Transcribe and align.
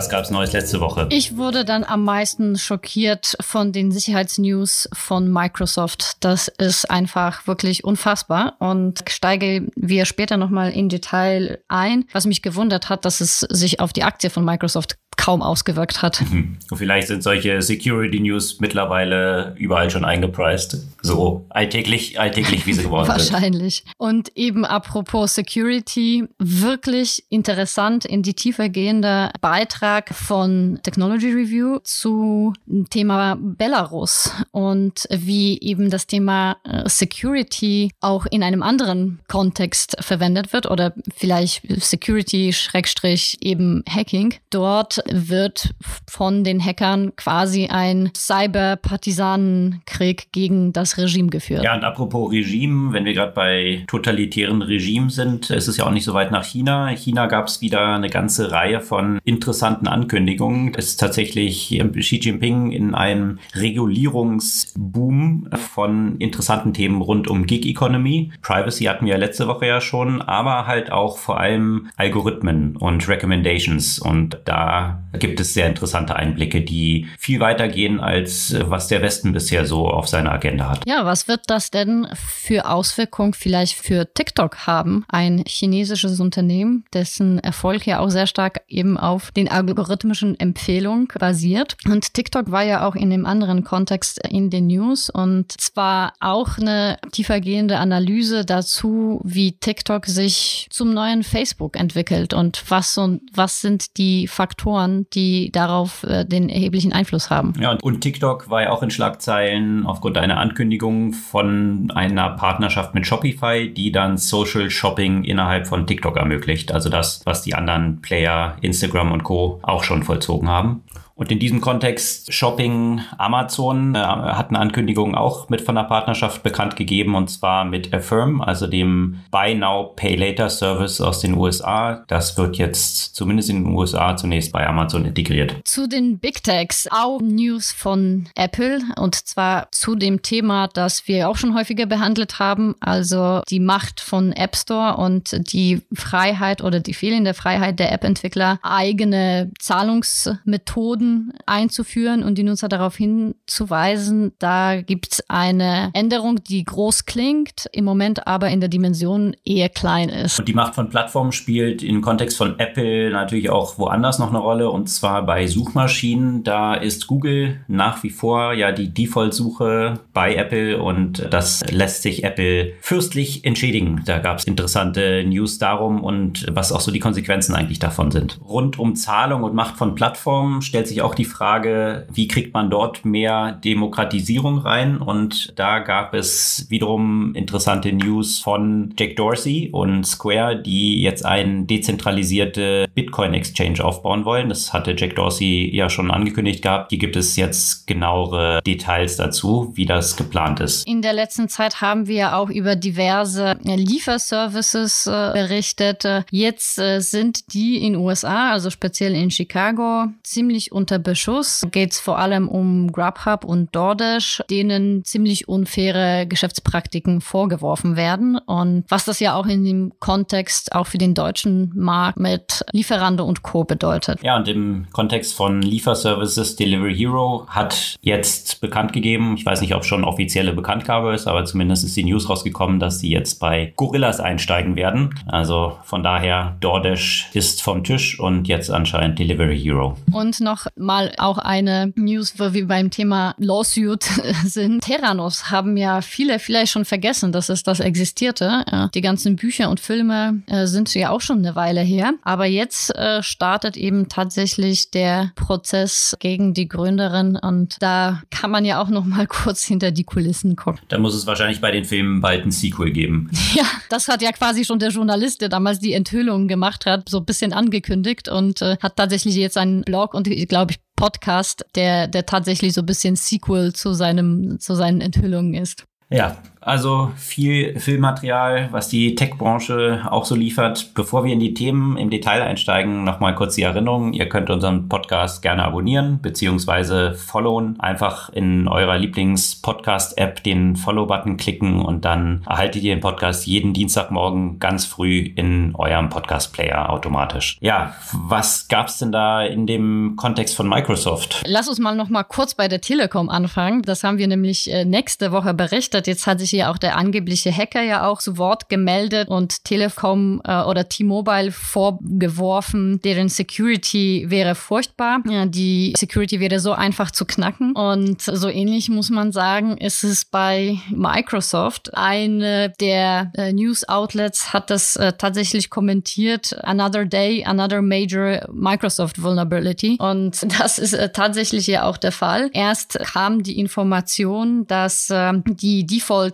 Was 0.00 0.08
gab 0.08 0.24
es 0.24 0.30
Neues 0.30 0.54
letzte 0.54 0.80
Woche? 0.80 1.08
Ich 1.10 1.36
wurde 1.36 1.66
dann 1.66 1.84
am 1.84 2.04
meisten 2.04 2.56
schockiert 2.56 3.36
von 3.38 3.70
den 3.70 3.92
Sicherheitsnews 3.92 4.88
von 4.94 5.30
Microsoft. 5.30 6.16
Das 6.20 6.48
ist 6.48 6.90
einfach 6.90 7.46
wirklich 7.46 7.84
unfassbar 7.84 8.56
und 8.60 9.04
steige 9.10 9.66
wir 9.76 10.06
später 10.06 10.38
nochmal 10.38 10.72
in 10.72 10.88
Detail 10.88 11.62
ein. 11.68 12.06
Was 12.12 12.24
mich 12.24 12.40
gewundert 12.40 12.88
hat, 12.88 13.04
dass 13.04 13.20
es 13.20 13.40
sich 13.40 13.80
auf 13.80 13.92
die 13.92 14.02
Aktie 14.02 14.30
von 14.30 14.42
Microsoft 14.42 14.96
kaum 15.20 15.42
ausgewirkt 15.42 16.00
hat. 16.00 16.22
Mhm. 16.22 16.56
Und 16.70 16.78
vielleicht 16.78 17.08
sind 17.08 17.22
solche 17.22 17.60
Security 17.60 18.20
News 18.20 18.58
mittlerweile 18.58 19.54
überall 19.58 19.90
schon 19.90 20.06
eingepreist. 20.06 20.78
So 21.02 21.44
alltäglich, 21.50 22.18
alltäglich, 22.18 22.66
wie 22.66 22.72
sie 22.72 22.84
geworden 22.84 23.18
sind. 23.18 23.32
Wahrscheinlich. 23.32 23.84
Und 23.98 24.34
eben 24.34 24.64
apropos 24.64 25.34
Security, 25.34 26.26
wirklich 26.38 27.24
interessant 27.28 28.06
in 28.06 28.22
die 28.22 28.32
Tiefe 28.32 28.70
gehende 28.70 29.30
Beitrag 29.42 30.14
von 30.14 30.80
Technology 30.82 31.30
Review 31.30 31.80
zu 31.84 32.54
Thema 32.88 33.36
Belarus 33.38 34.32
und 34.52 35.06
wie 35.10 35.60
eben 35.60 35.90
das 35.90 36.06
Thema 36.06 36.56
äh, 36.64 36.88
Security 36.88 37.92
auch 38.00 38.24
in 38.24 38.42
einem 38.42 38.62
anderen 38.62 39.20
Kontext 39.28 39.96
verwendet 40.00 40.54
wird 40.54 40.70
oder 40.70 40.94
vielleicht 41.14 41.62
Security 41.82 42.54
Schrägstrich 42.54 43.36
eben 43.42 43.84
Hacking. 43.86 44.34
Dort 44.48 45.02
wird 45.12 45.74
von 46.08 46.44
den 46.44 46.64
Hackern 46.64 47.16
quasi 47.16 47.66
ein 47.66 48.12
Cyber-Partisanenkrieg 48.16 50.30
gegen 50.32 50.72
das 50.72 50.96
Regime 50.98 51.28
geführt. 51.28 51.64
Ja, 51.64 51.74
und 51.74 51.82
apropos 51.84 52.32
Regime, 52.32 52.92
wenn 52.92 53.04
wir 53.04 53.14
gerade 53.14 53.32
bei 53.32 53.84
totalitären 53.86 54.62
Regimen 54.62 55.10
sind, 55.10 55.50
ist 55.50 55.66
es 55.68 55.76
ja 55.76 55.84
auch 55.86 55.90
nicht 55.90 56.04
so 56.04 56.14
weit 56.14 56.30
nach 56.30 56.44
China. 56.44 56.88
China 56.90 57.26
gab 57.26 57.48
es 57.48 57.60
wieder 57.60 57.94
eine 57.94 58.08
ganze 58.08 58.52
Reihe 58.52 58.80
von 58.80 59.18
interessanten 59.24 59.88
Ankündigungen. 59.88 60.72
Es 60.76 60.86
ist 60.88 61.00
tatsächlich 61.00 61.68
Xi 61.68 62.16
Jinping 62.16 62.70
in 62.72 62.94
einem 62.94 63.38
Regulierungsboom 63.54 65.48
von 65.74 66.16
interessanten 66.18 66.74
Themen 66.74 67.02
rund 67.02 67.28
um 67.28 67.46
Gig 67.46 67.66
Economy. 67.66 68.32
Privacy 68.42 68.84
hatten 68.84 69.06
wir 69.06 69.12
ja 69.12 69.18
letzte 69.18 69.48
Woche 69.48 69.66
ja 69.66 69.80
schon, 69.80 70.22
aber 70.22 70.66
halt 70.66 70.92
auch 70.92 71.18
vor 71.18 71.40
allem 71.40 71.88
Algorithmen 71.96 72.76
und 72.76 73.08
Recommendations. 73.08 73.98
Und 73.98 74.38
da 74.44 74.99
gibt 75.18 75.40
es 75.40 75.54
sehr 75.54 75.66
interessante 75.66 76.16
Einblicke, 76.16 76.62
die 76.62 77.06
viel 77.18 77.40
weiter 77.40 77.68
gehen, 77.68 78.00
als 78.00 78.52
äh, 78.52 78.68
was 78.68 78.88
der 78.88 79.02
Westen 79.02 79.32
bisher 79.32 79.66
so 79.66 79.88
auf 79.88 80.08
seiner 80.08 80.32
Agenda 80.32 80.68
hat. 80.68 80.82
Ja, 80.86 81.04
was 81.04 81.28
wird 81.28 81.42
das 81.48 81.70
denn 81.70 82.08
für 82.14 82.68
Auswirkungen 82.68 83.34
vielleicht 83.34 83.76
für 83.76 84.12
TikTok 84.12 84.66
haben? 84.66 85.04
Ein 85.08 85.44
chinesisches 85.46 86.20
Unternehmen, 86.20 86.84
dessen 86.92 87.38
Erfolg 87.38 87.86
ja 87.86 88.00
auch 88.00 88.10
sehr 88.10 88.26
stark 88.26 88.62
eben 88.68 88.96
auf 88.96 89.30
den 89.32 89.50
algorithmischen 89.50 90.38
Empfehlungen 90.38 91.08
basiert. 91.18 91.76
Und 91.86 92.14
TikTok 92.14 92.50
war 92.50 92.62
ja 92.62 92.86
auch 92.86 92.94
in 92.94 93.10
dem 93.10 93.26
anderen 93.26 93.64
Kontext 93.64 94.20
in 94.26 94.50
den 94.50 94.68
News 94.68 95.10
und 95.10 95.52
zwar 95.60 96.14
auch 96.20 96.58
eine 96.58 96.98
tiefergehende 97.12 97.78
Analyse 97.78 98.44
dazu, 98.44 99.20
wie 99.24 99.52
TikTok 99.52 100.06
sich 100.06 100.68
zum 100.70 100.94
neuen 100.94 101.22
Facebook 101.22 101.78
entwickelt 101.78 102.32
und 102.34 102.62
was 102.68 102.96
und 102.96 103.22
was 103.32 103.60
sind 103.60 103.96
die 103.96 104.26
Faktoren, 104.26 104.79
die 104.88 105.50
darauf 105.52 106.04
äh, 106.04 106.24
den 106.24 106.48
erheblichen 106.48 106.92
Einfluss 106.92 107.30
haben. 107.30 107.52
Ja, 107.60 107.72
und, 107.72 107.82
und 107.82 108.00
TikTok 108.00 108.50
war 108.50 108.62
ja 108.62 108.70
auch 108.70 108.82
in 108.82 108.90
Schlagzeilen 108.90 109.86
aufgrund 109.86 110.18
einer 110.18 110.38
Ankündigung 110.38 111.12
von 111.12 111.90
einer 111.94 112.30
Partnerschaft 112.30 112.94
mit 112.94 113.06
Shopify, 113.06 113.72
die 113.72 113.92
dann 113.92 114.16
Social 114.16 114.70
Shopping 114.70 115.24
innerhalb 115.24 115.66
von 115.66 115.86
TikTok 115.86 116.16
ermöglicht. 116.16 116.72
Also 116.72 116.88
das, 116.88 117.22
was 117.24 117.42
die 117.42 117.54
anderen 117.54 118.00
Player, 118.00 118.56
Instagram 118.60 119.12
und 119.12 119.24
Co. 119.24 119.60
auch 119.62 119.84
schon 119.84 120.02
vollzogen 120.02 120.48
haben. 120.48 120.82
Und 121.20 121.30
in 121.30 121.38
diesem 121.38 121.60
Kontext 121.60 122.32
Shopping 122.32 123.02
Amazon 123.18 123.94
äh, 123.94 123.98
hat 123.98 124.48
eine 124.48 124.58
Ankündigung 124.58 125.14
auch 125.14 125.50
mit 125.50 125.60
von 125.60 125.74
der 125.74 125.82
Partnerschaft 125.82 126.42
bekannt 126.42 126.76
gegeben 126.76 127.14
und 127.14 127.28
zwar 127.28 127.66
mit 127.66 127.92
Affirm, 127.92 128.40
also 128.40 128.66
dem 128.66 129.20
Buy 129.30 129.54
Now 129.54 129.92
Pay 129.96 130.16
Later 130.16 130.48
Service 130.48 130.98
aus 130.98 131.20
den 131.20 131.34
USA. 131.34 132.04
Das 132.08 132.38
wird 132.38 132.56
jetzt 132.56 133.14
zumindest 133.14 133.50
in 133.50 133.64
den 133.64 133.74
USA 133.74 134.16
zunächst 134.16 134.50
bei 134.50 134.66
Amazon 134.66 135.04
integriert. 135.04 135.56
Zu 135.64 135.86
den 135.86 136.18
Big 136.18 136.42
Techs 136.42 136.88
auch 136.90 137.20
News 137.20 137.70
von 137.70 138.26
Apple 138.34 138.80
und 138.96 139.14
zwar 139.14 139.70
zu 139.72 139.96
dem 139.96 140.22
Thema, 140.22 140.68
das 140.68 141.06
wir 141.06 141.28
auch 141.28 141.36
schon 141.36 141.54
häufiger 141.54 141.84
behandelt 141.84 142.38
haben, 142.38 142.76
also 142.80 143.42
die 143.50 143.60
Macht 143.60 144.00
von 144.00 144.32
App 144.32 144.56
Store 144.56 144.96
und 144.96 145.52
die 145.52 145.82
Freiheit 145.92 146.64
oder 146.64 146.80
die 146.80 146.94
fehlende 146.94 147.34
Freiheit 147.34 147.78
der 147.78 147.92
App-Entwickler, 147.92 148.58
eigene 148.62 149.50
Zahlungsmethoden 149.58 151.09
einzuführen 151.46 152.22
und 152.22 152.36
die 152.36 152.42
Nutzer 152.42 152.68
darauf 152.68 152.96
hinzuweisen, 152.96 154.32
da 154.38 154.80
gibt 154.80 155.12
es 155.12 155.24
eine 155.28 155.90
Änderung, 155.94 156.42
die 156.42 156.64
groß 156.64 157.06
klingt, 157.06 157.66
im 157.72 157.84
Moment 157.84 158.26
aber 158.26 158.48
in 158.48 158.60
der 158.60 158.68
Dimension 158.68 159.34
eher 159.44 159.68
klein 159.68 160.08
ist. 160.08 160.38
Und 160.38 160.48
die 160.48 160.54
Macht 160.54 160.74
von 160.74 160.88
Plattformen 160.88 161.32
spielt 161.32 161.82
im 161.82 162.00
Kontext 162.00 162.36
von 162.36 162.58
Apple 162.58 163.10
natürlich 163.10 163.50
auch 163.50 163.78
woanders 163.78 164.18
noch 164.18 164.30
eine 164.30 164.38
Rolle 164.38 164.70
und 164.70 164.88
zwar 164.88 165.24
bei 165.24 165.46
Suchmaschinen. 165.46 166.42
Da 166.44 166.74
ist 166.74 167.06
Google 167.06 167.60
nach 167.68 168.02
wie 168.02 168.10
vor 168.10 168.52
ja 168.52 168.72
die 168.72 168.92
Default-Suche 168.92 170.00
bei 170.12 170.34
Apple 170.34 170.82
und 170.82 171.26
das 171.30 171.62
lässt 171.70 172.02
sich 172.02 172.24
Apple 172.24 172.72
fürstlich 172.80 173.44
entschädigen. 173.44 174.02
Da 174.04 174.18
gab 174.18 174.38
es 174.38 174.44
interessante 174.44 175.24
News 175.24 175.58
darum 175.58 176.02
und 176.02 176.46
was 176.50 176.72
auch 176.72 176.80
so 176.80 176.90
die 176.90 177.00
Konsequenzen 177.00 177.54
eigentlich 177.54 177.78
davon 177.78 178.10
sind. 178.10 178.38
Rund 178.46 178.78
um 178.78 178.94
Zahlung 178.94 179.42
und 179.42 179.54
Macht 179.54 179.76
von 179.76 179.94
Plattformen 179.94 180.62
stellt 180.62 180.88
sich 180.88 180.99
auch 181.02 181.14
die 181.14 181.24
Frage, 181.24 182.06
wie 182.12 182.28
kriegt 182.28 182.54
man 182.54 182.70
dort 182.70 183.04
mehr 183.04 183.52
Demokratisierung 183.52 184.58
rein? 184.58 184.98
Und 184.98 185.52
da 185.56 185.78
gab 185.78 186.14
es 186.14 186.66
wiederum 186.68 187.34
interessante 187.34 187.92
News 187.92 188.38
von 188.38 188.94
Jack 188.98 189.16
Dorsey 189.16 189.70
und 189.72 190.04
Square, 190.06 190.62
die 190.62 191.02
jetzt 191.02 191.24
eine 191.24 191.64
dezentralisierte 191.64 192.86
Bitcoin-Exchange 192.94 193.84
aufbauen 193.84 194.24
wollen. 194.24 194.48
Das 194.48 194.72
hatte 194.72 194.94
Jack 194.96 195.16
Dorsey 195.16 195.70
ja 195.72 195.88
schon 195.88 196.10
angekündigt 196.10 196.62
gehabt. 196.62 196.90
Hier 196.90 196.98
gibt 196.98 197.16
es 197.16 197.36
jetzt 197.36 197.86
genauere 197.86 198.60
Details 198.66 199.16
dazu, 199.16 199.72
wie 199.74 199.86
das 199.86 200.16
geplant 200.16 200.60
ist. 200.60 200.86
In 200.86 201.02
der 201.02 201.12
letzten 201.12 201.48
Zeit 201.48 201.80
haben 201.80 202.06
wir 202.06 202.36
auch 202.36 202.50
über 202.50 202.76
diverse 202.76 203.56
Lieferservices 203.62 205.06
äh, 205.06 205.30
berichtet. 205.32 206.04
Jetzt 206.30 206.78
äh, 206.78 207.00
sind 207.00 207.52
die 207.52 207.84
in 207.84 207.96
USA, 207.96 208.50
also 208.50 208.70
speziell 208.70 209.14
in 209.14 209.30
Chicago, 209.30 210.06
ziemlich 210.22 210.72
unter 210.72 210.89
Beschuss. 210.98 211.66
Geht 211.70 211.92
es 211.92 212.00
vor 212.00 212.18
allem 212.18 212.48
um 212.48 212.90
Grubhub 212.92 213.44
und 213.44 213.74
DoorDash, 213.74 214.42
denen 214.50 215.04
ziemlich 215.04 215.48
unfaire 215.48 216.26
Geschäftspraktiken 216.26 217.20
vorgeworfen 217.20 217.96
werden. 217.96 218.38
Und 218.38 218.84
was 218.88 219.04
das 219.04 219.20
ja 219.20 219.34
auch 219.34 219.46
in 219.46 219.64
dem 219.64 219.92
Kontext 220.00 220.74
auch 220.74 220.86
für 220.86 220.98
den 220.98 221.14
deutschen 221.14 221.72
Markt 221.74 222.18
mit 222.18 222.64
Lieferando 222.72 223.24
und 223.24 223.42
Co. 223.42 223.64
bedeutet. 223.64 224.22
Ja, 224.22 224.36
und 224.36 224.48
im 224.48 224.86
Kontext 224.92 225.34
von 225.34 225.62
Lieferservices 225.62 226.56
Delivery 226.56 226.96
Hero 226.96 227.46
hat 227.48 227.96
jetzt 228.00 228.60
bekannt 228.60 228.92
gegeben, 228.92 229.34
ich 229.36 229.46
weiß 229.46 229.60
nicht, 229.60 229.74
ob 229.74 229.84
schon 229.84 230.04
offizielle 230.04 230.52
Bekanntgabe 230.52 231.14
ist, 231.14 231.26
aber 231.26 231.44
zumindest 231.44 231.84
ist 231.84 231.96
die 231.96 232.04
News 232.04 232.28
rausgekommen, 232.28 232.80
dass 232.80 233.00
sie 233.00 233.10
jetzt 233.10 233.40
bei 233.40 233.72
Gorillas 233.76 234.20
einsteigen 234.20 234.76
werden. 234.76 235.14
Also 235.26 235.78
von 235.84 236.02
daher, 236.02 236.56
DoorDash 236.60 237.30
ist 237.32 237.62
vom 237.62 237.84
Tisch 237.84 238.18
und 238.18 238.48
jetzt 238.48 238.70
anscheinend 238.70 239.18
Delivery 239.18 239.58
Hero. 239.58 239.96
Und 240.12 240.40
noch 240.40 240.66
mal 240.76 241.12
auch 241.18 241.38
eine 241.38 241.92
News, 241.96 242.34
wo 242.38 242.52
wir 242.52 242.66
beim 242.66 242.90
Thema 242.90 243.34
Lawsuit 243.38 244.04
sind. 244.44 244.82
Terranos 244.82 245.50
haben 245.50 245.76
ja 245.76 246.00
viele 246.00 246.38
vielleicht 246.38 246.72
schon 246.72 246.84
vergessen, 246.84 247.32
dass 247.32 247.48
es 247.48 247.62
das 247.62 247.80
existierte. 247.80 248.64
Die 248.94 249.00
ganzen 249.00 249.36
Bücher 249.36 249.70
und 249.70 249.80
Filme 249.80 250.42
äh, 250.46 250.66
sind 250.66 250.92
ja 250.94 251.10
auch 251.10 251.20
schon 251.20 251.38
eine 251.38 251.54
Weile 251.54 251.80
her. 251.80 252.14
Aber 252.22 252.46
jetzt 252.46 252.94
äh, 252.96 253.22
startet 253.22 253.76
eben 253.76 254.08
tatsächlich 254.08 254.90
der 254.90 255.32
Prozess 255.34 256.16
gegen 256.20 256.54
die 256.54 256.68
Gründerin 256.68 257.36
und 257.36 257.76
da 257.80 258.22
kann 258.30 258.50
man 258.50 258.64
ja 258.64 258.80
auch 258.80 258.88
noch 258.88 259.04
mal 259.04 259.26
kurz 259.28 259.64
hinter 259.64 259.90
die 259.90 260.04
Kulissen 260.04 260.56
gucken. 260.56 260.80
Da 260.88 260.98
muss 260.98 261.14
es 261.14 261.26
wahrscheinlich 261.26 261.60
bei 261.60 261.70
den 261.70 261.84
Filmen 261.84 262.20
bald 262.20 262.44
ein 262.44 262.50
Sequel 262.50 262.90
geben. 262.92 263.30
Ja, 263.52 263.64
das 263.88 264.06
hat 264.06 264.22
ja 264.22 264.30
quasi 264.30 264.64
schon 264.64 264.78
der 264.78 264.90
Journalist, 264.90 265.40
der 265.40 265.48
damals 265.48 265.80
die 265.80 265.92
Enthüllung 265.92 266.46
gemacht 266.46 266.86
hat, 266.86 267.08
so 267.08 267.18
ein 267.18 267.24
bisschen 267.24 267.52
angekündigt 267.52 268.28
und 268.28 268.62
äh, 268.62 268.76
hat 268.80 268.94
tatsächlich 268.94 269.34
jetzt 269.34 269.56
einen 269.58 269.82
Blog 269.82 270.14
und 270.14 270.28
ich 270.28 270.46
glaube, 270.46 270.59
Podcast, 271.00 271.64
der, 271.74 272.06
der 272.08 272.26
tatsächlich 272.26 272.74
so 272.74 272.82
ein 272.82 272.86
bisschen 272.86 273.16
Sequel 273.16 273.72
zu 273.72 273.94
seinem, 273.94 274.60
zu 274.60 274.74
seinen 274.74 275.00
Enthüllungen 275.00 275.54
ist. 275.54 275.84
Ja, 276.10 276.36
also 276.60 277.10
viel 277.16 277.78
Filmmaterial, 277.78 278.68
was 278.70 278.88
die 278.88 279.14
Tech-Branche 279.14 280.06
auch 280.10 280.24
so 280.24 280.34
liefert. 280.34 280.94
Bevor 280.94 281.24
wir 281.24 281.32
in 281.32 281.40
die 281.40 281.54
Themen 281.54 281.96
im 281.96 282.10
Detail 282.10 282.42
einsteigen, 282.42 283.04
nochmal 283.04 283.34
kurz 283.34 283.54
die 283.54 283.62
Erinnerung. 283.62 284.12
Ihr 284.12 284.28
könnt 284.28 284.50
unseren 284.50 284.88
Podcast 284.88 285.42
gerne 285.42 285.64
abonnieren 285.64 286.20
beziehungsweise 286.20 287.14
followen. 287.14 287.80
Einfach 287.80 288.28
in 288.30 288.68
eurer 288.68 288.98
Lieblings-Podcast-App 288.98 290.42
den 290.42 290.76
Follow-Button 290.76 291.38
klicken 291.38 291.80
und 291.80 292.04
dann 292.04 292.42
erhaltet 292.46 292.82
ihr 292.82 292.94
den 292.94 293.00
Podcast 293.00 293.46
jeden 293.46 293.72
Dienstagmorgen 293.72 294.58
ganz 294.58 294.84
früh 294.84 295.20
in 295.20 295.74
eurem 295.74 296.10
Podcast-Player 296.10 296.90
automatisch. 296.90 297.56
Ja, 297.60 297.94
was 298.12 298.68
gab's 298.68 298.98
denn 298.98 299.12
da 299.12 299.42
in 299.42 299.66
dem 299.66 300.14
Kontext 300.16 300.54
von 300.56 300.68
Microsoft? 300.68 301.42
Lass 301.46 301.68
uns 301.68 301.78
mal 301.78 301.94
nochmal 301.94 302.24
kurz 302.24 302.54
bei 302.54 302.68
der 302.68 302.82
Telekom 302.82 303.30
anfangen. 303.30 303.82
Das 303.82 304.04
haben 304.04 304.18
wir 304.18 304.28
nämlich 304.28 304.70
äh, 304.70 304.84
nächste 304.84 305.32
Woche 305.32 305.54
berichtet. 305.54 306.06
Jetzt 306.06 306.26
hat 306.26 306.40
sich 306.40 306.49
hier 306.50 306.70
auch 306.70 306.78
der 306.78 306.96
angebliche 306.96 307.52
Hacker 307.52 307.82
ja 307.82 308.06
auch 308.06 308.20
zu 308.20 308.38
Wort 308.38 308.68
gemeldet 308.68 309.28
und 309.28 309.64
Telekom 309.64 310.40
äh, 310.44 310.62
oder 310.62 310.88
T-Mobile 310.88 311.52
vorgeworfen, 311.52 313.00
deren 313.02 313.28
Security 313.28 314.26
wäre 314.28 314.54
furchtbar. 314.54 315.20
Ja, 315.28 315.46
die 315.46 315.94
Security 315.96 316.40
wäre 316.40 316.60
so 316.60 316.72
einfach 316.72 317.10
zu 317.10 317.24
knacken. 317.24 317.72
Und 317.74 318.22
so 318.22 318.48
ähnlich 318.48 318.88
muss 318.88 319.10
man 319.10 319.32
sagen, 319.32 319.76
ist 319.76 320.04
es 320.04 320.24
bei 320.24 320.78
Microsoft. 320.90 321.94
Eine 321.94 322.72
der 322.80 323.32
äh, 323.34 323.52
News 323.52 323.88
Outlets 323.88 324.52
hat 324.52 324.70
das 324.70 324.96
äh, 324.96 325.12
tatsächlich 325.12 325.70
kommentiert. 325.70 326.56
Another 326.64 327.04
day, 327.04 327.44
another 327.44 327.82
major 327.82 328.48
Microsoft 328.52 329.22
Vulnerability. 329.22 329.96
Und 329.98 330.46
das 330.60 330.78
ist 330.78 330.92
äh, 330.92 331.10
tatsächlich 331.10 331.66
ja 331.66 331.84
auch 331.84 331.96
der 331.96 332.12
Fall. 332.12 332.50
Erst 332.52 332.98
kam 333.00 333.42
die 333.42 333.58
Information, 333.58 334.66
dass 334.66 335.10
äh, 335.10 335.32
die 335.44 335.86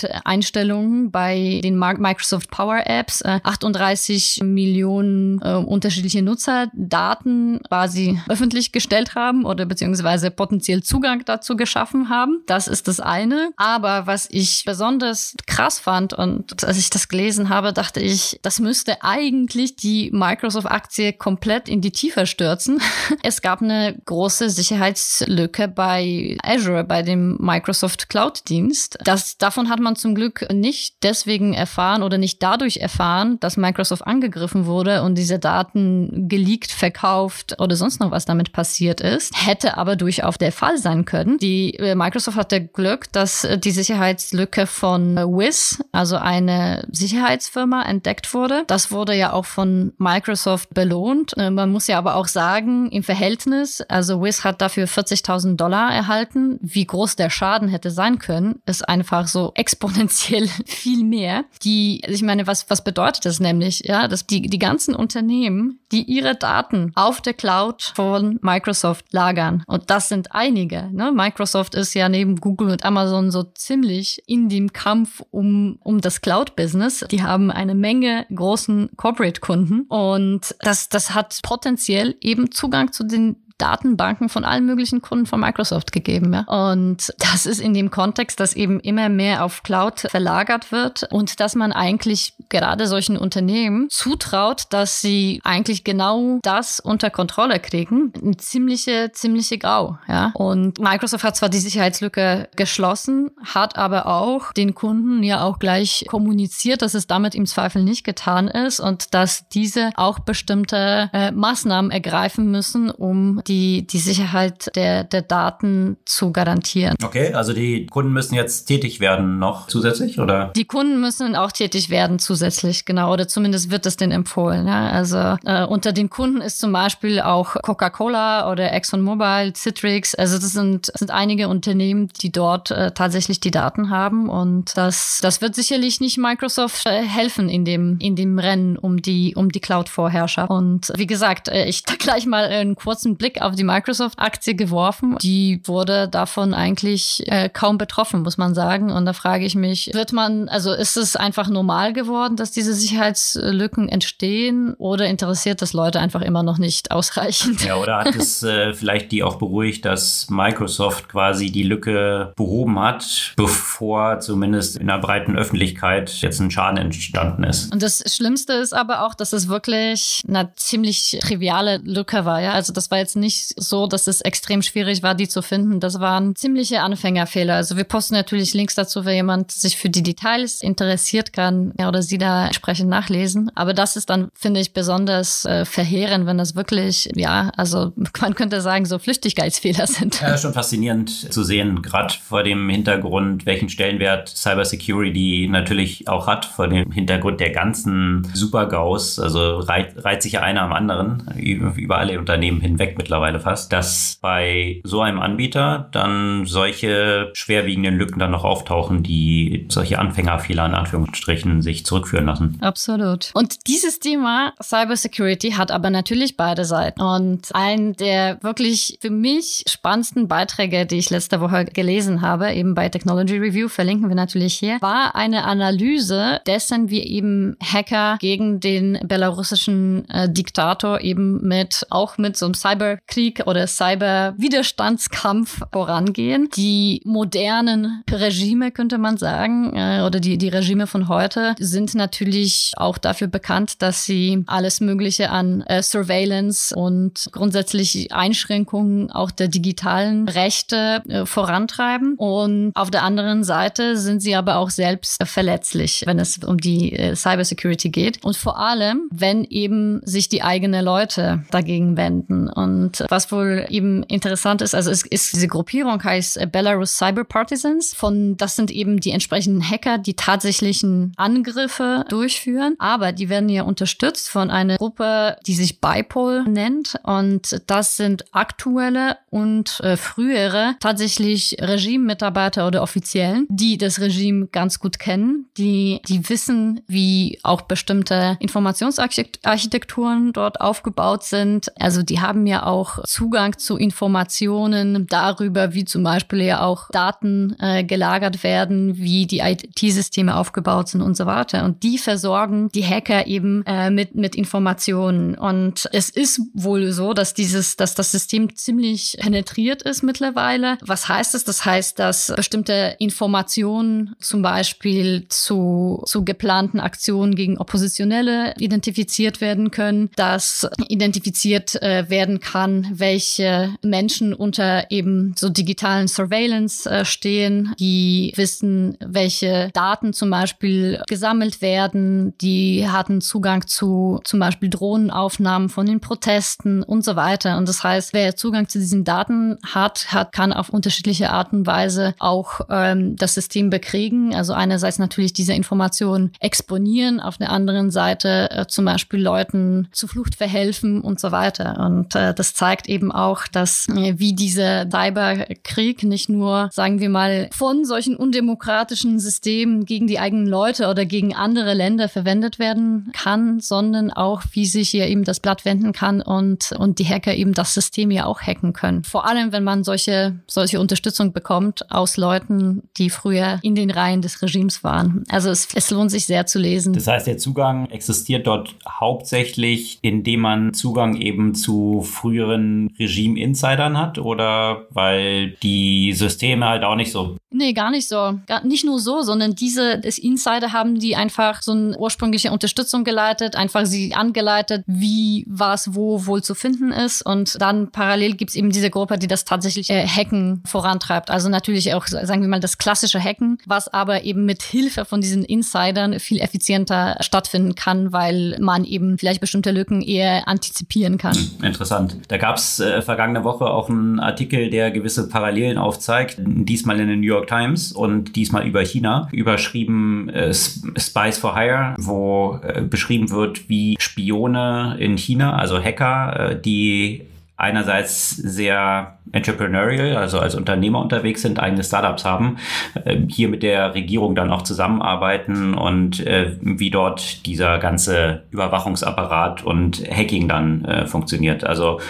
Default-Einstellungen 0.06 1.10
bei 1.10 1.60
den 1.62 1.78
Microsoft 1.78 2.50
Power 2.50 2.82
Apps 2.86 3.20
äh, 3.22 3.40
38 3.42 4.40
Millionen 4.42 5.40
äh, 5.42 5.54
unterschiedliche 5.54 6.22
Nutzerdaten 6.22 7.60
quasi 7.68 8.20
öffentlich 8.28 8.72
gestellt 8.72 9.14
haben 9.14 9.44
oder 9.44 9.66
beziehungsweise 9.66 10.30
potenziell 10.30 10.82
Zugang 10.82 11.24
dazu 11.24 11.56
geschaffen 11.56 12.08
haben. 12.08 12.42
Das 12.46 12.68
ist 12.68 12.88
das 12.88 13.00
eine. 13.00 13.50
Aber 13.56 14.06
was 14.06 14.28
ich 14.30 14.64
besonders 14.64 15.34
krass 15.46 15.78
fand 15.78 16.12
und 16.12 16.64
als 16.64 16.78
ich 16.78 16.90
das 16.90 17.08
gelesen 17.08 17.48
habe, 17.48 17.72
dachte 17.72 18.00
ich, 18.00 18.38
das 18.42 18.60
müsste 18.60 19.02
eigentlich 19.02 19.76
die 19.76 20.10
Microsoft-Aktie 20.12 21.12
komplett 21.12 21.68
in 21.68 21.80
die 21.80 21.92
Tiefe 21.92 22.26
stürzen. 22.26 22.80
Es 23.22 23.42
gab 23.42 23.60
eine 23.60 23.96
große 24.04 24.50
Sicherheitslücke 24.50 25.68
bei 25.68 26.36
Azure, 26.44 26.84
bei 26.84 27.02
dem 27.02 27.36
Microsoft 27.40 28.08
Cloud-Dienst. 28.08 28.98
Davon 29.38 29.68
hat 29.68 29.80
man 29.80 29.95
zum 29.96 30.14
Glück 30.14 30.46
nicht 30.52 30.96
deswegen 31.02 31.54
erfahren 31.54 32.02
oder 32.02 32.18
nicht 32.18 32.42
dadurch 32.42 32.78
erfahren, 32.78 33.38
dass 33.40 33.56
Microsoft 33.56 34.06
angegriffen 34.06 34.66
wurde 34.66 35.02
und 35.02 35.16
diese 35.16 35.38
Daten 35.38 36.28
geleakt, 36.28 36.70
verkauft 36.70 37.56
oder 37.58 37.76
sonst 37.76 38.00
noch 38.00 38.10
was 38.10 38.24
damit 38.24 38.52
passiert 38.52 39.00
ist. 39.00 39.32
Hätte 39.46 39.76
aber 39.76 39.96
durchaus 39.96 40.38
der 40.38 40.52
Fall 40.52 40.78
sein 40.78 41.04
können. 41.04 41.38
Die 41.38 41.74
äh, 41.74 41.94
Microsoft 41.94 42.36
hatte 42.36 42.64
Glück, 42.64 43.10
dass 43.12 43.44
äh, 43.44 43.58
die 43.58 43.70
Sicherheitslücke 43.70 44.66
von 44.66 45.16
Wiz, 45.16 45.82
also 45.92 46.16
eine 46.16 46.86
Sicherheitsfirma, 46.90 47.82
entdeckt 47.82 48.32
wurde. 48.34 48.64
Das 48.66 48.90
wurde 48.90 49.14
ja 49.14 49.32
auch 49.32 49.44
von 49.46 49.92
Microsoft 49.98 50.74
belohnt. 50.74 51.36
Äh, 51.36 51.50
man 51.50 51.70
muss 51.70 51.86
ja 51.86 51.98
aber 51.98 52.16
auch 52.16 52.28
sagen, 52.28 52.90
im 52.90 53.02
Verhältnis, 53.02 53.80
also 53.82 54.22
Wiz 54.22 54.44
hat 54.44 54.60
dafür 54.60 54.86
40.000 54.86 55.56
Dollar 55.56 55.92
erhalten. 55.92 56.58
Wie 56.60 56.86
groß 56.86 57.16
der 57.16 57.30
Schaden 57.30 57.68
hätte 57.68 57.90
sein 57.90 58.18
können, 58.18 58.60
ist 58.66 58.88
einfach 58.88 59.26
so 59.26 59.52
exponentiell 59.54 59.85
viel 60.66 61.04
mehr. 61.04 61.44
Die, 61.62 62.00
ich 62.06 62.22
meine, 62.22 62.46
was, 62.46 62.68
was 62.70 62.82
bedeutet 62.82 63.24
das 63.24 63.40
nämlich? 63.40 63.82
Ja, 63.84 64.08
dass 64.08 64.26
die, 64.26 64.42
die 64.42 64.58
ganzen 64.58 64.94
Unternehmen, 64.94 65.78
die 65.92 66.02
ihre 66.02 66.34
Daten 66.34 66.92
auf 66.94 67.20
der 67.20 67.34
Cloud 67.34 67.92
von 67.94 68.38
Microsoft 68.42 69.12
lagern. 69.12 69.62
Und 69.66 69.90
das 69.90 70.08
sind 70.08 70.32
einige. 70.32 70.88
Ne? 70.92 71.12
Microsoft 71.12 71.74
ist 71.74 71.94
ja 71.94 72.08
neben 72.08 72.36
Google 72.36 72.70
und 72.70 72.84
Amazon 72.84 73.30
so 73.30 73.42
ziemlich 73.42 74.22
in 74.26 74.48
dem 74.48 74.72
Kampf 74.72 75.22
um, 75.30 75.78
um 75.82 76.00
das 76.00 76.20
Cloud-Business. 76.20 77.04
Die 77.10 77.22
haben 77.22 77.50
eine 77.50 77.74
Menge 77.74 78.26
großen 78.34 78.90
Corporate-Kunden 78.96 79.82
und 79.82 80.54
das, 80.60 80.88
das 80.88 81.14
hat 81.14 81.40
potenziell 81.42 82.16
eben 82.20 82.50
Zugang 82.50 82.92
zu 82.92 83.04
den 83.04 83.36
Datenbanken 83.58 84.28
von 84.28 84.44
allen 84.44 84.66
möglichen 84.66 85.00
Kunden 85.00 85.26
von 85.26 85.40
Microsoft 85.40 85.92
gegeben. 85.92 86.32
Ja? 86.32 86.42
Und 86.42 87.12
das 87.18 87.46
ist 87.46 87.60
in 87.60 87.74
dem 87.74 87.90
Kontext, 87.90 88.38
dass 88.40 88.54
eben 88.54 88.80
immer 88.80 89.08
mehr 89.08 89.44
auf 89.44 89.62
Cloud 89.62 90.00
verlagert 90.00 90.72
wird 90.72 91.04
und 91.10 91.40
dass 91.40 91.54
man 91.54 91.72
eigentlich 91.72 92.34
gerade 92.48 92.86
solchen 92.86 93.16
Unternehmen 93.16 93.88
zutraut, 93.90 94.64
dass 94.70 95.00
sie 95.00 95.40
eigentlich 95.44 95.84
genau 95.84 96.38
das 96.42 96.80
unter 96.80 97.10
Kontrolle 97.10 97.58
kriegen. 97.60 98.12
Eine 98.22 98.36
ziemliche, 98.36 99.10
ziemliche 99.12 99.58
Grau. 99.58 99.98
Ja? 100.06 100.32
Und 100.34 100.78
Microsoft 100.78 101.24
hat 101.24 101.36
zwar 101.36 101.48
die 101.48 101.58
Sicherheitslücke 101.58 102.48
geschlossen, 102.56 103.30
hat 103.44 103.76
aber 103.76 104.06
auch 104.06 104.52
den 104.52 104.74
Kunden 104.74 105.22
ja 105.22 105.42
auch 105.42 105.58
gleich 105.58 106.04
kommuniziert, 106.08 106.82
dass 106.82 106.94
es 106.94 107.06
damit 107.06 107.34
im 107.34 107.46
Zweifel 107.46 107.82
nicht 107.82 108.04
getan 108.04 108.48
ist 108.48 108.80
und 108.80 109.14
dass 109.14 109.48
diese 109.48 109.90
auch 109.96 110.18
bestimmte 110.18 111.10
äh, 111.12 111.30
Maßnahmen 111.30 111.90
ergreifen 111.90 112.50
müssen, 112.50 112.90
um 112.90 113.40
die, 113.48 113.86
die 113.86 113.98
Sicherheit 113.98 114.74
der, 114.74 115.04
der 115.04 115.22
Daten 115.22 115.96
zu 116.04 116.32
garantieren. 116.32 116.96
Okay, 117.02 117.32
also 117.32 117.52
die 117.52 117.86
Kunden 117.86 118.12
müssen 118.12 118.34
jetzt 118.34 118.66
tätig 118.66 119.00
werden 119.00 119.38
noch 119.38 119.68
zusätzlich, 119.68 120.18
oder? 120.18 120.52
Die 120.56 120.64
Kunden 120.64 121.00
müssen 121.00 121.36
auch 121.36 121.52
tätig 121.52 121.90
werden 121.90 122.18
zusätzlich, 122.18 122.84
genau, 122.84 123.12
oder 123.12 123.28
zumindest 123.28 123.70
wird 123.70 123.86
es 123.86 123.96
denn 123.96 124.10
empfohlen. 124.10 124.66
Ja? 124.66 124.88
Also 124.88 125.36
äh, 125.44 125.64
unter 125.64 125.92
den 125.92 126.10
Kunden 126.10 126.40
ist 126.40 126.58
zum 126.58 126.72
Beispiel 126.72 127.20
auch 127.20 127.56
Coca-Cola 127.62 128.50
oder 128.50 128.72
ExxonMobil, 128.72 129.52
Citrix, 129.54 130.14
also 130.14 130.38
das 130.38 130.52
sind, 130.52 130.90
sind 130.94 131.10
einige 131.10 131.48
Unternehmen, 131.48 132.08
die 132.20 132.32
dort 132.32 132.70
äh, 132.70 132.92
tatsächlich 132.92 133.40
die 133.40 133.50
Daten 133.50 133.90
haben 133.90 134.28
und 134.28 134.76
das, 134.76 135.20
das 135.22 135.40
wird 135.40 135.54
sicherlich 135.54 136.00
nicht 136.00 136.18
Microsoft 136.18 136.86
äh, 136.86 137.02
helfen 137.02 137.48
in 137.48 137.64
dem, 137.64 137.98
in 138.00 138.16
dem 138.16 138.38
Rennen 138.38 138.76
um 138.76 139.00
die, 139.02 139.34
um 139.34 139.50
die 139.50 139.60
Cloud-Vorherrscher. 139.60 140.50
Und 140.50 140.92
wie 140.96 141.06
gesagt, 141.06 141.48
äh, 141.48 141.66
ich 141.66 141.82
da 141.84 141.94
gleich 141.98 142.26
mal 142.26 142.44
einen 142.44 142.74
kurzen 142.74 143.16
Blick 143.16 143.35
auf 143.42 143.54
die 143.54 143.64
Microsoft-Aktie 143.64 144.54
geworfen. 144.54 145.16
Die 145.22 145.60
wurde 145.64 146.08
davon 146.08 146.54
eigentlich 146.54 147.22
äh, 147.26 147.48
kaum 147.48 147.78
betroffen, 147.78 148.22
muss 148.22 148.38
man 148.38 148.54
sagen. 148.54 148.90
Und 148.90 149.06
da 149.06 149.12
frage 149.12 149.44
ich 149.44 149.54
mich, 149.54 149.90
wird 149.92 150.12
man, 150.12 150.48
also 150.48 150.72
ist 150.72 150.96
es 150.96 151.16
einfach 151.16 151.48
normal 151.48 151.92
geworden, 151.92 152.36
dass 152.36 152.50
diese 152.50 152.74
Sicherheitslücken 152.74 153.88
entstehen 153.88 154.74
oder 154.78 155.06
interessiert 155.06 155.62
das 155.62 155.72
Leute 155.72 156.00
einfach 156.00 156.22
immer 156.22 156.42
noch 156.42 156.58
nicht 156.58 156.90
ausreichend? 156.90 157.64
Ja, 157.64 157.76
oder 157.76 157.98
hat 157.98 158.14
es 158.14 158.42
äh, 158.42 158.74
vielleicht 158.74 159.12
die 159.12 159.22
auch 159.22 159.36
beruhigt, 159.36 159.84
dass 159.84 160.28
Microsoft 160.30 161.08
quasi 161.08 161.50
die 161.50 161.62
Lücke 161.62 162.32
behoben 162.36 162.78
hat, 162.78 163.34
bevor 163.36 164.20
zumindest 164.20 164.76
in 164.76 164.86
der 164.86 164.98
breiten 164.98 165.36
Öffentlichkeit 165.36 166.10
jetzt 166.20 166.40
ein 166.40 166.50
Schaden 166.50 166.78
entstanden 166.78 167.44
ist? 167.44 167.72
Und 167.72 167.82
das 167.82 168.02
Schlimmste 168.06 168.54
ist 168.54 168.72
aber 168.72 169.06
auch, 169.06 169.14
dass 169.14 169.32
es 169.32 169.48
wirklich 169.48 170.22
eine 170.28 170.52
ziemlich 170.56 171.18
triviale 171.22 171.78
Lücke 171.84 172.24
war. 172.24 172.40
Ja, 172.40 172.52
also 172.52 172.72
das 172.72 172.90
war 172.90 172.98
jetzt 172.98 173.16
nicht 173.16 173.25
nicht 173.26 173.60
so, 173.60 173.86
dass 173.88 174.06
es 174.06 174.20
extrem 174.20 174.62
schwierig 174.62 175.02
war, 175.02 175.14
die 175.14 175.28
zu 175.28 175.42
finden. 175.42 175.80
Das 175.80 175.98
waren 176.00 176.36
ziemliche 176.36 176.80
Anfängerfehler. 176.80 177.54
Also 177.54 177.76
wir 177.76 177.84
posten 177.84 178.14
natürlich 178.14 178.54
Links 178.54 178.76
dazu, 178.76 179.04
wenn 179.04 179.16
jemand 179.16 179.50
sich 179.50 179.76
für 179.76 179.90
die 179.90 180.02
Details 180.02 180.62
interessiert, 180.62 181.32
kann 181.32 181.72
er 181.76 181.88
oder 181.88 182.02
sie 182.02 182.18
da 182.18 182.46
entsprechend 182.46 182.88
nachlesen. 182.88 183.50
Aber 183.54 183.74
das 183.74 183.96
ist 183.96 184.08
dann, 184.08 184.28
finde 184.34 184.60
ich, 184.60 184.72
besonders 184.72 185.44
äh, 185.44 185.64
verheerend, 185.64 186.26
wenn 186.26 186.38
das 186.38 186.54
wirklich, 186.54 187.10
ja, 187.16 187.50
also 187.56 187.92
man 188.20 188.34
könnte 188.34 188.60
sagen, 188.60 188.86
so 188.86 188.98
Flüchtigkeitsfehler 188.98 189.86
sind. 189.86 190.20
Ja, 190.20 190.38
schon 190.38 190.52
faszinierend 190.52 191.32
zu 191.32 191.42
sehen, 191.42 191.82
gerade 191.82 192.14
vor 192.14 192.44
dem 192.44 192.68
Hintergrund, 192.68 193.44
welchen 193.44 193.68
Stellenwert 193.68 194.28
Cybersecurity 194.28 195.48
natürlich 195.50 196.08
auch 196.08 196.28
hat, 196.28 196.44
vor 196.44 196.68
dem 196.68 196.92
Hintergrund 196.92 197.40
der 197.40 197.50
ganzen 197.50 198.30
Super-GAUs. 198.34 199.18
Also 199.18 199.58
reiht, 199.58 200.04
reiht 200.04 200.22
sich 200.22 200.38
einer 200.38 200.62
am 200.62 200.72
anderen 200.72 201.24
über 201.36 201.98
alle 201.98 202.18
Unternehmen 202.18 202.60
hinweg 202.60 202.96
mittlerweile 202.96 203.15
mittlerweile 203.16 203.40
fast, 203.40 203.72
dass 203.72 204.18
bei 204.20 204.80
so 204.84 205.00
einem 205.00 205.20
Anbieter 205.20 205.88
dann 205.92 206.44
solche 206.44 207.30
schwerwiegenden 207.32 207.96
Lücken 207.96 208.18
dann 208.18 208.30
noch 208.30 208.44
auftauchen, 208.44 209.02
die 209.02 209.66
solche 209.70 209.98
Anfängerfehler 209.98 210.66
in 210.66 210.74
Anführungsstrichen 210.74 211.62
sich 211.62 211.86
zurückführen 211.86 212.26
lassen. 212.26 212.58
Absolut. 212.60 213.30
Und 213.32 213.66
dieses 213.66 214.00
Thema 214.00 214.52
Cybersecurity 214.62 215.52
hat 215.52 215.70
aber 215.70 215.88
natürlich 215.88 216.36
beide 216.36 216.64
Seiten. 216.64 217.00
Und 217.00 217.54
ein 217.54 217.94
der 217.94 218.42
wirklich 218.42 218.98
für 219.00 219.10
mich 219.10 219.64
spannendsten 219.66 220.28
Beiträge, 220.28 220.84
die 220.84 220.98
ich 220.98 221.08
letzte 221.08 221.40
Woche 221.40 221.64
gelesen 221.64 222.20
habe, 222.20 222.52
eben 222.52 222.74
bei 222.74 222.90
Technology 222.90 223.38
Review, 223.38 223.68
verlinken 223.68 224.08
wir 224.08 224.16
natürlich 224.16 224.54
hier, 224.54 224.78
war 224.82 225.14
eine 225.14 225.44
Analyse 225.44 226.40
dessen, 226.46 226.90
wie 226.90 227.02
eben 227.02 227.56
Hacker 227.62 228.18
gegen 228.20 228.60
den 228.60 228.98
belarussischen 229.04 230.08
äh, 230.10 230.30
Diktator 230.30 231.00
eben 231.00 231.40
mit, 231.46 231.86
auch 231.88 232.18
mit 232.18 232.36
so 232.36 232.44
einem 232.44 232.54
Cyber 232.54 232.98
Cyberkrieg 233.06 233.46
oder 233.46 233.66
Cyberwiderstandskampf 233.66 235.62
vorangehen. 235.72 236.48
Die 236.56 237.00
modernen 237.04 238.02
Regime, 238.10 238.70
könnte 238.72 238.98
man 238.98 239.16
sagen, 239.16 239.74
äh, 239.74 240.02
oder 240.04 240.20
die, 240.20 240.38
die 240.38 240.48
Regime 240.48 240.86
von 240.86 241.08
heute 241.08 241.54
sind 241.58 241.94
natürlich 241.94 242.72
auch 242.76 242.98
dafür 242.98 243.28
bekannt, 243.28 243.82
dass 243.82 244.04
sie 244.04 244.44
alles 244.46 244.80
Mögliche 244.80 245.30
an 245.30 245.62
äh, 245.62 245.82
Surveillance 245.82 246.74
und 246.74 247.28
grundsätzlich 247.32 248.12
Einschränkungen 248.12 249.10
auch 249.10 249.30
der 249.30 249.48
digitalen 249.48 250.28
Rechte 250.28 251.02
äh, 251.08 251.26
vorantreiben. 251.26 252.14
Und 252.16 252.72
auf 252.74 252.90
der 252.90 253.02
anderen 253.02 253.44
Seite 253.44 253.96
sind 253.96 254.20
sie 254.20 254.34
aber 254.34 254.56
auch 254.56 254.70
selbst 254.70 255.22
verletzlich, 255.24 256.02
wenn 256.06 256.18
es 256.18 256.38
um 256.38 256.58
die 256.58 256.92
äh, 256.92 257.14
Cybersecurity 257.14 257.90
geht. 257.90 258.24
Und 258.24 258.36
vor 258.36 258.58
allem, 258.58 259.08
wenn 259.10 259.44
eben 259.44 260.00
sich 260.04 260.28
die 260.28 260.42
eigenen 260.42 260.84
Leute 260.84 261.44
dagegen 261.50 261.96
wenden. 261.96 262.48
Und 262.48 262.95
was 263.08 263.30
wohl 263.32 263.66
eben 263.68 264.02
interessant 264.04 264.62
ist, 264.62 264.74
also 264.74 264.90
es 264.90 265.02
ist 265.02 265.32
diese 265.32 265.48
Gruppierung 265.48 266.02
heißt 266.02 266.36
äh, 266.38 266.46
Belarus 266.50 266.96
Cyber 266.96 267.24
Partisans. 267.24 267.94
Von 267.94 268.36
das 268.36 268.56
sind 268.56 268.70
eben 268.70 269.00
die 269.00 269.10
entsprechenden 269.10 269.62
Hacker, 269.68 269.98
die 269.98 270.14
tatsächlichen 270.14 271.12
Angriffe 271.16 272.04
durchführen. 272.08 272.76
Aber 272.78 273.12
die 273.12 273.28
werden 273.28 273.48
ja 273.48 273.62
unterstützt 273.62 274.30
von 274.30 274.50
einer 274.50 274.76
Gruppe, 274.76 275.36
die 275.46 275.54
sich 275.54 275.80
BIPOL 275.80 276.44
nennt. 276.44 276.96
Und 277.02 277.62
das 277.66 277.96
sind 277.96 278.24
aktuelle 278.32 279.16
und 279.30 279.80
äh, 279.80 279.96
frühere 279.96 280.76
tatsächlich 280.80 281.56
Regime-Mitarbeiter 281.60 282.66
oder 282.66 282.82
Offiziellen, 282.82 283.46
die 283.48 283.78
das 283.78 284.00
Regime 284.00 284.46
ganz 284.46 284.78
gut 284.78 284.98
kennen, 284.98 285.46
die, 285.56 286.00
die 286.08 286.28
wissen, 286.28 286.80
wie 286.86 287.38
auch 287.42 287.62
bestimmte 287.62 288.36
Informationsarchitekturen 288.40 290.32
dort 290.32 290.60
aufgebaut 290.60 291.24
sind. 291.24 291.72
Also 291.80 292.02
die 292.02 292.20
haben 292.20 292.46
ja 292.46 292.64
auch 292.64 292.85
Zugang 293.04 293.58
zu 293.58 293.76
Informationen 293.76 295.06
darüber, 295.06 295.74
wie 295.74 295.84
zum 295.84 296.02
Beispiel 296.02 296.42
ja 296.42 296.62
auch 296.62 296.88
Daten 296.90 297.56
äh, 297.60 297.84
gelagert 297.84 298.42
werden, 298.42 298.96
wie 298.96 299.26
die 299.26 299.40
IT-Systeme 299.40 300.36
aufgebaut 300.36 300.88
sind 300.88 301.02
und 301.02 301.16
so 301.16 301.26
weiter. 301.26 301.64
Und 301.64 301.82
die 301.82 301.98
versorgen 301.98 302.68
die 302.74 302.84
Hacker 302.84 303.26
eben 303.26 303.64
äh, 303.66 303.90
mit, 303.90 304.14
mit 304.14 304.34
Informationen. 304.34 305.36
Und 305.36 305.88
es 305.92 306.10
ist 306.10 306.40
wohl 306.54 306.92
so, 306.92 307.12
dass 307.12 307.34
dieses, 307.34 307.76
dass 307.76 307.94
das 307.94 308.10
System 308.12 308.54
ziemlich 308.56 309.16
penetriert 309.20 309.82
ist 309.82 310.02
mittlerweile. 310.02 310.78
Was 310.82 311.08
heißt 311.08 311.34
es? 311.34 311.44
Das 311.44 311.64
heißt, 311.64 311.98
dass 311.98 312.32
bestimmte 312.34 312.96
Informationen 312.98 314.14
zum 314.20 314.42
Beispiel 314.42 315.26
zu, 315.28 316.02
zu 316.06 316.24
geplanten 316.24 316.80
Aktionen 316.80 317.34
gegen 317.34 317.58
Oppositionelle 317.58 318.54
identifiziert 318.58 319.40
werden 319.40 319.70
können, 319.70 320.10
dass 320.16 320.68
identifiziert 320.88 321.80
äh, 321.82 322.08
werden 322.08 322.40
kann, 322.40 322.75
welche 322.92 323.74
Menschen 323.82 324.34
unter 324.34 324.90
eben 324.90 325.34
so 325.36 325.48
digitalen 325.48 326.08
Surveillance 326.08 326.88
äh, 326.88 327.04
stehen, 327.04 327.74
die 327.78 328.32
wissen, 328.36 328.96
welche 329.00 329.70
Daten 329.72 330.12
zum 330.12 330.30
Beispiel 330.30 331.02
gesammelt 331.08 331.60
werden, 331.62 332.36
die 332.38 332.88
hatten 332.88 333.20
Zugang 333.20 333.66
zu 333.66 334.20
zum 334.24 334.40
Beispiel 334.40 334.70
Drohnenaufnahmen 334.70 335.68
von 335.68 335.86
den 335.86 336.00
Protesten 336.00 336.82
und 336.82 337.04
so 337.04 337.16
weiter. 337.16 337.58
Und 337.58 337.68
das 337.68 337.82
heißt, 337.82 338.12
wer 338.12 338.36
Zugang 338.36 338.68
zu 338.68 338.78
diesen 338.78 339.04
Daten 339.04 339.58
hat, 339.64 340.12
hat 340.12 340.32
kann 340.32 340.52
auf 340.52 340.68
unterschiedliche 340.68 341.30
Art 341.30 341.52
und 341.52 341.66
Weise 341.66 342.14
auch 342.18 342.60
ähm, 342.68 343.16
das 343.16 343.34
System 343.34 343.70
bekriegen. 343.70 344.34
Also 344.34 344.52
einerseits 344.52 344.98
natürlich 344.98 345.32
diese 345.32 345.54
Informationen 345.54 346.32
exponieren, 346.40 347.20
auf 347.20 347.38
der 347.38 347.50
anderen 347.50 347.90
Seite 347.90 348.50
äh, 348.50 348.66
zum 348.66 348.84
Beispiel 348.84 349.22
Leuten 349.22 349.88
zur 349.92 350.08
Flucht 350.08 350.34
verhelfen 350.34 351.00
und 351.00 351.20
so 351.20 351.32
weiter. 351.32 351.78
Und 351.80 352.14
äh, 352.14 352.34
das 352.34 352.52
zeigt 352.52 352.65
eben 352.86 353.12
auch, 353.12 353.46
dass 353.46 353.88
äh, 353.88 354.14
wie 354.18 354.34
dieser 354.34 354.88
Cyberkrieg 354.90 356.02
nicht 356.02 356.28
nur, 356.28 356.68
sagen 356.72 357.00
wir 357.00 357.08
mal, 357.08 357.48
von 357.52 357.84
solchen 357.84 358.16
undemokratischen 358.16 359.18
Systemen 359.18 359.84
gegen 359.84 360.06
die 360.06 360.18
eigenen 360.18 360.46
Leute 360.46 360.88
oder 360.88 361.04
gegen 361.04 361.34
andere 361.34 361.74
Länder 361.74 362.08
verwendet 362.08 362.58
werden 362.58 363.10
kann, 363.12 363.60
sondern 363.60 364.10
auch, 364.10 364.42
wie 364.52 364.66
sich 364.66 364.90
hier 364.90 365.06
eben 365.06 365.24
das 365.24 365.40
Blatt 365.40 365.64
wenden 365.64 365.92
kann 365.92 366.20
und, 366.20 366.72
und 366.72 366.98
die 366.98 367.06
Hacker 367.06 367.34
eben 367.34 367.54
das 367.54 367.74
System 367.74 368.10
ja 368.10 368.26
auch 368.26 368.40
hacken 368.40 368.72
können. 368.72 369.04
Vor 369.04 369.26
allem, 369.26 369.52
wenn 369.52 369.64
man 369.64 369.84
solche, 369.84 370.40
solche 370.46 370.80
Unterstützung 370.80 371.32
bekommt 371.32 371.90
aus 371.90 372.16
Leuten, 372.16 372.82
die 372.96 373.10
früher 373.10 373.58
in 373.62 373.74
den 373.74 373.90
Reihen 373.90 374.22
des 374.22 374.42
Regimes 374.42 374.82
waren. 374.84 375.24
Also 375.28 375.50
es, 375.50 375.68
es 375.74 375.90
lohnt 375.90 376.10
sich 376.10 376.26
sehr 376.26 376.46
zu 376.46 376.58
lesen. 376.58 376.92
Das 376.92 377.06
heißt, 377.06 377.26
der 377.26 377.38
Zugang 377.38 377.86
existiert 377.90 378.46
dort 378.46 378.74
hauptsächlich, 378.88 379.98
indem 380.02 380.40
man 380.40 380.74
Zugang 380.74 381.16
eben 381.16 381.54
zu 381.54 382.02
früheren 382.02 382.55
Regime-Insidern 382.56 383.98
hat 383.98 384.18
oder 384.18 384.86
weil 384.90 385.50
die 385.62 386.12
Systeme 386.12 386.66
halt 386.66 386.84
auch 386.84 386.96
nicht 386.96 387.12
so 387.12 387.36
Nee, 387.56 387.72
gar 387.72 387.90
nicht 387.90 388.06
so. 388.06 388.38
Gar, 388.46 388.66
nicht 388.66 388.84
nur 388.84 389.00
so, 389.00 389.22
sondern 389.22 389.54
diese 389.54 389.92
Insider 390.20 390.72
haben 390.72 390.98
die 390.98 391.16
einfach 391.16 391.62
so 391.62 391.72
eine 391.72 391.96
ursprüngliche 391.96 392.52
Unterstützung 392.52 393.02
geleitet, 393.02 393.56
einfach 393.56 393.86
sie 393.86 394.14
angeleitet, 394.14 394.84
wie 394.86 395.46
was 395.48 395.94
wo 395.94 396.26
wohl 396.26 396.42
zu 396.42 396.54
finden 396.54 396.92
ist. 396.92 397.24
Und 397.24 397.60
dann 397.60 397.90
parallel 397.92 398.34
gibt's 398.34 398.56
eben 398.56 398.68
diese 398.70 398.90
Gruppe, 398.90 399.16
die 399.16 399.26
das 399.26 399.46
tatsächlich 399.46 399.88
äh, 399.88 400.06
Hacken 400.06 400.62
vorantreibt. 400.66 401.30
Also 401.30 401.48
natürlich 401.48 401.94
auch, 401.94 402.06
sagen 402.06 402.42
wir 402.42 402.48
mal, 402.48 402.60
das 402.60 402.76
klassische 402.76 403.18
Hacken, 403.18 403.56
was 403.64 403.88
aber 403.88 404.24
eben 404.24 404.44
mit 404.44 404.62
Hilfe 404.62 405.06
von 405.06 405.22
diesen 405.22 405.42
Insidern 405.42 406.20
viel 406.20 406.40
effizienter 406.40 407.16
stattfinden 407.20 407.74
kann, 407.74 408.12
weil 408.12 408.58
man 408.60 408.84
eben 408.84 409.16
vielleicht 409.16 409.40
bestimmte 409.40 409.70
Lücken 409.70 410.02
eher 410.02 410.46
antizipieren 410.46 411.16
kann. 411.16 411.38
Interessant. 411.62 412.18
Da 412.28 412.35
gab's 412.38 412.80
äh, 412.80 413.02
vergangene 413.02 413.44
Woche 413.44 413.66
auch 413.66 413.88
einen 413.88 414.20
Artikel, 414.20 414.70
der 414.70 414.90
gewisse 414.90 415.28
Parallelen 415.28 415.78
aufzeigt. 415.78 416.36
Diesmal 416.38 417.00
in 417.00 417.08
den 417.08 417.20
New 417.20 417.26
York 417.26 417.36
York 417.36 417.46
Times 417.46 417.92
und 417.92 418.36
diesmal 418.36 418.66
über 418.66 418.84
China, 418.84 419.28
überschrieben 419.32 420.28
äh, 420.30 420.52
Spies 420.52 421.38
for 421.38 421.56
Hire, 421.56 421.94
wo 421.98 422.58
äh, 422.62 422.82
beschrieben 422.82 423.30
wird, 423.30 423.68
wie 423.68 423.96
Spione 423.98 424.96
in 424.98 425.16
China, 425.16 425.56
also 425.56 425.82
Hacker, 425.82 426.50
äh, 426.50 426.60
die 426.60 427.22
einerseits 427.56 428.30
sehr 428.30 429.16
entrepreneurial, 429.32 430.16
also 430.16 430.38
als 430.38 430.54
Unternehmer 430.54 431.00
unterwegs 431.00 431.42
sind, 431.42 431.58
eigene 431.58 431.82
Startups 431.82 432.24
haben, 432.24 432.58
äh, 433.04 433.16
hier 433.28 433.48
mit 433.48 433.62
der 433.62 433.94
Regierung 433.94 434.34
dann 434.34 434.50
auch 434.50 434.62
zusammenarbeiten 434.62 435.74
und 435.74 436.24
äh, 436.26 436.52
wie 436.60 436.90
dort 436.90 437.44
dieser 437.46 437.78
ganze 437.78 438.42
Überwachungsapparat 438.50 439.64
und 439.64 440.02
Hacking 440.10 440.48
dann 440.48 440.84
äh, 440.84 441.06
funktioniert. 441.06 441.64
Also 441.64 442.00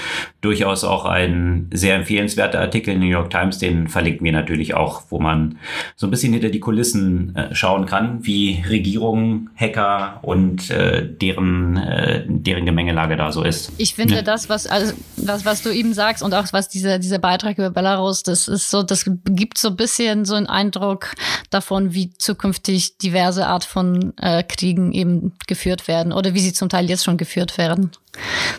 durchaus 0.41 0.85
auch 0.85 1.07
ein 1.07 1.69
sehr 1.73 1.97
empfehlenswerter 1.97 2.61
Artikel 2.61 2.95
in 2.95 3.00
New 3.00 3.07
York 3.07 3.31
Times, 3.31 3.59
den 3.59 3.88
verlinken 3.88 4.25
wir 4.25 4.33
natürlich 4.33 4.75
auch, 4.75 5.03
wo 5.09 5.19
man 5.19 5.59
so 5.97 6.07
ein 6.07 6.11
bisschen 6.11 6.33
hinter 6.33 6.50
die 6.50 6.61
Kulissen 6.61 7.35
schauen 7.50 7.87
kann, 7.87 8.25
wie 8.25 8.62
Regierungen, 8.69 9.50
Hacker 9.57 10.21
und 10.23 10.71
deren, 10.71 11.81
deren 12.29 12.65
Gemengelage 12.65 13.17
da 13.17 13.33
so 13.33 13.43
ist. 13.43 13.73
Ich 13.79 13.95
finde 13.95 14.17
ja. 14.17 14.23
das, 14.23 14.49
was, 14.49 14.69
also, 14.69 14.93
was, 15.17 15.36
was 15.45 15.62
du 15.62 15.71
eben 15.71 15.95
sagst 15.95 16.23
und 16.23 16.35
auch 16.35 16.47
was 16.52 16.69
diese 16.69 16.99
dieser 16.99 17.19
Beitrag 17.19 17.59
über 17.59 17.71
Belarus, 17.71 18.23
das 18.23 18.49
ist 18.49 18.71
so, 18.71 18.83
das 18.83 19.05
gibt 19.25 19.59
so 19.59 19.69
ein 19.69 19.76
bisschen 19.76 20.25
so 20.25 20.35
einen 20.35 20.47
Eindruck 20.47 21.14
davon, 21.50 21.95
wie 21.95 22.12
zukünftig 22.14 22.99
diverse 22.99 23.47
Art 23.47 23.64
von 23.64 24.16
äh, 24.19 24.43
Kriegen 24.43 24.93
eben 24.93 25.35
geführt 25.47 25.88
werden 25.88 26.12
oder 26.12 26.35
wie 26.35 26.40
sie 26.40 26.52
zum 26.52 26.69
Teil 26.69 26.88
jetzt 26.88 27.05
schon 27.05 27.16
geführt 27.16 27.59
werden. 27.59 27.90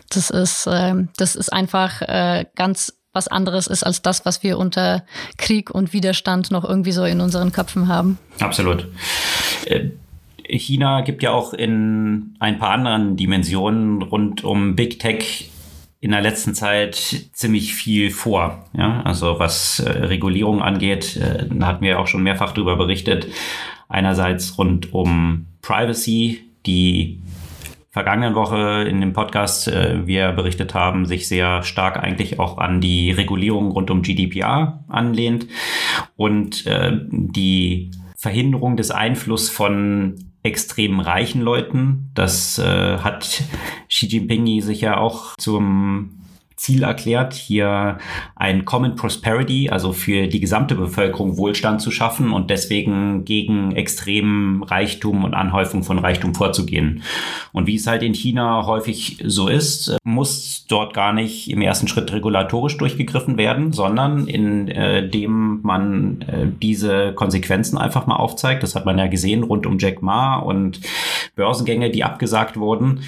Das 0.09 0.29
ist, 0.29 0.67
äh, 0.67 0.93
das 1.17 1.35
ist 1.35 1.51
einfach 1.51 2.01
äh, 2.01 2.45
ganz 2.55 2.93
was 3.13 3.27
anderes 3.27 3.65
ist 3.65 3.83
als 3.83 4.03
das, 4.03 4.25
was 4.25 4.43
wir 4.43 4.59
unter 4.59 5.03
Krieg 5.37 5.71
und 5.71 5.91
Widerstand 5.91 6.51
noch 6.51 6.63
irgendwie 6.63 6.91
so 6.91 7.03
in 7.03 7.19
unseren 7.19 7.51
Köpfen 7.51 7.87
haben. 7.87 8.19
Absolut. 8.39 8.87
Äh, 9.65 9.89
China 10.47 11.01
gibt 11.01 11.23
ja 11.23 11.31
auch 11.31 11.53
in 11.53 12.35
ein 12.39 12.59
paar 12.59 12.71
anderen 12.71 13.17
Dimensionen 13.17 14.01
rund 14.01 14.43
um 14.43 14.75
Big 14.75 14.99
Tech 14.99 15.49
in 15.99 16.11
der 16.11 16.21
letzten 16.21 16.53
Zeit 16.53 16.95
ziemlich 17.33 17.73
viel 17.73 18.11
vor. 18.11 18.65
Ja? 18.73 19.01
Also 19.03 19.39
was 19.39 19.79
äh, 19.79 19.89
Regulierung 19.89 20.61
angeht, 20.61 21.17
äh, 21.17 21.47
hatten 21.61 21.83
wir 21.83 21.99
auch 21.99 22.07
schon 22.07 22.23
mehrfach 22.23 22.51
darüber 22.51 22.75
berichtet. 22.75 23.27
Einerseits 23.89 24.57
rund 24.57 24.93
um 24.93 25.47
Privacy, 25.61 26.41
die 26.65 27.21
vergangenen 27.89 28.35
Woche 28.35 28.85
in 28.87 29.01
dem 29.01 29.13
Podcast 29.13 29.67
äh, 29.67 30.05
wir 30.05 30.31
berichtet 30.33 30.75
haben, 30.75 31.07
sich 31.07 31.27
sehr 31.27 31.63
stark 31.63 31.97
eigentlich 31.97 32.39
auch 32.39 32.59
an 32.59 32.79
die 32.79 33.09
Regulierung 33.11 33.71
rund 33.71 33.89
um 33.89 34.03
GDPR 34.03 34.83
anlehnt 34.87 35.47
und 36.15 36.67
äh, 36.67 36.91
die 37.09 37.89
Verhinderung 38.17 38.77
des 38.77 38.89
Einflusses 38.89 39.49
von 39.49 40.15
extrem 40.41 40.99
reichen 40.99 41.41
Leuten. 41.41 42.09
Das 42.15 42.57
äh, 42.57 42.97
hat 42.97 43.43
Xi 43.89 44.07
Jinping 44.07 44.59
sich 44.61 44.81
ja 44.81 44.97
auch 44.97 45.35
zum 45.37 46.17
Ziel 46.57 46.81
erklärt, 46.81 47.35
hier 47.35 47.99
ein 48.35 48.65
Common 48.65 48.95
Prosperity, 48.95 49.69
also 49.69 49.93
für 49.93 50.27
die 50.27 50.39
gesamte 50.39 50.73
Bevölkerung 50.73 51.37
Wohlstand 51.37 51.81
zu 51.81 51.91
schaffen 51.91 52.33
und 52.33 52.49
deswegen 52.49 53.25
gegen 53.25 53.73
extremen 53.73 54.63
Reichtum 54.63 55.23
und 55.23 55.35
Anhäufung 55.35 55.83
von 55.83 55.99
Reichtum 55.99 56.33
vorzugehen. 56.33 57.03
Und 57.53 57.67
wie 57.67 57.75
es 57.75 57.85
halt 57.85 58.01
in 58.01 58.15
China 58.15 58.65
häufig 58.65 59.23
so 59.23 59.47
ist, 59.47 59.97
muss 60.03 60.65
dort 60.67 60.95
gar 60.95 61.13
nicht 61.13 61.47
im 61.49 61.61
ersten 61.61 61.87
Schritt 61.87 62.11
regulatorisch 62.11 62.75
durchgegriffen 62.77 63.37
werden, 63.37 63.71
sondern 63.71 64.27
indem 64.27 65.59
äh, 65.59 65.67
man 65.67 66.21
äh, 66.21 66.47
diese 66.59 67.13
Konsequenzen 67.13 67.77
einfach 67.77 68.07
mal 68.07 68.15
aufzeigt. 68.15 68.63
Das 68.63 68.73
hat 68.73 68.85
man 68.85 68.97
ja 68.97 69.05
gesehen 69.05 69.43
rund 69.43 69.67
um 69.67 69.77
Jack 69.77 70.01
Ma 70.01 70.37
und 70.37 70.81
Börsengänge, 71.35 71.91
die 71.91 72.03
abgesagt 72.03 72.57
wurden. 72.57 73.01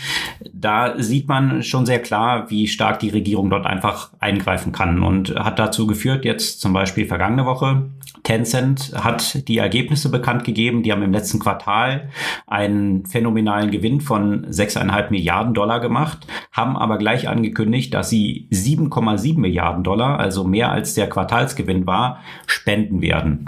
Da 0.54 1.02
sieht 1.02 1.28
man 1.28 1.64
schon 1.64 1.88
sehr 1.88 2.00
klar, 2.00 2.52
wie 2.52 2.68
stark 2.68 3.00
die 3.00 3.10
Regierung 3.10 3.39
dort 3.48 3.66
einfach 3.66 4.12
eingreifen 4.20 4.72
kann 4.72 5.04
und 5.04 5.36
hat 5.36 5.60
dazu 5.60 5.88
geführt, 5.88 6.26
jetzt 6.26 6.62
zum 6.62 6.74
Beispiel 6.74 7.06
vergangene 7.06 7.46
Woche, 7.46 7.90
Tencent 8.24 8.92
hat 8.96 9.48
die 9.48 9.58
Ergebnisse 9.58 10.10
bekannt 10.10 10.44
gegeben. 10.44 10.84
Die 10.84 10.92
haben 10.92 11.02
im 11.02 11.12
letzten 11.12 11.40
Quartal 11.40 12.10
einen 12.48 13.06
phänomenalen 13.06 13.72
Gewinn 13.72 14.02
von 14.02 14.46
6,5 14.48 15.10
Milliarden 15.10 15.54
Dollar 15.54 15.80
gemacht, 15.80 16.28
haben 16.52 16.78
aber 16.78 16.98
gleich 16.98 17.28
angekündigt, 17.28 17.94
dass 17.94 18.10
sie 18.10 18.48
7,7 18.52 19.40
Milliarden 19.40 19.84
Dollar, 19.84 20.20
also 20.20 20.44
mehr 20.44 20.72
als 20.72 20.94
der 20.94 21.08
Quartalsgewinn 21.10 21.88
war, 21.88 22.20
spenden 22.46 23.02
werden. 23.02 23.46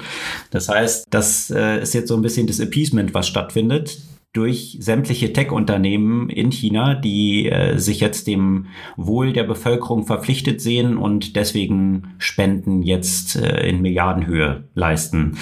Das 0.51 0.69
heißt, 0.69 1.07
das 1.09 1.51
äh, 1.51 1.81
ist 1.81 1.93
jetzt 1.93 2.07
so 2.07 2.15
ein 2.15 2.21
bisschen 2.21 2.47
das 2.47 2.59
Appeasement, 2.59 3.13
was 3.13 3.27
stattfindet 3.27 3.97
durch 4.33 4.77
sämtliche 4.79 5.33
Tech-Unternehmen 5.33 6.29
in 6.29 6.51
China, 6.51 6.95
die 6.95 7.49
äh, 7.49 7.77
sich 7.77 7.99
jetzt 7.99 8.27
dem 8.27 8.67
Wohl 8.95 9.33
der 9.33 9.43
Bevölkerung 9.43 10.05
verpflichtet 10.05 10.61
sehen 10.61 10.95
und 10.95 11.35
deswegen 11.35 12.13
Spenden 12.17 12.81
jetzt 12.81 13.35
äh, 13.35 13.67
in 13.67 13.81
Milliardenhöhe 13.81 14.69
leisten. 14.73 15.37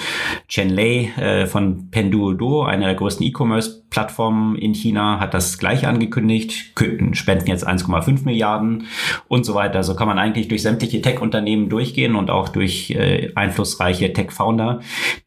Chen 0.48 0.70
Lei 0.70 1.12
äh, 1.16 1.46
von 1.46 1.90
Penduoduo, 1.92 2.64
einer 2.64 2.86
der 2.86 2.96
größten 2.96 3.24
E-Commerce-Plattformen 3.26 4.56
in 4.56 4.74
China, 4.74 5.20
hat 5.20 5.34
das 5.34 5.58
gleich 5.58 5.86
angekündigt, 5.86 6.72
spenden 7.12 7.46
jetzt 7.46 7.68
1,5 7.68 8.24
Milliarden 8.24 8.86
und 9.28 9.46
so 9.46 9.54
weiter. 9.54 9.84
So 9.84 9.94
kann 9.94 10.08
man 10.08 10.18
eigentlich 10.18 10.48
durch 10.48 10.62
sämtliche 10.62 11.00
Tech-Unternehmen 11.00 11.68
durchgehen 11.68 12.16
und 12.16 12.28
auch 12.28 12.48
durch 12.48 12.90
äh, 12.90 13.30
einflussreiche 13.36 14.12
Tech-Founder, 14.12 14.80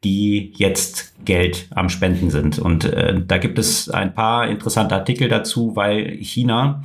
die 0.03 0.51
jetzt 0.57 1.12
Geld 1.25 1.67
am 1.71 1.89
Spenden 1.89 2.29
sind. 2.29 2.59
Und 2.59 2.85
äh, 2.85 3.21
da 3.25 3.37
gibt 3.37 3.59
es 3.59 3.89
ein 3.89 4.13
paar 4.13 4.47
interessante 4.47 4.95
Artikel 4.95 5.29
dazu, 5.29 5.75
weil 5.75 6.17
China 6.17 6.83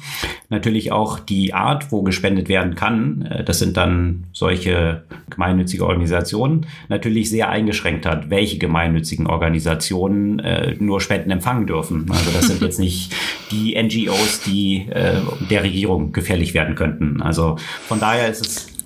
natürlich 0.48 0.92
auch 0.92 1.18
die 1.18 1.54
Art, 1.54 1.90
wo 1.92 2.02
gespendet 2.02 2.48
werden 2.48 2.74
kann, 2.74 3.22
äh, 3.22 3.44
das 3.44 3.58
sind 3.58 3.76
dann 3.76 4.24
solche 4.32 5.04
gemeinnützige 5.30 5.86
Organisationen, 5.86 6.66
natürlich 6.88 7.30
sehr 7.30 7.48
eingeschränkt 7.48 8.06
hat, 8.06 8.30
welche 8.30 8.58
gemeinnützigen 8.58 9.26
Organisationen 9.26 10.38
äh, 10.38 10.74
nur 10.78 11.00
Spenden 11.00 11.30
empfangen 11.30 11.66
dürfen. 11.66 12.06
Also 12.10 12.30
das 12.30 12.46
sind 12.46 12.62
jetzt 12.62 12.78
nicht 12.78 13.14
die 13.50 13.80
NGOs, 13.80 14.42
die 14.42 14.86
äh, 14.90 15.20
der 15.50 15.62
Regierung 15.62 16.12
gefährlich 16.12 16.54
werden 16.54 16.74
könnten. 16.74 17.22
Also 17.22 17.56
von 17.86 18.00
daher 18.00 18.28
ist 18.28 18.46
es 18.46 18.78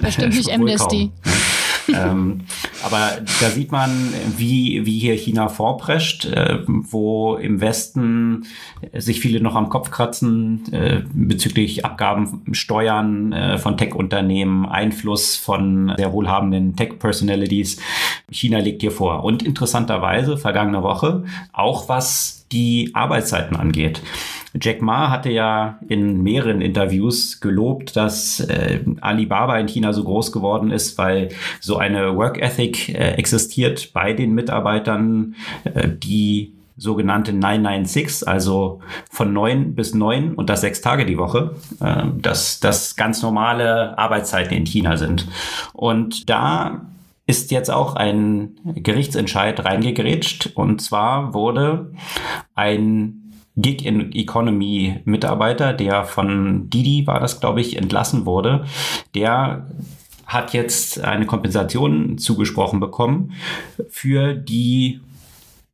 Bestimmt 0.00 0.34
nicht 0.34 0.50
Amnesty. 0.50 1.10
Kaum 1.24 1.32
ähm, 1.88 2.40
aber 2.84 3.18
da 3.40 3.48
sieht 3.50 3.72
man, 3.72 4.12
wie, 4.36 4.84
wie 4.86 4.98
hier 4.98 5.14
China 5.14 5.48
vorprescht, 5.48 6.26
äh, 6.26 6.58
wo 6.66 7.36
im 7.36 7.60
Westen 7.60 8.46
sich 8.94 9.20
viele 9.20 9.40
noch 9.40 9.54
am 9.54 9.68
Kopf 9.68 9.90
kratzen 9.90 10.72
äh, 10.72 11.02
bezüglich 11.12 11.84
Abgaben, 11.84 12.42
Steuern 12.52 13.32
äh, 13.32 13.58
von 13.58 13.76
Tech-Unternehmen, 13.76 14.66
Einfluss 14.66 15.36
von 15.36 15.94
sehr 15.96 16.12
wohlhabenden 16.12 16.76
Tech-Personalities. 16.76 17.80
China 18.30 18.58
legt 18.58 18.82
hier 18.82 18.92
vor. 18.92 19.24
Und 19.24 19.42
interessanterweise, 19.42 20.36
vergangene 20.36 20.82
Woche, 20.82 21.24
auch 21.52 21.88
was 21.88 22.46
die 22.52 22.90
Arbeitszeiten 22.94 23.56
angeht. 23.56 24.00
Jack 24.60 24.82
Ma 24.82 25.10
hatte 25.10 25.30
ja 25.30 25.78
in 25.88 26.22
mehreren 26.22 26.60
Interviews 26.60 27.40
gelobt, 27.40 27.96
dass 27.96 28.40
äh, 28.40 28.80
Alibaba 29.00 29.58
in 29.58 29.66
China 29.66 29.92
so 29.92 30.04
groß 30.04 30.32
geworden 30.32 30.70
ist, 30.70 30.98
weil 30.98 31.28
so 31.60 31.76
eine 31.76 32.16
Work 32.16 32.40
Ethic 32.40 32.88
äh, 32.88 33.12
existiert 33.12 33.92
bei 33.92 34.12
den 34.12 34.34
Mitarbeitern, 34.34 35.34
äh, 35.64 35.88
die 35.88 36.54
sogenannte 36.76 37.32
996, 37.32 38.26
also 38.28 38.80
von 39.10 39.32
neun 39.32 39.74
bis 39.74 39.94
neun 39.94 40.34
und 40.34 40.48
das 40.48 40.60
sechs 40.60 40.80
Tage 40.80 41.04
die 41.04 41.18
Woche, 41.18 41.56
äh, 41.80 42.04
dass 42.20 42.60
das 42.60 42.96
ganz 42.96 43.22
normale 43.22 43.98
Arbeitszeiten 43.98 44.56
in 44.56 44.64
China 44.64 44.96
sind. 44.96 45.26
Und 45.72 46.30
da 46.30 46.82
ist 47.28 47.50
jetzt 47.50 47.70
auch 47.70 47.94
ein 47.94 48.56
Gerichtsentscheid 48.64 49.62
reingegrätscht. 49.62 50.52
Und 50.54 50.80
zwar 50.80 51.34
wurde 51.34 51.92
ein 52.54 53.17
Gig 53.60 53.84
Economy 53.84 55.00
Mitarbeiter, 55.04 55.72
der 55.72 56.04
von 56.04 56.70
Didi 56.70 57.06
war 57.06 57.18
das, 57.18 57.40
glaube 57.40 57.60
ich, 57.60 57.76
entlassen 57.76 58.24
wurde, 58.24 58.64
der 59.14 59.66
hat 60.26 60.52
jetzt 60.52 61.00
eine 61.00 61.26
Kompensation 61.26 62.18
zugesprochen 62.18 62.80
bekommen 62.80 63.32
für 63.88 64.34
die 64.34 65.00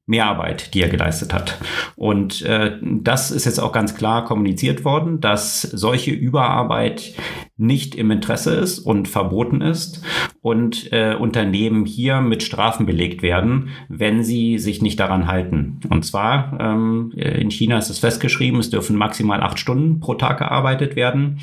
Mehrarbeit, 0.06 0.74
die 0.74 0.82
er 0.82 0.88
geleistet 0.88 1.32
hat. 1.32 1.58
Und 1.96 2.42
äh, 2.42 2.78
das 2.82 3.30
ist 3.30 3.46
jetzt 3.46 3.58
auch 3.58 3.72
ganz 3.72 3.94
klar 3.94 4.24
kommuniziert 4.24 4.84
worden, 4.84 5.20
dass 5.20 5.62
solche 5.62 6.10
Überarbeit 6.10 7.14
nicht 7.56 7.94
im 7.94 8.10
Interesse 8.10 8.54
ist 8.54 8.80
und 8.80 9.08
verboten 9.08 9.60
ist 9.62 10.02
und 10.42 10.92
äh, 10.92 11.14
Unternehmen 11.14 11.86
hier 11.86 12.20
mit 12.20 12.42
Strafen 12.42 12.84
belegt 12.84 13.22
werden, 13.22 13.70
wenn 13.88 14.24
sie 14.24 14.58
sich 14.58 14.82
nicht 14.82 15.00
daran 15.00 15.26
halten. 15.26 15.80
Und 15.88 16.04
zwar 16.04 16.58
ähm, 16.60 17.12
in 17.16 17.50
China 17.50 17.78
ist 17.78 17.88
es 17.88 18.00
festgeschrieben, 18.00 18.60
es 18.60 18.70
dürfen 18.70 18.96
maximal 18.96 19.40
acht 19.40 19.58
Stunden 19.58 20.00
pro 20.00 20.14
Tag 20.14 20.38
gearbeitet 20.38 20.96
werden 20.96 21.38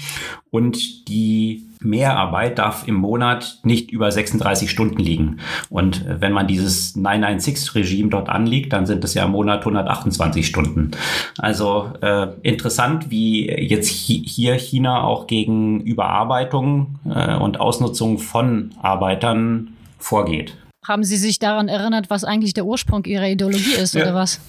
und 0.52 1.08
die 1.08 1.65
Mehrarbeit 1.84 2.60
darf 2.60 2.88
im 2.88 2.96
Monat 2.96 3.60
nicht 3.63 3.91
über 3.91 4.12
36 4.12 4.70
Stunden 4.70 5.00
liegen. 5.00 5.38
Und 5.70 6.06
äh, 6.06 6.22
wenn 6.22 6.32
man 6.32 6.48
dieses 6.48 6.96
996-Regime 6.96 8.10
dort 8.10 8.30
anlegt, 8.30 8.74
dann 8.74 8.86
sind 8.86 9.04
es 9.04 9.13
ja 9.13 9.26
im 9.26 9.32
Monat 9.32 9.60
128 9.60 10.46
Stunden. 10.46 10.91
Also 11.38 11.91
äh, 12.02 12.28
interessant, 12.44 13.10
wie 13.10 13.48
jetzt 13.48 13.89
hier 13.89 14.56
China 14.56 15.04
auch 15.04 15.28
gegen 15.28 15.82
Überarbeitung 15.82 17.00
äh, 17.10 17.36
und 17.36 17.60
Ausnutzung 17.60 18.20
von 18.20 18.72
Arbeitern 18.82 19.76
vorgeht. 19.98 20.56
Haben 20.88 21.04
Sie 21.04 21.17
sich 21.17 21.38
daran 21.38 21.67
erinnert, 21.67 22.10
was 22.10 22.24
eigentlich 22.24 22.54
der 22.54 22.65
Ursprung 22.65 23.06
Ihrer 23.06 23.28
Ideologie 23.28 23.74
ist, 23.74 23.94
ja. 23.94 24.02
oder 24.02 24.15
was? 24.15 24.39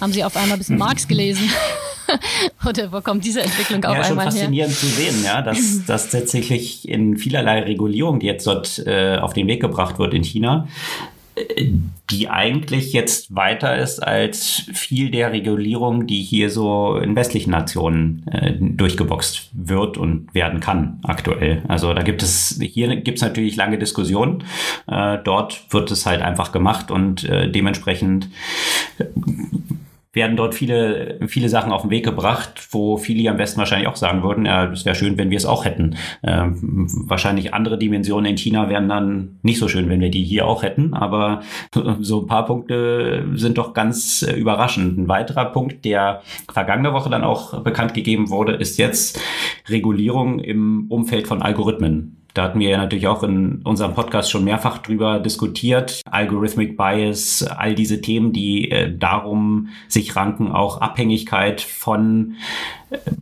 Haben 0.00 0.12
Sie 0.12 0.24
auf 0.24 0.36
einmal 0.36 0.54
ein 0.54 0.58
bisschen 0.58 0.78
Marx 0.78 1.06
gelesen? 1.06 1.48
Oder 2.66 2.92
wo 2.92 3.00
kommt 3.00 3.24
diese 3.24 3.42
Entwicklung 3.42 3.84
auf 3.84 3.96
ja, 3.96 4.02
einmal 4.02 4.24
her? 4.26 4.32
schon 4.32 4.40
faszinierend 4.40 4.74
zu 4.74 4.86
sehen, 4.86 5.24
ja, 5.24 5.42
dass, 5.42 5.84
dass 5.86 6.10
tatsächlich 6.10 6.88
in 6.88 7.16
vielerlei 7.16 7.60
Regulierung, 7.62 8.20
die 8.20 8.26
jetzt 8.26 8.46
dort 8.46 8.82
äh, 8.86 9.18
auf 9.18 9.32
den 9.32 9.46
Weg 9.46 9.60
gebracht 9.60 9.98
wird 9.98 10.14
in 10.14 10.22
China, 10.22 10.68
äh, 11.36 11.70
die 12.10 12.28
eigentlich 12.28 12.92
jetzt 12.92 13.36
weiter 13.36 13.78
ist 13.78 14.00
als 14.00 14.68
viel 14.72 15.12
der 15.12 15.30
Regulierung, 15.30 16.08
die 16.08 16.22
hier 16.22 16.50
so 16.50 16.96
in 16.96 17.14
westlichen 17.14 17.52
Nationen 17.52 18.26
äh, 18.26 18.52
durchgeboxt 18.58 19.50
wird 19.52 19.96
und 19.96 20.34
werden 20.34 20.58
kann 20.58 20.98
aktuell. 21.04 21.62
Also 21.68 21.94
da 21.94 22.02
gibt 22.02 22.24
es, 22.24 22.58
hier 22.60 22.96
gibt 22.96 23.18
es 23.18 23.22
natürlich 23.22 23.54
lange 23.54 23.78
Diskussionen. 23.78 24.42
Äh, 24.88 25.18
dort 25.22 25.62
wird 25.70 25.90
es 25.92 26.04
halt 26.04 26.20
einfach 26.20 26.50
gemacht 26.50 26.90
und 26.90 27.22
äh, 27.24 27.48
dementsprechend 27.48 28.28
werden 30.12 30.36
dort 30.36 30.54
viele, 30.54 31.20
viele 31.28 31.48
Sachen 31.48 31.70
auf 31.70 31.82
den 31.82 31.90
Weg 31.90 32.04
gebracht, 32.04 32.68
wo 32.72 32.96
viele 32.96 33.30
am 33.30 33.36
besten 33.36 33.58
wahrscheinlich 33.58 33.86
auch 33.86 33.96
sagen 33.96 34.22
würden, 34.24 34.44
ja, 34.44 34.70
es 34.72 34.84
wäre 34.84 34.96
schön, 34.96 35.16
wenn 35.18 35.30
wir 35.30 35.36
es 35.36 35.46
auch 35.46 35.64
hätten. 35.64 35.96
Ähm, 36.24 36.88
wahrscheinlich 37.06 37.54
andere 37.54 37.78
Dimensionen 37.78 38.32
in 38.32 38.36
China 38.36 38.68
wären 38.68 38.88
dann 38.88 39.38
nicht 39.42 39.58
so 39.58 39.68
schön, 39.68 39.88
wenn 39.88 40.00
wir 40.00 40.10
die 40.10 40.24
hier 40.24 40.46
auch 40.46 40.64
hätten, 40.64 40.94
aber 40.94 41.42
so 42.00 42.22
ein 42.22 42.26
paar 42.26 42.44
Punkte 42.46 43.26
sind 43.34 43.58
doch 43.58 43.72
ganz 43.72 44.22
äh, 44.22 44.32
überraschend. 44.32 44.98
Ein 44.98 45.08
weiterer 45.08 45.46
Punkt, 45.46 45.84
der 45.84 46.22
vergangene 46.52 46.92
Woche 46.92 47.10
dann 47.10 47.22
auch 47.22 47.62
bekannt 47.62 47.94
gegeben 47.94 48.30
wurde, 48.30 48.54
ist 48.54 48.78
jetzt 48.78 49.20
Regulierung 49.68 50.40
im 50.40 50.86
Umfeld 50.88 51.28
von 51.28 51.40
Algorithmen. 51.40 52.19
Da 52.34 52.44
hatten 52.44 52.60
wir 52.60 52.68
ja 52.70 52.78
natürlich 52.78 53.06
auch 53.06 53.22
in 53.22 53.62
unserem 53.62 53.94
Podcast 53.94 54.30
schon 54.30 54.44
mehrfach 54.44 54.78
drüber 54.78 55.18
diskutiert. 55.18 56.02
Algorithmic 56.10 56.76
Bias, 56.76 57.42
all 57.42 57.74
diese 57.74 58.00
Themen, 58.00 58.32
die 58.32 58.70
äh, 58.70 58.96
darum 58.96 59.68
sich 59.88 60.16
ranken, 60.16 60.52
auch 60.52 60.80
Abhängigkeit 60.80 61.60
von 61.60 62.36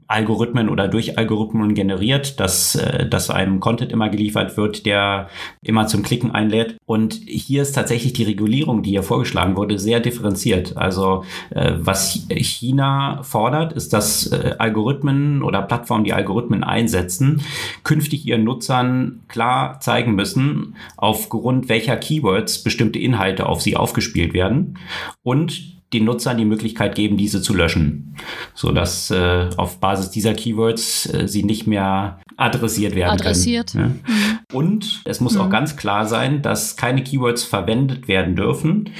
Algorithmen 0.08 0.70
oder 0.70 0.88
durch 0.88 1.18
Algorithmen 1.18 1.74
generiert, 1.74 2.40
dass, 2.40 2.74
äh, 2.74 3.06
dass 3.06 3.28
einem 3.28 3.60
Content 3.60 3.92
immer 3.92 4.08
geliefert 4.08 4.56
wird, 4.56 4.86
der 4.86 5.28
immer 5.62 5.86
zum 5.86 6.02
Klicken 6.02 6.30
einlädt. 6.30 6.78
Und 6.86 7.14
hier 7.26 7.62
ist 7.62 7.72
tatsächlich 7.72 8.14
die 8.14 8.24
Regulierung, 8.24 8.82
die 8.82 8.90
hier 8.90 9.02
vorgeschlagen 9.02 9.56
wurde, 9.56 9.78
sehr 9.78 10.00
differenziert. 10.00 10.76
Also 10.76 11.24
äh, 11.50 11.74
was 11.76 12.26
China 12.30 13.22
fordert, 13.22 13.74
ist, 13.74 13.92
dass 13.92 14.32
äh, 14.32 14.54
Algorithmen 14.58 15.42
oder 15.42 15.60
Plattformen, 15.60 16.04
die 16.04 16.14
Algorithmen 16.14 16.64
einsetzen, 16.64 17.42
künftig 17.84 18.26
ihren 18.26 18.44
Nutzern 18.44 19.20
klar 19.28 19.78
zeigen 19.80 20.14
müssen, 20.14 20.74
aufgrund 20.96 21.68
welcher 21.68 21.96
Keywords 21.96 22.62
bestimmte 22.62 22.98
Inhalte 22.98 23.46
auf 23.46 23.60
sie 23.60 23.76
aufgespielt 23.76 24.32
werden 24.32 24.78
und 25.22 25.77
den 25.92 26.04
Nutzern 26.04 26.36
die 26.36 26.44
Möglichkeit 26.44 26.94
geben, 26.94 27.16
diese 27.16 27.40
zu 27.40 27.54
löschen, 27.54 28.14
so 28.54 28.72
dass 28.72 29.10
äh, 29.10 29.48
auf 29.56 29.80
Basis 29.80 30.10
dieser 30.10 30.34
Keywords 30.34 31.06
äh, 31.12 31.26
sie 31.26 31.42
nicht 31.42 31.66
mehr 31.66 32.20
adressiert 32.36 32.94
werden 32.94 33.12
adressiert. 33.12 33.72
können. 33.72 34.02
Ja? 34.06 34.12
Mhm. 34.12 34.38
Und 34.52 35.02
es 35.04 35.20
muss 35.20 35.34
mhm. 35.34 35.40
auch 35.42 35.50
ganz 35.50 35.76
klar 35.76 36.06
sein, 36.06 36.42
dass 36.42 36.76
keine 36.76 37.02
Keywords 37.02 37.42
verwendet 37.44 38.06
werden 38.06 38.36
dürfen, 38.36 38.90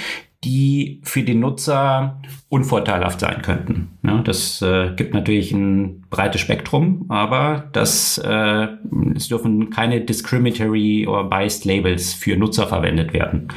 die 0.44 1.00
für 1.02 1.24
den 1.24 1.40
Nutzer 1.40 2.20
unvorteilhaft 2.48 3.18
sein 3.18 3.42
könnten. 3.42 3.88
Ja, 4.04 4.22
das 4.22 4.62
äh, 4.62 4.92
gibt 4.94 5.12
natürlich 5.12 5.50
ein 5.52 6.04
breites 6.10 6.40
Spektrum, 6.40 7.06
aber 7.08 7.68
das, 7.72 8.18
äh, 8.18 8.68
es 9.16 9.28
dürfen 9.28 9.70
keine 9.70 10.00
discriminatory 10.00 11.08
oder 11.08 11.24
biased 11.24 11.64
Labels 11.64 12.14
für 12.14 12.36
Nutzer 12.36 12.68
verwendet 12.68 13.12
werden. 13.12 13.48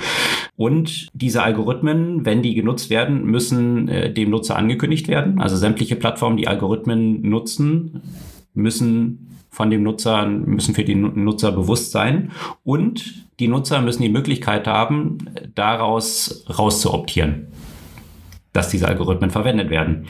Und 0.55 1.07
diese 1.13 1.43
Algorithmen, 1.43 2.25
wenn 2.25 2.41
die 2.41 2.55
genutzt 2.55 2.89
werden, 2.89 3.25
müssen 3.25 3.87
äh, 3.87 4.11
dem 4.11 4.31
Nutzer 4.31 4.55
angekündigt 4.55 5.07
werden. 5.07 5.39
Also 5.39 5.57
sämtliche 5.57 5.95
Plattformen, 5.95 6.37
die 6.37 6.47
Algorithmen 6.47 7.21
nutzen, 7.21 8.01
müssen 8.55 9.30
von 9.51 9.69
dem 9.69 9.83
Nutzer, 9.83 10.25
müssen 10.25 10.73
für 10.73 10.85
den 10.85 11.23
Nutzer 11.23 11.51
bewusst 11.51 11.91
sein. 11.91 12.31
Und 12.63 13.27
die 13.39 13.47
Nutzer 13.47 13.81
müssen 13.81 14.01
die 14.01 14.09
Möglichkeit 14.09 14.65
haben, 14.65 15.17
daraus 15.53 16.45
rauszuoptieren 16.57 17.47
dass 18.53 18.69
diese 18.69 18.87
Algorithmen 18.87 19.29
verwendet 19.29 19.69
werden. 19.69 20.07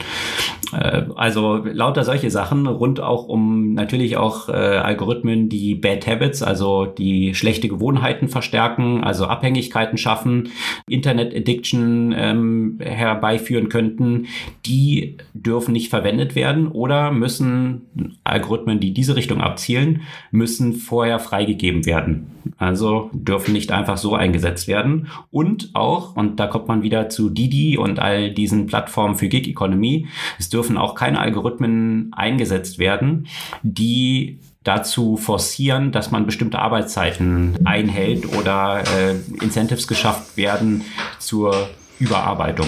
Äh, 0.72 1.02
also 1.14 1.56
lauter 1.56 2.04
solche 2.04 2.30
Sachen 2.30 2.66
rund 2.66 3.00
auch 3.00 3.28
um 3.28 3.74
natürlich 3.74 4.16
auch 4.16 4.48
äh, 4.48 4.52
Algorithmen, 4.52 5.48
die 5.48 5.74
Bad 5.74 6.06
Habits, 6.06 6.42
also 6.42 6.86
die 6.86 7.34
schlechte 7.34 7.68
Gewohnheiten 7.68 8.28
verstärken, 8.28 9.04
also 9.04 9.26
Abhängigkeiten 9.26 9.98
schaffen, 9.98 10.50
Internet 10.88 11.34
Addiction 11.34 12.14
ähm, 12.16 12.78
herbeiführen 12.80 13.68
könnten, 13.68 14.26
die 14.66 15.18
dürfen 15.34 15.72
nicht 15.72 15.90
verwendet 15.90 16.34
werden 16.34 16.68
oder 16.68 17.12
müssen 17.12 17.82
Algorithmen, 18.24 18.80
die 18.80 18.92
diese 18.92 19.16
Richtung 19.16 19.40
abzielen, 19.40 20.02
müssen 20.30 20.72
vorher 20.72 21.18
freigegeben 21.18 21.86
werden. 21.86 22.32
Also 22.58 23.10
dürfen 23.12 23.52
nicht 23.52 23.70
einfach 23.70 23.96
so 23.96 24.14
eingesetzt 24.14 24.66
werden. 24.68 25.08
Und 25.30 25.70
auch, 25.74 26.16
und 26.16 26.40
da 26.40 26.46
kommt 26.46 26.68
man 26.68 26.82
wieder 26.82 27.08
zu 27.08 27.30
Didi 27.30 27.76
und 27.76 27.98
all 27.98 28.31
diesen 28.32 28.66
Plattformen 28.66 29.16
für 29.16 29.28
Gig 29.28 29.48
Economy, 29.48 30.08
es 30.38 30.48
dürfen 30.48 30.76
auch 30.76 30.94
keine 30.94 31.20
Algorithmen 31.20 32.12
eingesetzt 32.14 32.78
werden, 32.78 33.26
die 33.62 34.38
dazu 34.64 35.16
forcieren, 35.16 35.92
dass 35.92 36.10
man 36.10 36.26
bestimmte 36.26 36.58
Arbeitszeiten 36.58 37.58
einhält 37.64 38.36
oder 38.36 38.82
äh, 38.96 39.16
Incentives 39.42 39.88
geschafft 39.88 40.36
werden 40.36 40.82
zur 41.18 41.68
Überarbeitung. 42.02 42.66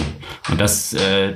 Und 0.49 0.61
das 0.61 0.93
äh, 0.93 1.35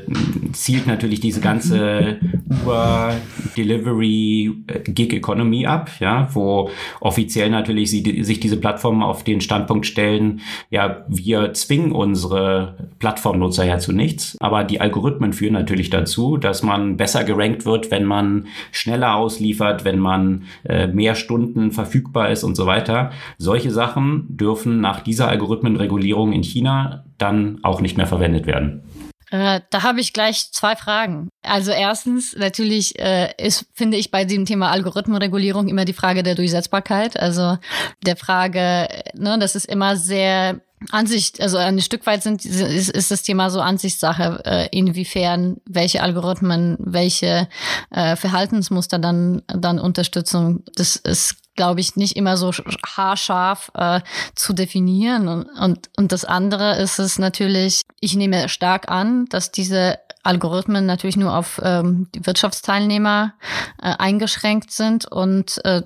zielt 0.54 0.88
natürlich 0.88 1.20
diese 1.20 1.42
ganze 1.42 2.18
Uber 2.50 3.16
Delivery 3.58 4.52
äh, 4.68 5.66
ab, 5.66 5.92
ja, 6.00 6.30
wo 6.34 6.70
offiziell 7.02 7.50
natürlich 7.50 7.92
sie, 7.92 8.24
sich 8.24 8.40
diese 8.40 8.58
Plattformen 8.58 9.04
auf 9.04 9.24
den 9.24 9.42
Standpunkt 9.42 9.86
stellen, 9.86 10.40
ja, 10.70 11.06
wir 11.10 11.54
zwingen 11.54 11.92
unsere 11.92 12.90
Plattformnutzer 13.00 13.66
ja 13.66 13.80
zu 13.80 13.92
nichts, 13.92 14.38
aber 14.40 14.64
die 14.64 14.80
Algorithmen 14.80 15.34
führen 15.34 15.54
natürlich 15.54 15.90
dazu, 15.90 16.38
dass 16.38 16.64
man 16.64 16.96
besser 16.96 17.26
gerankt 17.26 17.66
wird, 17.66 17.92
wenn 17.92 18.06
man 18.06 18.48
schneller 18.72 19.16
ausliefert, 19.16 19.84
wenn 19.84 20.00
man 20.00 20.44
äh, 20.64 20.88
mehr 20.88 21.16
Stunden 21.16 21.72
verfügbar 21.72 22.30
ist 22.30 22.44
und 22.44 22.56
so 22.56 22.66
weiter. 22.66 23.12
Solche 23.38 23.72
Sachen 23.72 24.26
dürfen 24.30 24.80
nach 24.80 25.02
dieser 25.02 25.28
Algorithmenregulierung 25.28 26.32
in 26.32 26.44
China 26.44 27.04
dann 27.20 27.60
auch 27.64 27.82
nicht 27.82 27.98
mehr 27.98 28.08
verwendet 28.08 28.48
werden. 28.48 28.84
Äh, 29.32 29.62
da 29.70 29.84
habe 29.84 30.02
ich 30.02 30.14
gleich 30.14 30.52
zwei 30.52 30.76
Fragen. 30.76 31.30
Also 31.44 31.72
erstens, 31.72 32.36
natürlich 32.36 32.98
äh, 33.00 33.32
ist, 33.38 33.68
finde 33.76 33.98
ich 33.98 34.10
bei 34.10 34.26
dem 34.26 34.46
Thema 34.46 34.72
Algorithmenregulierung 34.72 35.68
immer 35.68 35.86
die 35.86 35.94
Frage 35.94 36.24
der 36.24 36.36
Durchsetzbarkeit. 36.36 37.20
Also 37.20 37.58
der 38.04 38.16
Frage, 38.16 38.88
ne, 39.14 39.38
das 39.40 39.56
ist 39.56 39.66
immer 39.66 39.98
sehr 39.98 40.62
Ansicht, 40.92 41.42
also 41.42 41.58
ein 41.58 41.82
Stück 41.82 42.06
weit 42.06 42.24
sind, 42.24 42.46
ist, 42.46 42.90
ist 42.90 43.12
das 43.12 43.22
Thema 43.22 43.50
so 43.50 43.60
Ansichtssache, 43.60 44.42
äh, 44.46 44.68
inwiefern 44.72 45.58
welche 45.66 46.02
Algorithmen, 46.02 46.78
welche 46.80 47.50
äh, 47.92 48.16
Verhaltensmuster 48.16 48.98
dann, 48.98 49.42
dann 49.48 49.78
Unterstützung. 49.78 50.64
Das 50.76 50.96
ist 50.96 51.36
glaube 51.56 51.82
ich, 51.82 51.96
nicht 51.96 52.16
immer 52.16 52.38
so 52.38 52.52
haarscharf 52.52 53.72
äh, 53.74 54.02
zu 54.36 54.54
definieren. 54.54 55.28
Und, 55.28 55.48
und, 55.60 55.90
und 55.98 56.12
das 56.12 56.26
andere 56.26 56.78
ist 56.78 57.00
es 57.00 57.20
natürlich, 57.20 57.82
ich 58.00 58.16
nehme 58.16 58.50
stark 58.50 58.90
an, 58.90 59.26
dass 59.26 59.52
diese 59.52 60.00
Algorithmen 60.24 60.86
natürlich 60.86 61.18
nur 61.18 61.36
auf 61.36 61.60
ähm, 61.64 62.08
die 62.16 62.26
Wirtschaftsteilnehmer 62.26 63.34
äh, 63.82 63.94
eingeschränkt 63.98 64.72
sind 64.72 65.06
und 65.06 65.64
äh, 65.66 65.84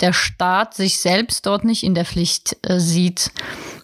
der 0.00 0.12
Staat 0.12 0.74
sich 0.74 0.98
selbst 0.98 1.46
dort 1.46 1.64
nicht 1.64 1.82
in 1.82 1.94
der 1.94 2.04
Pflicht 2.04 2.56
äh, 2.62 2.78
sieht, 2.78 3.30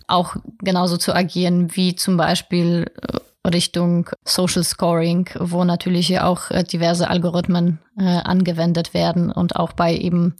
auch 0.07 0.37
genauso 0.59 0.97
zu 0.99 1.15
agieren 1.15 1.75
wie 1.75 1.97
zum 1.97 2.17
Beispiel 2.17 2.91
äh, 3.01 3.49
Richtung 3.49 4.09
Social 4.25 4.63
Scoring, 4.63 5.29
wo 5.39 5.65
natürlich 5.65 6.21
auch 6.21 6.51
äh, 6.51 6.65
diverse 6.65 7.09
Algorithmen 7.09 7.79
äh, 7.99 8.05
angewendet 8.05 8.95
werden 8.95 9.31
und 9.31 9.57
auch 9.57 9.73
bei 9.73 9.95
eben 9.95 10.35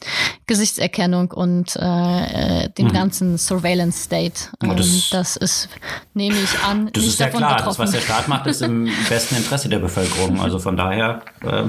Gesichtserkennung 0.47 1.31
und 1.31 1.77
äh, 1.77 2.65
äh 2.65 2.69
dem 2.71 2.87
mhm. 2.87 2.93
ganzen 2.93 3.39
Surveillance 3.39 4.05
State. 4.05 4.51
Ähm, 4.63 4.77
das, 4.77 5.11
das, 5.11 5.37
ist, 5.37 5.69
nehme 6.15 6.37
ich 6.37 6.65
an, 6.65 6.91
das 6.93 7.05
ist 7.05 7.21
ja 7.21 7.29
klar. 7.29 7.57
Betroffen. 7.57 7.67
Das, 7.67 7.79
was 7.79 7.91
der 7.91 8.01
Staat 8.01 8.29
macht, 8.29 8.47
ist 8.47 8.63
im 8.63 8.89
besten 9.09 9.37
Interesse 9.37 9.69
der 9.69 9.81
Bevölkerung. 9.81 10.41
Also 10.41 10.59
von 10.59 10.77
daher 10.77 11.23
ähm, 11.43 11.69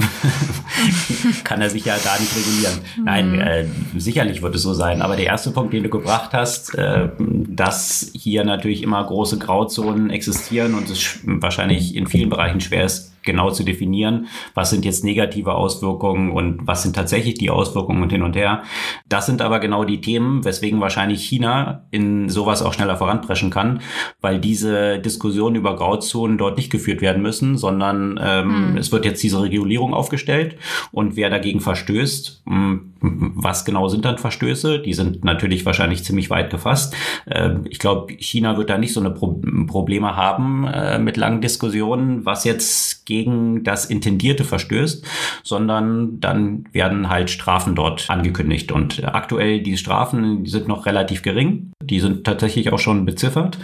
kann 1.43 1.61
er 1.61 1.69
sich 1.69 1.85
ja 1.85 1.95
da 2.01 2.17
nicht 2.19 2.35
regulieren. 2.35 2.79
Mhm. 2.97 3.03
Nein, 3.03 3.41
äh, 3.41 3.65
sicherlich 3.97 4.41
wird 4.41 4.55
es 4.55 4.61
so 4.61 4.73
sein. 4.73 5.01
Aber 5.01 5.15
der 5.15 5.25
erste 5.25 5.51
Punkt, 5.51 5.73
den 5.73 5.83
du 5.83 5.89
gebracht 5.89 6.31
hast, 6.33 6.75
äh, 6.75 7.09
dass 7.19 8.11
hier 8.13 8.45
natürlich 8.45 8.83
immer 8.83 9.03
große 9.03 9.37
Grauzonen 9.37 10.09
existieren 10.09 10.75
und 10.75 10.89
es 10.89 11.19
wahrscheinlich 11.23 11.95
in 11.95 12.07
vielen 12.07 12.29
Bereichen 12.29 12.61
schwer 12.61 12.85
ist, 12.85 13.12
genau 13.23 13.51
zu 13.51 13.63
definieren, 13.63 14.27
was 14.53 14.69
sind 14.69 14.85
jetzt 14.85 15.03
negative 15.03 15.55
Auswirkungen 15.55 16.31
und 16.31 16.65
was 16.67 16.83
sind 16.83 16.95
tatsächlich 16.95 17.35
die 17.35 17.49
Auswirkungen 17.49 18.01
und 18.01 18.11
hin 18.11 18.23
und 18.23 18.35
her. 18.35 18.63
Das 19.09 19.25
sind 19.25 19.41
aber 19.41 19.59
genau 19.59 19.83
die 19.83 20.01
Themen, 20.01 20.45
weswegen 20.45 20.81
wahrscheinlich 20.81 21.23
China 21.23 21.85
in 21.91 22.29
sowas 22.29 22.61
auch 22.61 22.73
schneller 22.73 22.97
voranpreschen 22.97 23.49
kann, 23.49 23.81
weil 24.21 24.39
diese 24.39 24.99
Diskussionen 24.99 25.55
über 25.55 25.75
Grauzonen 25.75 26.37
dort 26.37 26.57
nicht 26.57 26.71
geführt 26.71 27.01
werden 27.01 27.21
müssen, 27.21 27.57
sondern 27.57 28.19
ähm, 28.21 28.69
hm. 28.69 28.77
es 28.77 28.91
wird 28.91 29.05
jetzt 29.05 29.23
diese 29.23 29.41
Regulierung 29.41 29.93
aufgestellt 29.93 30.57
und 30.91 31.15
wer 31.15 31.29
dagegen 31.29 31.59
verstößt, 31.59 32.43
hm, 32.45 32.93
was 33.03 33.65
genau 33.65 33.89
sind 33.89 34.05
dann 34.05 34.17
Verstöße? 34.17 34.79
Die 34.79 34.93
sind 34.93 35.25
natürlich 35.25 35.65
wahrscheinlich 35.65 36.03
ziemlich 36.03 36.29
weit 36.29 36.49
gefasst. 36.49 36.95
Äh, 37.25 37.55
ich 37.69 37.79
glaube, 37.79 38.13
China 38.13 38.57
wird 38.57 38.69
da 38.69 38.77
nicht 38.77 38.93
so 38.93 38.99
eine 38.99 39.11
Pro 39.11 39.41
Probleme 39.67 40.15
haben 40.15 40.65
äh, 40.67 40.99
mit 40.99 41.17
langen 41.17 41.41
Diskussionen, 41.41 42.25
was 42.25 42.43
jetzt 42.43 43.05
gegen 43.13 43.63
das 43.63 43.85
Intendierte 43.85 44.43
verstößt, 44.43 45.05
sondern 45.43 46.19
dann 46.19 46.65
werden 46.71 47.09
halt 47.09 47.29
Strafen 47.29 47.75
dort 47.75 48.09
angekündigt. 48.09 48.71
Und 48.71 49.03
aktuell 49.03 49.61
die 49.61 49.77
Strafen 49.77 50.43
die 50.43 50.49
sind 50.49 50.67
noch 50.67 50.85
relativ 50.85 51.21
gering. 51.21 51.71
Die 51.83 51.99
sind 51.99 52.23
tatsächlich 52.23 52.71
auch 52.71 52.79
schon 52.79 53.05
beziffert. 53.05 53.57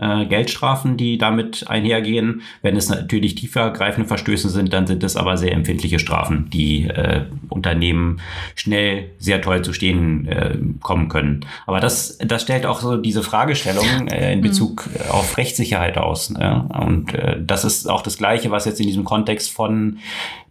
Äh, 0.00 0.26
Geldstrafen, 0.26 0.96
die 0.96 1.18
damit 1.18 1.68
einhergehen. 1.68 2.42
Wenn 2.62 2.76
es 2.76 2.88
natürlich 2.88 3.34
tiefergreifende 3.34 4.06
Verstöße 4.06 4.48
sind, 4.48 4.72
dann 4.72 4.86
sind 4.86 5.02
es 5.02 5.16
aber 5.16 5.36
sehr 5.36 5.52
empfindliche 5.52 5.98
Strafen, 5.98 6.50
die 6.50 6.84
äh, 6.84 7.24
Unternehmen 7.48 8.20
schnell 8.54 9.10
sehr 9.18 9.40
teuer 9.40 9.62
zu 9.62 9.72
stehen 9.72 10.28
äh, 10.28 10.56
kommen 10.82 11.08
können. 11.08 11.44
Aber 11.66 11.80
das, 11.80 12.18
das 12.18 12.42
stellt 12.42 12.66
auch 12.66 12.80
so 12.80 12.96
diese 12.96 13.22
Fragestellung 13.22 14.08
äh, 14.08 14.32
in 14.32 14.40
mhm. 14.40 14.42
Bezug 14.42 14.88
auf 15.10 15.36
Rechtssicherheit 15.36 15.96
aus. 15.96 16.30
Ne? 16.30 16.68
Und 16.78 17.14
äh, 17.14 17.36
das 17.42 17.64
ist 17.64 17.88
auch 17.88 18.02
das 18.02 18.18
Gleiche, 18.18 18.50
was 18.50 18.66
jetzt 18.68 18.80
in 18.80 18.86
diesem 18.86 19.04
Kontext 19.04 19.50
von 19.50 19.98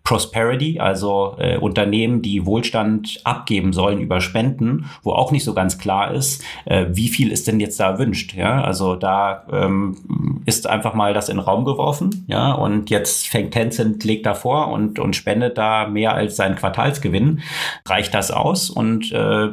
Prosperity, 0.08 0.80
also 0.80 1.36
äh, 1.38 1.58
Unternehmen, 1.58 2.22
die 2.22 2.46
Wohlstand 2.46 3.20
abgeben 3.26 3.74
sollen 3.74 4.00
über 4.00 4.22
Spenden, 4.22 4.86
wo 5.04 5.12
auch 5.12 5.34
nicht 5.34 5.44
so 5.44 5.54
ganz 5.54 5.80
klar 5.80 6.14
ist, 6.14 6.42
äh, 6.64 6.86
wie 6.92 7.10
viel 7.10 7.30
ist 7.30 7.46
denn 7.46 7.60
jetzt 7.60 7.78
da 7.78 7.90
erwünscht. 7.90 8.34
Ja, 8.34 8.62
also 8.62 8.96
da 8.96 9.44
ähm, 9.52 9.98
ist 10.46 10.66
einfach 10.66 10.94
mal 10.94 11.14
das 11.14 11.28
in 11.28 11.36
den 11.36 11.44
Raum 11.44 11.66
geworfen. 11.66 12.24
Ja, 12.30 12.54
und 12.54 12.90
jetzt 12.90 13.28
fängt 13.28 13.52
Tencent, 13.52 14.02
legt 14.06 14.26
da 14.26 14.34
vor 14.34 14.70
und, 14.70 14.98
und 14.98 15.14
spendet 15.14 15.58
da 15.58 15.90
mehr 15.90 16.14
als 16.14 16.38
seinen 16.38 16.56
Quartalsgewinn. 16.56 17.42
Reicht 17.86 18.14
das 18.14 18.32
aus 18.32 18.70
und 18.70 19.12
äh, 19.12 19.50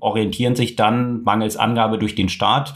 orientieren 0.00 0.56
sich 0.56 0.74
dann 0.74 1.22
mangels 1.22 1.56
Angabe 1.56 1.98
durch 1.98 2.16
den 2.16 2.28
Staat 2.28 2.74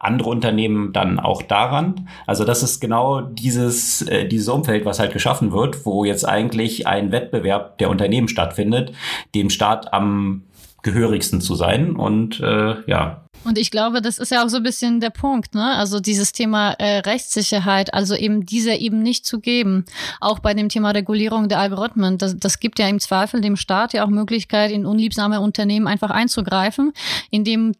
andere 0.00 0.30
Unternehmen 0.30 0.92
dann 0.92 1.20
auch 1.20 1.42
daran. 1.42 2.08
Also 2.26 2.44
das 2.44 2.62
ist 2.62 2.80
genau 2.80 3.20
dieses, 3.20 4.02
äh, 4.02 4.26
dieses 4.26 4.48
Umfeld, 4.48 4.84
was 4.84 4.98
halt 4.98 5.12
geschaffen 5.12 5.52
wird, 5.52 5.86
wo 5.86 6.04
jetzt 6.04 6.26
eigentlich 6.26 6.86
ein 6.86 7.12
Wettbewerb 7.12 7.78
der 7.78 7.90
Unternehmen 7.90 8.26
stattfindet, 8.26 8.92
dem 9.34 9.50
Staat 9.50 9.92
am 9.92 10.42
gehörigsten 10.82 11.42
zu 11.42 11.54
sein. 11.54 11.94
Und 11.94 12.40
äh, 12.40 12.76
ja, 12.86 13.22
und 13.42 13.56
ich 13.56 13.70
glaube, 13.70 14.02
das 14.02 14.18
ist 14.18 14.30
ja 14.30 14.44
auch 14.44 14.48
so 14.48 14.58
ein 14.58 14.62
bisschen 14.62 15.00
der 15.00 15.08
Punkt, 15.08 15.54
ne? 15.54 15.64
Also 15.76 15.98
dieses 15.98 16.32
Thema 16.32 16.72
äh, 16.72 16.98
Rechtssicherheit, 16.98 17.94
also 17.94 18.14
eben 18.14 18.44
diese 18.44 18.74
eben 18.74 19.02
nicht 19.02 19.24
zu 19.24 19.40
geben. 19.40 19.86
Auch 20.20 20.40
bei 20.40 20.52
dem 20.52 20.68
Thema 20.68 20.90
Regulierung 20.90 21.48
der 21.48 21.58
Algorithmen. 21.58 22.18
Das, 22.18 22.36
das 22.36 22.60
gibt 22.60 22.78
ja 22.78 22.86
im 22.86 23.00
Zweifel 23.00 23.40
dem 23.40 23.56
Staat 23.56 23.94
ja 23.94 24.04
auch 24.04 24.10
Möglichkeit, 24.10 24.70
in 24.70 24.84
unliebsame 24.84 25.40
Unternehmen 25.40 25.86
einfach 25.86 26.10
einzugreifen, 26.10 26.92
indem 27.30 27.72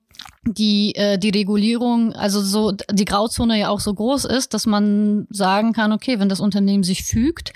die, 0.46 0.94
äh, 0.94 1.18
die 1.18 1.30
Regulierung, 1.30 2.12
also 2.12 2.40
so 2.40 2.72
die 2.90 3.04
Grauzone 3.04 3.58
ja 3.58 3.68
auch 3.68 3.80
so 3.80 3.92
groß 3.94 4.24
ist, 4.24 4.54
dass 4.54 4.66
man 4.66 5.26
sagen 5.30 5.72
kann, 5.72 5.92
okay, 5.92 6.18
wenn 6.18 6.28
das 6.28 6.40
Unternehmen 6.40 6.82
sich 6.82 7.04
fügt, 7.04 7.52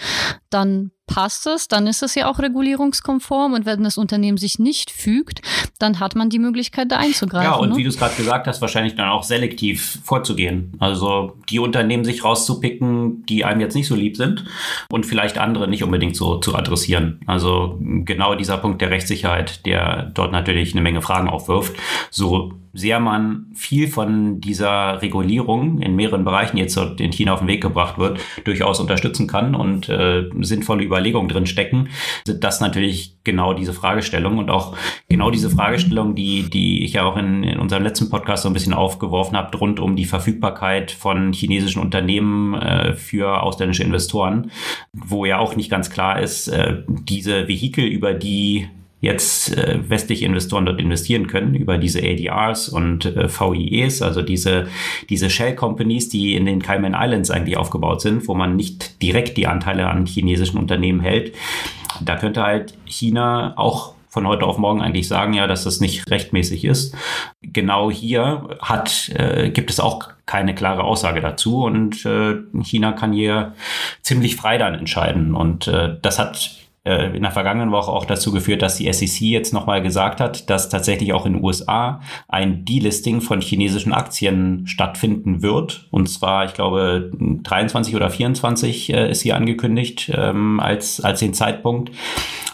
dann 0.50 0.90
passt 1.06 1.46
es, 1.46 1.68
dann 1.68 1.86
ist 1.86 2.02
es 2.02 2.14
ja 2.14 2.30
auch 2.30 2.38
regulierungskonform 2.38 3.52
und 3.52 3.66
wenn 3.66 3.84
das 3.84 3.98
Unternehmen 3.98 4.38
sich 4.38 4.58
nicht 4.58 4.90
fügt, 4.90 5.42
dann 5.78 6.00
hat 6.00 6.14
man 6.14 6.30
die 6.30 6.38
Möglichkeit, 6.38 6.90
da 6.90 6.96
einzugreifen. 6.96 7.52
Ja, 7.52 7.56
und 7.56 7.70
ne? 7.70 7.76
wie 7.76 7.82
du 7.82 7.90
es 7.90 7.98
gerade 7.98 8.14
gesagt 8.14 8.46
hast, 8.46 8.62
wahrscheinlich 8.62 8.94
dann 8.94 9.10
auch 9.10 9.22
selektiv 9.22 10.00
vorzugehen. 10.02 10.72
Also 10.78 11.36
die 11.50 11.58
Unternehmen 11.58 12.04
sich 12.04 12.24
rauszupicken, 12.24 13.26
die 13.26 13.44
einem 13.44 13.60
jetzt 13.60 13.74
nicht 13.74 13.86
so 13.86 13.94
lieb 13.94 14.16
sind 14.16 14.44
und 14.90 15.04
vielleicht 15.04 15.36
andere 15.36 15.68
nicht 15.68 15.84
unbedingt 15.84 16.16
so 16.16 16.38
zu 16.38 16.54
adressieren. 16.54 17.20
Also 17.26 17.78
genau 17.80 18.34
dieser 18.34 18.56
Punkt 18.56 18.80
der 18.80 18.90
Rechtssicherheit, 18.90 19.66
der 19.66 20.10
dort 20.14 20.32
natürlich 20.32 20.72
eine 20.72 20.82
Menge 20.82 21.02
Fragen 21.02 21.28
aufwirft. 21.28 21.76
So 22.10 22.53
sehr 22.72 22.98
man 22.98 23.46
viel 23.54 23.86
von 23.86 24.40
dieser 24.40 25.00
Regulierung 25.00 25.80
in 25.80 25.94
mehreren 25.94 26.24
Bereichen 26.24 26.56
jetzt 26.56 26.76
in 26.76 27.12
China 27.12 27.34
auf 27.34 27.38
den 27.38 27.48
Weg 27.48 27.62
gebracht 27.62 27.98
wird, 27.98 28.18
durchaus 28.44 28.80
unterstützen 28.80 29.28
kann 29.28 29.54
und 29.54 29.88
äh, 29.88 30.24
sinnvolle 30.40 30.84
Überlegungen 30.84 31.28
drin 31.28 31.46
stecken, 31.46 31.88
sind 32.26 32.42
das 32.42 32.60
natürlich 32.60 33.16
genau 33.22 33.54
diese 33.54 33.72
Fragestellung 33.72 34.38
und 34.38 34.50
auch 34.50 34.76
genau 35.08 35.30
diese 35.30 35.50
Fragestellung, 35.50 36.14
die, 36.14 36.50
die 36.50 36.84
ich 36.84 36.94
ja 36.94 37.04
auch 37.04 37.16
in, 37.16 37.44
in 37.44 37.58
unserem 37.58 37.84
letzten 37.84 38.10
Podcast 38.10 38.42
so 38.42 38.50
ein 38.50 38.54
bisschen 38.54 38.74
aufgeworfen 38.74 39.36
habe, 39.36 39.56
rund 39.56 39.78
um 39.78 39.94
die 39.94 40.04
Verfügbarkeit 40.04 40.90
von 40.90 41.32
chinesischen 41.32 41.80
Unternehmen 41.80 42.54
äh, 42.54 42.94
für 42.94 43.42
ausländische 43.42 43.84
Investoren, 43.84 44.50
wo 44.92 45.24
ja 45.24 45.38
auch 45.38 45.54
nicht 45.54 45.70
ganz 45.70 45.90
klar 45.90 46.20
ist, 46.20 46.48
äh, 46.48 46.82
diese 46.88 47.46
Vehikel, 47.46 47.84
über 47.84 48.14
die 48.14 48.68
jetzt 49.04 49.56
äh, 49.56 49.78
westliche 49.88 50.24
Investoren 50.24 50.66
dort 50.66 50.80
investieren 50.80 51.26
können 51.26 51.54
über 51.54 51.78
diese 51.78 52.00
ADRs 52.00 52.68
und 52.68 53.04
äh, 53.06 53.28
VIEs, 53.28 54.02
also 54.02 54.22
diese, 54.22 54.66
diese 55.08 55.30
Shell 55.30 55.54
Companies, 55.54 56.08
die 56.08 56.34
in 56.34 56.46
den 56.46 56.62
Cayman 56.62 56.96
Islands 56.98 57.30
eigentlich 57.30 57.56
aufgebaut 57.56 58.00
sind, 58.00 58.26
wo 58.26 58.34
man 58.34 58.56
nicht 58.56 59.02
direkt 59.02 59.36
die 59.36 59.46
Anteile 59.46 59.86
an 59.86 60.06
chinesischen 60.06 60.58
Unternehmen 60.58 61.00
hält. 61.00 61.34
Da 62.00 62.16
könnte 62.16 62.42
halt 62.42 62.74
China 62.86 63.54
auch 63.56 63.94
von 64.14 64.28
heute 64.28 64.44
auf 64.46 64.58
morgen 64.58 64.80
eigentlich 64.80 65.08
sagen, 65.08 65.34
ja, 65.34 65.48
dass 65.48 65.64
das 65.64 65.80
nicht 65.80 66.08
rechtmäßig 66.08 66.64
ist. 66.64 66.96
Genau 67.42 67.90
hier 67.90 68.48
hat, 68.60 69.10
äh, 69.16 69.50
gibt 69.50 69.70
es 69.70 69.80
auch 69.80 70.08
keine 70.24 70.54
klare 70.54 70.84
Aussage 70.84 71.20
dazu 71.20 71.64
und 71.64 72.06
äh, 72.06 72.36
China 72.62 72.92
kann 72.92 73.12
hier 73.12 73.54
ziemlich 74.02 74.36
frei 74.36 74.56
dann 74.56 74.74
entscheiden. 74.74 75.34
Und 75.34 75.66
äh, 75.66 75.96
das 76.00 76.20
hat 76.20 76.63
in 76.84 77.22
der 77.22 77.30
vergangenen 77.30 77.72
Woche 77.72 77.90
auch 77.90 78.04
dazu 78.04 78.30
geführt, 78.30 78.60
dass 78.60 78.76
die 78.76 78.92
SEC 78.92 79.22
jetzt 79.22 79.54
nochmal 79.54 79.80
gesagt 79.80 80.20
hat, 80.20 80.50
dass 80.50 80.68
tatsächlich 80.68 81.14
auch 81.14 81.24
in 81.24 81.34
den 81.34 81.42
USA 81.42 82.02
ein 82.28 82.66
Delisting 82.66 83.22
von 83.22 83.40
chinesischen 83.40 83.94
Aktien 83.94 84.66
stattfinden 84.66 85.40
wird. 85.40 85.88
Und 85.90 86.10
zwar, 86.10 86.44
ich 86.44 86.52
glaube, 86.52 87.10
23 87.18 87.96
oder 87.96 88.10
24 88.10 88.92
äh, 88.92 89.10
ist 89.10 89.22
hier 89.22 89.36
angekündigt 89.36 90.12
ähm, 90.14 90.60
als, 90.60 91.00
als 91.00 91.20
den 91.20 91.32
Zeitpunkt, 91.32 91.90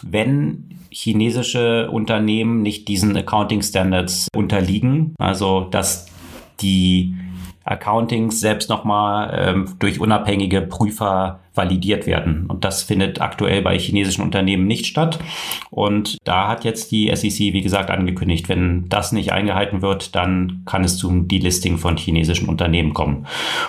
wenn 0.01 0.79
chinesische 0.91 1.89
Unternehmen 1.91 2.61
nicht 2.61 2.87
diesen 2.87 3.15
Accounting 3.17 3.61
Standards 3.61 4.27
unterliegen. 4.35 5.13
Also, 5.17 5.61
dass 5.61 6.07
die 6.61 7.15
Accountings 7.63 8.39
selbst 8.39 8.69
nochmal 8.69 9.33
ähm, 9.35 9.75
durch 9.79 9.99
unabhängige 9.99 10.61
Prüfer 10.61 11.39
validiert 11.53 12.07
werden. 12.07 12.45
Und 12.47 12.63
das 12.63 12.83
findet 12.83 13.21
aktuell 13.21 13.61
bei 13.61 13.77
chinesischen 13.77 14.23
Unternehmen 14.23 14.67
nicht 14.67 14.85
statt. 14.85 15.19
Und 15.69 16.17
da 16.23 16.47
hat 16.47 16.63
jetzt 16.63 16.91
die 16.91 17.13
SEC, 17.13 17.53
wie 17.53 17.61
gesagt, 17.61 17.89
angekündigt, 17.91 18.47
wenn 18.49 18.87
das 18.89 19.11
nicht 19.11 19.33
eingehalten 19.33 19.81
wird, 19.81 20.15
dann 20.15 20.63
kann 20.65 20.83
es 20.83 20.97
zum 20.97 21.27
Delisting 21.27 21.77
von 21.77 21.97
chinesischen 21.97 22.47
Unternehmen 22.47 22.93
kommen. 22.93 23.27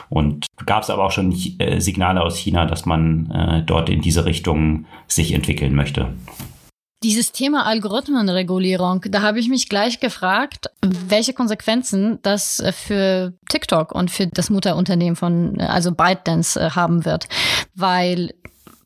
Und 0.08 0.46
gab 0.64 0.84
es 0.84 0.90
aber 0.90 1.04
auch 1.04 1.10
schon 1.10 1.32
äh, 1.58 1.80
Signale 1.80 2.22
aus 2.22 2.38
China, 2.38 2.66
dass 2.66 2.86
man 2.86 3.30
äh, 3.30 3.62
dort 3.62 3.90
in 3.90 4.00
diese 4.00 4.24
Richtung 4.24 4.86
sich 5.08 5.32
entwickeln 5.32 5.74
möchte. 5.74 6.12
Dieses 7.02 7.32
Thema 7.32 7.66
Algorithmenregulierung, 7.66 9.02
da 9.08 9.22
habe 9.22 9.40
ich 9.40 9.48
mich 9.48 9.68
gleich 9.68 9.98
gefragt, 9.98 10.70
welche 10.82 11.32
Konsequenzen 11.32 12.20
das 12.22 12.60
äh, 12.60 12.72
für 12.72 13.32
TikTok 13.48 13.92
und 13.92 14.10
für 14.10 14.28
das 14.28 14.50
Mutterunternehmen 14.50 15.16
von, 15.16 15.58
äh, 15.58 15.64
also 15.64 15.92
ByteDance 15.92 16.60
äh, 16.60 16.70
haben 16.70 17.04
wird. 17.04 17.28
Weil 17.74 18.34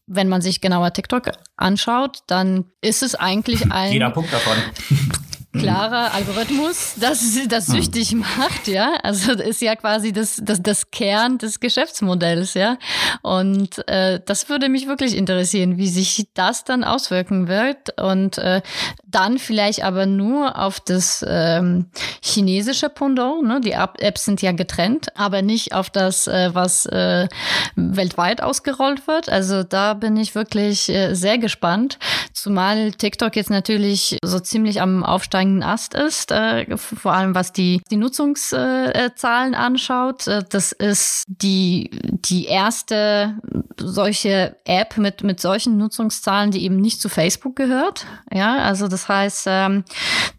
wenn 0.07 0.29
man 0.29 0.41
sich 0.41 0.61
genauer 0.61 0.93
TikTok 0.93 1.33
anschaut, 1.57 2.21
dann 2.27 2.65
ist 2.81 3.03
es 3.03 3.15
eigentlich 3.15 3.71
ein. 3.73 3.93
Jeder 3.93 4.11
Punkt 4.11 4.33
davon. 4.33 4.57
klarer 5.59 6.15
Algorithmus, 6.15 6.95
das 7.01 7.39
das 7.49 7.69
hm. 7.69 7.75
süchtig 7.75 8.15
macht, 8.15 8.69
ja. 8.69 8.95
Also 9.03 9.35
das 9.35 9.47
ist 9.47 9.63
ja 9.63 9.77
quasi 9.77 10.13
das, 10.13 10.41
das, 10.43 10.63
das 10.63 10.91
Kern 10.91 11.39
des 11.39 11.61
Geschäftsmodells, 11.61 12.55
ja. 12.55 12.79
Und 13.23 13.87
äh, 13.89 14.21
das 14.25 14.49
würde 14.49 14.69
mich 14.69 14.87
wirklich 14.87 15.17
interessieren, 15.17 15.77
wie 15.79 15.89
sich 15.89 16.29
das 16.35 16.65
dann 16.65 16.85
auswirken 16.85 17.49
wird. 17.49 17.99
Und 18.01 18.39
äh, 18.39 18.63
dann 19.05 19.39
vielleicht 19.39 19.83
aber 19.83 20.05
nur 20.07 20.59
auf 20.59 20.81
das 20.81 21.25
ähm, 21.27 21.87
chinesische 22.23 22.89
Pendant. 22.89 23.45
Ne? 23.45 23.61
Die 23.61 23.73
Apps 23.73 24.25
sind 24.25 24.43
ja 24.43 24.53
getrennt, 24.53 25.09
aber 25.17 25.43
nicht 25.43 25.73
auf 25.73 25.91
das, 25.91 26.27
äh, 26.27 26.51
was 26.53 26.87
äh, 26.87 27.29
weltweit 27.77 28.43
ausgerollt 28.43 29.07
wird. 29.07 29.29
Also 29.29 29.63
da 29.63 29.95
bin 29.95 30.17
ich 30.17 30.35
wirklich 30.35 30.89
äh, 30.89 31.15
sehr 31.15 31.39
gespannt. 31.39 31.99
Zumal 32.33 32.93
TikTok 32.93 33.37
jetzt 33.37 33.51
natürlich 33.51 34.19
so 34.23 34.39
ziemlich 34.39 34.83
am 34.83 35.03
aufsteigenden 35.47 35.63
Ast 35.63 35.95
ist, 35.95 36.31
äh, 36.31 36.77
vor 36.77 37.13
allem 37.13 37.35
was 37.35 37.53
die, 37.53 37.81
die 37.91 37.97
Nutzungszahlen 37.97 39.55
anschaut. 39.55 40.27
Äh, 40.27 40.45
das 40.49 40.73
ist 40.73 41.25
die, 41.29 41.91
die 42.03 42.47
erste 42.47 43.37
solche 43.79 44.57
App 44.65 44.97
mit, 44.97 45.23
mit 45.23 45.41
solchen 45.41 45.77
Nutzungszahlen, 45.77 46.51
die 46.51 46.65
eben 46.65 46.77
nicht 46.77 47.01
zu 47.01 47.09
Facebook 47.09 47.57
gehört. 47.57 48.07
Ja, 48.33 48.57
also 48.57 48.89
das 48.89 49.09
heißt, 49.09 49.47
ähm, 49.49 49.85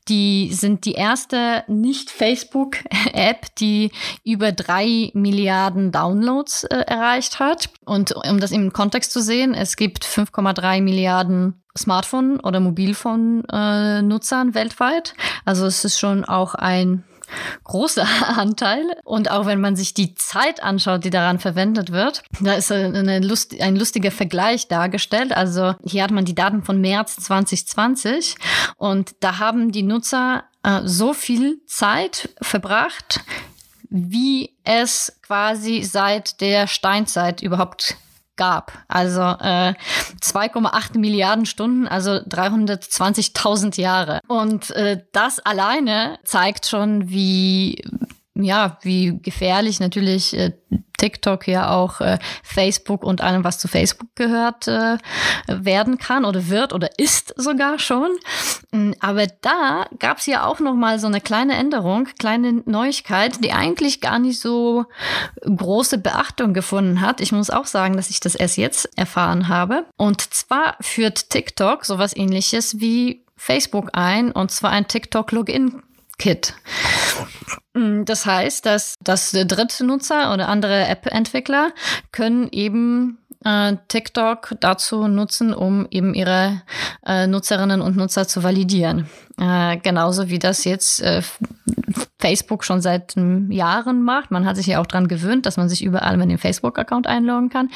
die 0.10 0.54
sind 0.54 0.86
die 0.86 0.94
erste 0.94 1.64
Nicht-Facebook-App, 1.68 3.56
die 3.56 3.92
über 4.24 4.52
drei 4.52 5.12
Milliarden 5.14 5.92
Downloads 5.92 6.64
äh, 6.66 6.78
erreicht 6.88 7.40
hat. 7.40 7.70
Und 7.86 8.14
um 8.16 8.40
das 8.40 8.52
im 8.52 8.74
Kontext 8.74 9.12
zu 9.12 9.22
sehen, 9.22 9.54
es 9.54 9.76
gibt 9.76 10.06
5,3 10.06 10.82
Milliarden 10.82 11.62
Smartphone- 11.78 12.40
oder 12.40 12.60
Mobilphone-Nutzern 12.60 14.50
äh, 14.50 14.54
weltweit. 14.54 15.14
Also 15.46 15.66
es 15.66 15.86
ist 15.86 16.00
schon 16.00 16.26
auch 16.26 16.56
ein 16.56 17.04
großer 17.64 18.08
Anteil. 18.38 18.98
Und 19.04 19.32
auch 19.32 19.46
wenn 19.46 19.62
man 19.62 19.76
sich 19.76 19.94
die 19.94 20.16
Zeit 20.16 20.62
anschaut, 20.62 21.04
die 21.04 21.10
daran 21.10 21.40
verwendet 21.40 21.92
wird, 21.92 22.24
da 22.40 22.54
ist 22.54 22.72
Lust, 22.72 23.60
ein 23.60 23.76
lustiger 23.76 24.12
Vergleich 24.12 24.68
dargestellt. 24.68 25.32
Also 25.32 25.76
hier 25.84 26.04
hat 26.04 26.12
man 26.12 26.26
die 26.26 26.36
Daten 26.36 26.64
von 26.64 26.82
März 26.82 27.18
2020 27.18 28.36
und 28.78 29.16
da 29.20 29.40
haben 29.40 29.72
die 29.72 29.84
Nutzer 29.84 30.44
äh, 30.64 30.82
so 30.84 31.14
viel 31.14 31.62
Zeit 31.66 32.30
verbracht, 32.42 33.22
wie 33.90 34.56
es 34.64 35.20
quasi 35.22 35.84
seit 35.84 36.42
der 36.42 36.68
Steinzeit 36.68 37.42
überhaupt 37.42 37.96
gab. 38.38 38.72
Also 38.88 39.22
äh, 39.22 39.74
2,8 40.22 40.98
Milliarden 40.98 41.46
Stunden, 41.46 41.88
also 41.88 42.12
320.000 42.12 43.80
Jahre. 43.80 44.20
Und 44.28 44.72
äh, 44.72 45.04
das 45.12 45.40
alleine 45.40 46.20
zeigt 46.24 46.66
schon, 46.66 47.10
wie 47.10 47.84
ja, 48.40 48.78
wie 48.82 49.20
gefährlich 49.22 49.80
natürlich 49.80 50.38
äh, 50.38 50.52
TikTok 51.08 51.48
ja 51.48 51.72
auch 51.72 52.02
äh, 52.02 52.20
Facebook 52.44 53.04
und 53.04 53.22
allem, 53.22 53.46
was 53.46 53.60
zu 53.60 53.70
Facebook 53.70 54.10
gehört, 54.16 54.68
äh, 54.68 54.98
werden 55.48 55.98
kann 55.98 56.26
oder 56.26 56.50
wird 56.50 56.74
oder 56.74 56.90
ist 56.98 57.34
sogar 57.38 57.80
schon. 57.80 58.12
Mm, 58.72 58.92
aber 59.00 59.28
da 59.28 59.88
gab 60.00 60.18
es 60.18 60.26
ja 60.26 60.46
auch 60.46 60.60
noch 60.60 60.76
mal 60.76 61.00
so 61.00 61.08
eine 61.08 61.22
kleine 61.22 61.56
Änderung, 61.56 62.10
kleine 62.20 62.62
Neuigkeit, 62.66 63.42
die 63.42 63.54
eigentlich 63.54 64.02
gar 64.02 64.20
nicht 64.20 64.42
so 64.42 64.86
große 65.46 65.98
Beachtung 65.98 66.54
gefunden 66.54 67.00
hat. 67.00 67.22
Ich 67.22 67.32
muss 67.32 67.50
auch 67.50 67.68
sagen, 67.68 67.96
dass 67.96 68.10
ich 68.10 68.20
das 68.20 68.36
erst 68.36 68.58
jetzt 68.58 68.98
erfahren 68.98 69.48
habe. 69.48 69.86
Und 69.96 70.34
zwar 70.34 70.76
führt 70.82 71.30
TikTok 71.30 71.86
sowas 71.86 72.16
ähnliches 72.16 72.82
wie 72.82 73.24
Facebook 73.38 73.92
ein, 73.94 74.34
und 74.34 74.52
zwar 74.52 74.72
ein 74.72 74.88
TikTok-Login 74.88 75.84
Kit. 76.18 76.56
Mm, 77.67 77.67
das 78.06 78.26
heißt, 78.26 78.66
dass, 78.66 78.96
dass 79.04 79.32
Drittnutzer 79.32 80.34
oder 80.34 80.48
andere 80.48 80.88
App-Entwickler 80.88 81.72
können 82.12 82.50
eben 82.52 83.20
äh, 83.44 83.76
TikTok 83.88 84.56
dazu 84.60 85.08
nutzen, 85.08 85.54
um 85.54 85.88
eben 85.92 86.14
ihre 86.14 86.62
äh, 87.06 87.28
Nutzerinnen 87.28 87.82
und 87.82 87.96
Nutzer 87.96 88.28
zu 88.28 88.44
validieren. 88.44 89.08
Äh, 89.40 89.78
genauso 89.78 90.30
wie 90.30 90.40
das 90.40 90.64
jetzt 90.64 91.02
äh, 91.02 91.22
Facebook 92.20 92.64
schon 92.64 92.82
seit 92.82 93.16
Jahren 93.50 94.02
macht. 94.02 94.32
Man 94.32 94.46
hat 94.46 94.58
sich 94.58 94.66
ja 94.66 94.82
auch 94.82 94.88
dran 94.88 95.08
gewöhnt, 95.08 95.46
dass 95.46 95.58
man 95.58 95.70
sich 95.70 95.84
überall 95.84 96.18
mit 96.18 96.30
dem 96.32 96.40
Facebook-Account 96.40 97.06
einloggen 97.06 97.50
kann. 97.50 97.70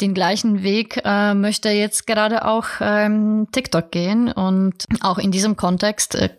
Den 0.00 0.14
gleichen 0.14 0.62
Weg 0.62 1.00
äh, 1.04 1.34
möchte 1.34 1.70
jetzt 1.70 2.06
gerade 2.06 2.44
auch 2.46 2.66
ähm, 2.80 3.48
TikTok 3.50 3.90
gehen. 3.90 4.30
Und 4.30 4.84
auch 5.00 5.18
in 5.18 5.32
diesem 5.32 5.56
Kontext 5.56 6.14
äh, 6.14 6.30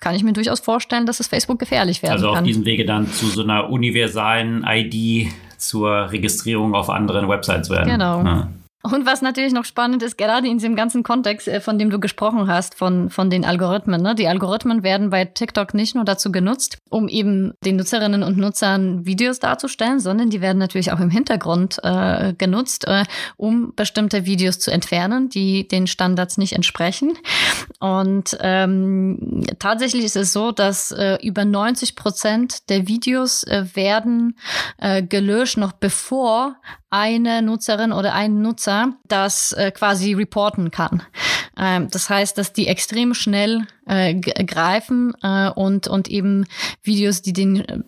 kann 0.00 0.14
ich 0.14 0.22
mir 0.22 0.34
durchaus 0.34 0.60
vorstellen, 0.60 1.06
dass 1.06 1.20
es 1.20 1.28
Facebook 1.28 1.58
gefährlich 1.58 2.02
werden 2.02 2.12
also 2.12 2.26
kann. 2.26 2.34
Also 2.34 2.40
auf 2.40 2.46
diesem 2.46 2.64
Wege 2.66 2.84
dann 2.84 3.06
zu 3.06 3.26
so 3.28 3.42
einer 3.42 3.70
universalen 3.70 4.64
ID 4.68 5.32
zur 5.66 6.10
Registrierung 6.10 6.74
auf 6.74 6.90
anderen 6.90 7.28
Websites 7.28 7.70
werden. 7.70 7.90
Genau. 7.90 8.22
Ja. 8.22 8.48
Und 8.92 9.04
was 9.04 9.20
natürlich 9.20 9.52
noch 9.52 9.64
spannend 9.64 10.02
ist, 10.02 10.16
gerade 10.16 10.46
in 10.46 10.58
diesem 10.58 10.76
ganzen 10.76 11.02
Kontext, 11.02 11.48
äh, 11.48 11.60
von 11.60 11.78
dem 11.78 11.90
du 11.90 11.98
gesprochen 11.98 12.46
hast, 12.46 12.74
von, 12.74 13.10
von 13.10 13.30
den 13.30 13.44
Algorithmen. 13.44 14.00
Ne? 14.00 14.14
Die 14.14 14.28
Algorithmen 14.28 14.82
werden 14.82 15.10
bei 15.10 15.24
TikTok 15.24 15.74
nicht 15.74 15.94
nur 15.94 16.04
dazu 16.04 16.30
genutzt, 16.30 16.78
um 16.88 17.08
eben 17.08 17.52
den 17.64 17.76
Nutzerinnen 17.76 18.22
und 18.22 18.36
Nutzern 18.36 19.04
Videos 19.04 19.40
darzustellen, 19.40 19.98
sondern 19.98 20.30
die 20.30 20.40
werden 20.40 20.58
natürlich 20.58 20.92
auch 20.92 21.00
im 21.00 21.10
Hintergrund 21.10 21.78
äh, 21.82 22.34
genutzt, 22.34 22.86
äh, 22.86 23.04
um 23.36 23.72
bestimmte 23.74 24.24
Videos 24.24 24.58
zu 24.58 24.70
entfernen, 24.70 25.28
die 25.28 25.66
den 25.66 25.86
Standards 25.86 26.38
nicht 26.38 26.52
entsprechen. 26.52 27.18
Und 27.80 28.36
ähm, 28.40 29.44
tatsächlich 29.58 30.04
ist 30.04 30.16
es 30.16 30.32
so, 30.32 30.52
dass 30.52 30.92
äh, 30.92 31.18
über 31.22 31.44
90 31.44 31.96
Prozent 31.96 32.68
der 32.68 32.86
Videos 32.86 33.42
äh, 33.44 33.64
werden 33.74 34.38
äh, 34.78 35.02
gelöscht, 35.02 35.56
noch 35.56 35.72
bevor 35.72 36.56
eine 36.96 37.42
Nutzerin 37.42 37.92
oder 37.92 38.14
ein 38.14 38.40
Nutzer 38.40 38.94
das 39.06 39.52
äh, 39.52 39.70
quasi 39.70 40.14
reporten 40.14 40.70
kann. 40.70 41.02
Ähm, 41.58 41.88
das 41.90 42.08
heißt, 42.08 42.38
dass 42.38 42.52
die 42.52 42.68
extrem 42.68 43.12
schnell 43.12 43.66
äh, 43.86 44.14
greifen 44.14 45.14
äh, 45.22 45.48
und, 45.50 45.88
und 45.88 46.08
eben 46.08 46.46
Videos, 46.82 47.22
die 47.22 47.32
den 47.32 47.60
äh, 47.60 47.78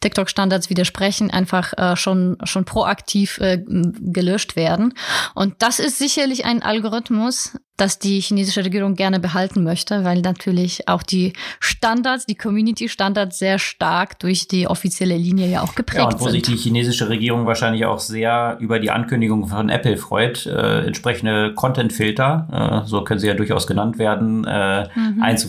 TikTok-Standards 0.00 0.70
widersprechen, 0.70 1.30
einfach 1.30 1.72
äh, 1.76 1.96
schon, 1.96 2.38
schon 2.44 2.64
proaktiv 2.64 3.38
äh, 3.38 3.62
gelöscht 3.66 4.56
werden. 4.56 4.94
Und 5.34 5.54
das 5.58 5.78
ist 5.78 5.98
sicherlich 5.98 6.44
ein 6.44 6.62
Algorithmus, 6.62 7.52
das 7.78 7.98
die 7.98 8.20
chinesische 8.20 8.64
Regierung 8.64 8.96
gerne 8.96 9.20
behalten 9.20 9.62
möchte, 9.62 10.04
weil 10.04 10.20
natürlich 10.20 10.88
auch 10.88 11.02
die 11.02 11.32
Standards, 11.60 12.26
die 12.26 12.34
Community-Standards 12.34 13.38
sehr 13.38 13.58
stark 13.58 14.18
durch 14.18 14.48
die 14.48 14.66
offizielle 14.66 15.16
Linie 15.16 15.48
ja 15.48 15.62
auch 15.62 15.74
geprägt 15.76 16.00
sind. 16.00 16.10
Ja, 16.10 16.16
und 16.16 16.20
wo 16.20 16.24
sind. 16.24 16.44
sich 16.44 16.56
die 16.56 16.56
chinesische 16.56 17.08
Regierung 17.08 17.46
wahrscheinlich 17.46 17.86
auch 17.86 18.00
sehr 18.00 18.56
über 18.60 18.80
die 18.80 18.90
Ankündigung 18.90 19.46
von 19.46 19.68
Apple 19.68 19.96
freut, 19.96 20.44
äh, 20.46 20.86
entsprechende 20.86 21.54
Content-Filter, 21.54 22.82
äh, 22.84 22.88
so 22.88 23.04
können 23.04 23.20
sie 23.20 23.28
ja 23.28 23.34
durchaus 23.34 23.68
genannt 23.68 23.98
werden, 23.98 24.44
äh, 24.44 24.88
mhm. 24.94 25.22
einzuführen. 25.22 25.47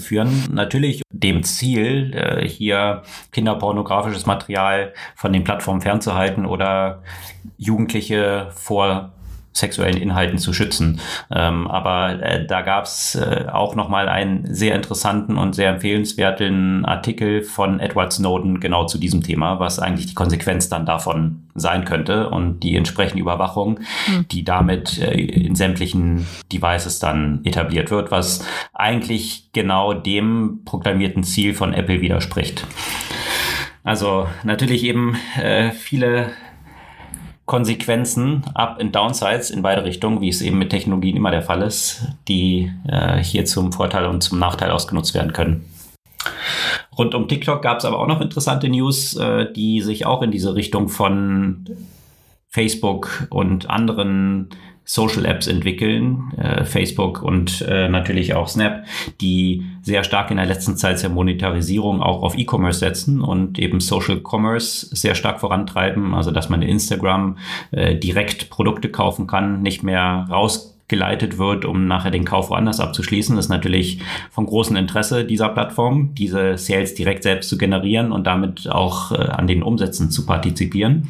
Natürlich 0.51 1.01
dem 1.12 1.43
Ziel, 1.43 2.13
äh, 2.13 2.47
hier 2.47 3.03
kinderpornografisches 3.31 4.25
Material 4.25 4.93
von 5.15 5.33
den 5.33 5.43
Plattformen 5.43 5.81
fernzuhalten 5.81 6.45
oder 6.45 7.03
Jugendliche 7.57 8.49
vor 8.55 9.12
sexuellen 9.53 9.97
Inhalten 9.97 10.38
zu 10.38 10.53
schützen. 10.53 10.99
Ähm, 11.31 11.67
aber 11.67 12.21
äh, 12.21 12.45
da 12.45 12.62
gab 12.62 12.85
es 12.85 13.15
äh, 13.15 13.45
auch 13.51 13.75
nochmal 13.75 14.07
einen 14.07 14.53
sehr 14.53 14.75
interessanten 14.75 15.38
und 15.38 15.53
sehr 15.53 15.69
empfehlenswerten 15.69 16.85
Artikel 16.85 17.41
von 17.43 17.79
Edward 17.79 18.13
Snowden 18.13 18.59
genau 18.59 18.85
zu 18.85 18.97
diesem 18.97 19.23
Thema, 19.23 19.59
was 19.59 19.79
eigentlich 19.79 20.07
die 20.07 20.13
Konsequenz 20.13 20.69
dann 20.69 20.85
davon 20.85 21.43
sein 21.55 21.83
könnte 21.85 22.29
und 22.29 22.62
die 22.62 22.75
entsprechende 22.75 23.21
Überwachung, 23.21 23.79
mhm. 24.07 24.27
die 24.29 24.43
damit 24.43 24.97
äh, 24.99 25.13
in 25.13 25.55
sämtlichen 25.55 26.27
Devices 26.51 26.99
dann 26.99 27.41
etabliert 27.43 27.91
wird, 27.91 28.12
was 28.12 28.45
eigentlich 28.73 29.49
genau 29.51 29.93
dem 29.93 30.62
proklamierten 30.65 31.23
Ziel 31.23 31.53
von 31.53 31.73
Apple 31.73 32.01
widerspricht. 32.01 32.65
Also 33.83 34.27
natürlich 34.43 34.83
eben 34.83 35.15
äh, 35.41 35.71
viele 35.71 36.31
Konsequenzen, 37.49 38.43
Up- 38.53 38.79
und 38.79 38.95
Downsides 38.95 39.49
in 39.49 39.63
beide 39.63 39.83
Richtungen, 39.83 40.21
wie 40.21 40.29
es 40.29 40.39
eben 40.43 40.59
mit 40.59 40.69
Technologien 40.69 41.17
immer 41.17 41.31
der 41.31 41.41
Fall 41.41 41.63
ist, 41.63 42.03
die 42.27 42.71
äh, 42.88 43.17
hier 43.23 43.43
zum 43.45 43.73
Vorteil 43.73 44.05
und 44.05 44.21
zum 44.21 44.38
Nachteil 44.38 44.69
ausgenutzt 44.69 45.15
werden 45.15 45.33
können. 45.33 45.65
Rund 46.95 47.15
um 47.15 47.27
TikTok 47.27 47.63
gab 47.63 47.79
es 47.79 47.85
aber 47.85 47.97
auch 47.97 48.05
noch 48.05 48.21
interessante 48.21 48.69
News, 48.69 49.17
äh, 49.17 49.51
die 49.51 49.81
sich 49.81 50.05
auch 50.05 50.21
in 50.21 50.29
diese 50.29 50.53
Richtung 50.53 50.89
von 50.89 51.65
Facebook 52.49 53.25
und 53.31 53.67
anderen 53.67 54.49
Social 54.89 55.23
Apps 55.25 55.45
entwickeln, 55.45 56.34
äh, 56.36 56.65
Facebook 56.65 57.21
und 57.21 57.62
äh, 57.62 57.88
natürlich 57.88 58.34
auch 58.34 58.47
Snap, 58.47 58.86
die 59.21 59.63
sehr 59.84 60.04
stark 60.04 60.32
in 60.32 60.38
der 60.38 60.47
letzten 60.47 60.78
Zeit 60.78 60.97
zur 60.97 61.12
Monetarisierung 61.12 62.02
auch 62.02 62.23
auf 62.23 62.36
E-Commerce 62.36 62.80
setzen 62.80 63.21
und 63.21 63.60
eben 63.60 63.82
Social 63.82 64.19
Commerce 64.19 64.88
sehr 64.95 65.13
stark 65.13 65.41
vorantreiben, 65.41 66.15
also 66.15 66.32
dass 66.32 66.49
man 66.49 66.63
in 66.63 66.69
Instagram 66.69 67.38
äh, 67.69 67.97
direkt 67.97 68.49
Produkte 68.49 68.89
kaufen 68.89 69.28
kann, 69.28 69.62
nicht 69.62 69.84
mehr 69.84 70.25
raus 70.28 70.78
geleitet 70.89 71.38
wird, 71.38 71.63
um 71.63 71.88
nachher 71.88 72.12
den 72.12 72.25
Kauf 72.25 72.49
woanders 72.49 72.80
abzuschließen, 72.80 73.38
ist 73.38 73.47
natürlich 73.47 74.02
von 74.32 74.45
großem 74.45 74.75
Interesse 74.75 75.23
dieser 75.23 75.49
Plattform, 75.49 76.13
diese 76.15 76.58
Sales 76.58 76.95
direkt 76.95 77.23
selbst 77.23 77.49
zu 77.49 77.58
generieren 77.58 78.12
und 78.12 78.28
damit 78.28 78.69
auch 78.69 79.12
äh, 79.12 79.15
an 79.15 79.47
den 79.47 79.63
Umsätzen 79.63 80.12
zu 80.12 80.25
partizipieren. 80.25 81.10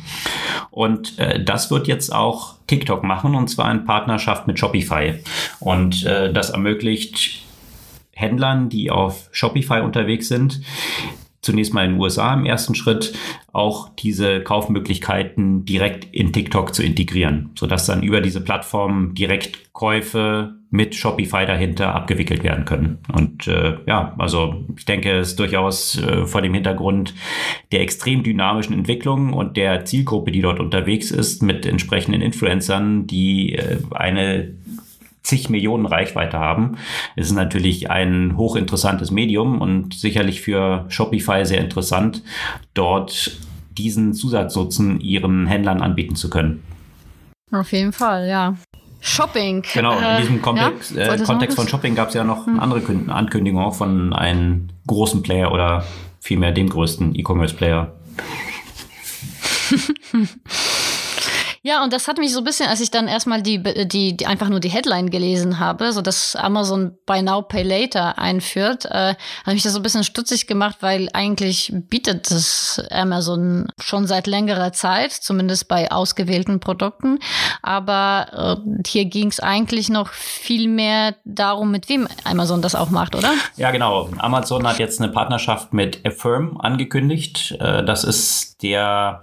Und 0.70 1.18
äh, 1.18 1.44
das 1.44 1.72
wird 1.72 1.88
jetzt 1.88 2.14
auch 2.14 2.56
TikTok 2.68 3.04
machen 3.04 3.34
und 3.36 3.50
zwar 3.50 3.72
in 3.72 3.86
Partnerschaft 3.86 4.46
mit 4.46 4.60
Shopify. 4.60 5.16
Und 5.60 6.06
äh, 6.06 6.32
das 6.32 6.52
ermöglicht 6.52 7.44
Händlern, 8.12 8.70
die 8.70 8.92
auf 8.92 9.30
Shopify 9.32 9.80
unterwegs 9.80 10.28
sind, 10.28 10.62
zunächst 11.42 11.74
mal 11.74 11.86
in 11.86 11.92
den 11.92 12.00
USA 12.00 12.34
im 12.34 12.46
ersten 12.46 12.76
Schritt 12.76 13.14
auch 13.52 13.90
diese 13.96 14.42
Kaufmöglichkeiten 14.42 15.66
direkt 15.66 16.14
in 16.14 16.34
TikTok 16.34 16.74
zu 16.74 16.84
integrieren, 16.84 17.52
sodass 17.56 17.86
dann 17.86 18.04
über 18.04 18.22
diese 18.22 18.42
Plattform 18.42 19.16
direkt 19.16 19.74
Käufe 19.74 20.56
mit 20.72 20.94
Shopify 20.94 21.46
dahinter 21.46 21.96
abgewickelt 21.96 22.44
werden 22.44 22.66
können. 22.66 23.00
Und 23.12 23.48
äh, 23.48 23.78
ja, 23.88 24.14
also 24.20 24.66
ich 24.78 24.86
denke, 24.86 25.18
es 25.18 25.30
ist 25.30 25.40
durchaus 25.40 25.98
äh, 25.98 26.26
vor 26.26 26.42
dem 26.42 26.54
Hintergrund 26.54 27.16
der 27.72 27.82
extrem 27.82 28.22
dynamischen 28.22 28.76
Entwicklung 28.76 29.34
und 29.34 29.58
der 29.58 29.86
Zielgruppe, 29.86 30.32
die 30.32 30.42
dort 30.42 30.60
unterwegs 30.60 31.10
ist, 31.10 31.42
mit 31.42 31.66
entsprechenden 31.66 32.22
Influencern, 32.22 33.08
die 33.08 33.56
äh, 33.56 33.78
eine 33.92 34.54
zig 35.24 35.50
Millionen 35.50 35.86
Reichweite 35.86 36.40
haben, 36.40 36.78
Es 37.16 37.28
ist 37.28 37.36
natürlich 37.36 37.90
ein 37.90 38.38
hochinteressantes 38.38 39.12
Medium 39.12 39.62
und 39.62 39.94
sicherlich 39.94 40.42
für 40.42 40.86
Shopify 40.90 41.46
sehr 41.46 41.60
interessant, 41.60 42.24
dort 42.74 43.38
diesen 43.78 44.14
Zusatznutzen 44.14 45.00
ihren 45.00 45.48
Händlern 45.48 45.82
anbieten 45.82 46.16
zu 46.16 46.30
können. 46.30 46.64
Auf 47.52 47.72
jeden 47.72 47.94
Fall, 47.94 48.28
ja. 48.28 48.56
Shopping. 49.02 49.64
Genau, 49.74 49.98
in 49.98 50.22
diesem 50.22 50.38
äh, 50.38 50.40
Kontext, 50.40 50.96
ja? 50.96 51.14
äh, 51.14 51.18
Kontext 51.20 51.56
von 51.56 51.68
Shopping 51.68 51.96
gab 51.96 52.10
es 52.10 52.16
ja 52.16 52.24
noch 52.24 52.46
hm. 52.46 52.60
andere 52.60 52.82
Ankündigungen 53.08 53.66
auch 53.66 53.76
von 53.76 54.14
einem 54.14 54.70
großen 54.88 55.22
Player 55.24 55.52
oder 55.52 55.86
vielmehr 56.20 56.52
dem 56.52 56.70
größten 56.70 57.16
E-Commerce-Player. 57.16 57.94
Ja, 61.62 61.84
und 61.84 61.92
das 61.92 62.08
hat 62.08 62.18
mich 62.18 62.32
so 62.32 62.40
ein 62.40 62.44
bisschen, 62.44 62.68
als 62.68 62.80
ich 62.80 62.92
dann 62.92 63.08
erstmal 63.08 63.42
die, 63.42 63.62
die, 63.88 64.16
die 64.16 64.26
einfach 64.26 64.50
nur 64.50 64.60
die 64.60 64.70
Headline 64.70 65.10
gelesen 65.10 65.60
habe, 65.60 65.92
so 65.92 66.02
dass 66.02 66.36
Amazon 66.36 66.98
Buy 67.06 67.22
Now 67.22 67.42
Pay 67.42 67.64
Later 67.64 68.18
einführt, 68.18 68.86
äh, 68.86 69.16
habe 69.46 69.56
ich 69.56 69.64
das 69.64 69.74
so 69.74 69.80
ein 69.80 69.84
bisschen 69.84 70.04
stutzig 70.04 70.48
gemacht, 70.48 70.78
weil 70.82 71.10
eigentlich 71.14 71.72
bietet 71.74 72.32
das 72.32 72.82
Amazon 72.92 73.68
schon 73.80 74.08
seit 74.08 74.28
längerer 74.28 74.72
Zeit, 74.72 75.12
zumindest 75.12 75.68
bei 75.68 75.92
ausgewählten 75.92 76.60
Produkten. 76.60 77.20
Aber 77.62 78.62
äh, 78.66 78.84
hier 78.88 79.06
ging 79.06 79.28
es 79.28 79.40
eigentlich 79.40 79.90
noch 79.90 80.10
viel 80.14 80.70
mehr 80.70 81.16
darum, 81.26 81.72
mit 81.72 81.90
wem 81.90 82.08
Amazon 82.24 82.62
das 82.62 82.76
auch 82.76 82.90
macht, 82.90 83.16
oder? 83.16 83.34
Ja, 83.58 83.72
genau. 83.72 84.10
Amazon 84.18 84.68
hat 84.68 84.80
jetzt 84.80 85.02
eine 85.02 85.12
Partnerschaft 85.12 85.74
mit 85.74 86.06
Affirm 86.06 86.58
angekündigt. 86.58 87.58
Äh, 87.60 87.84
das 87.84 88.04
ist 88.04 88.64
der 88.64 89.22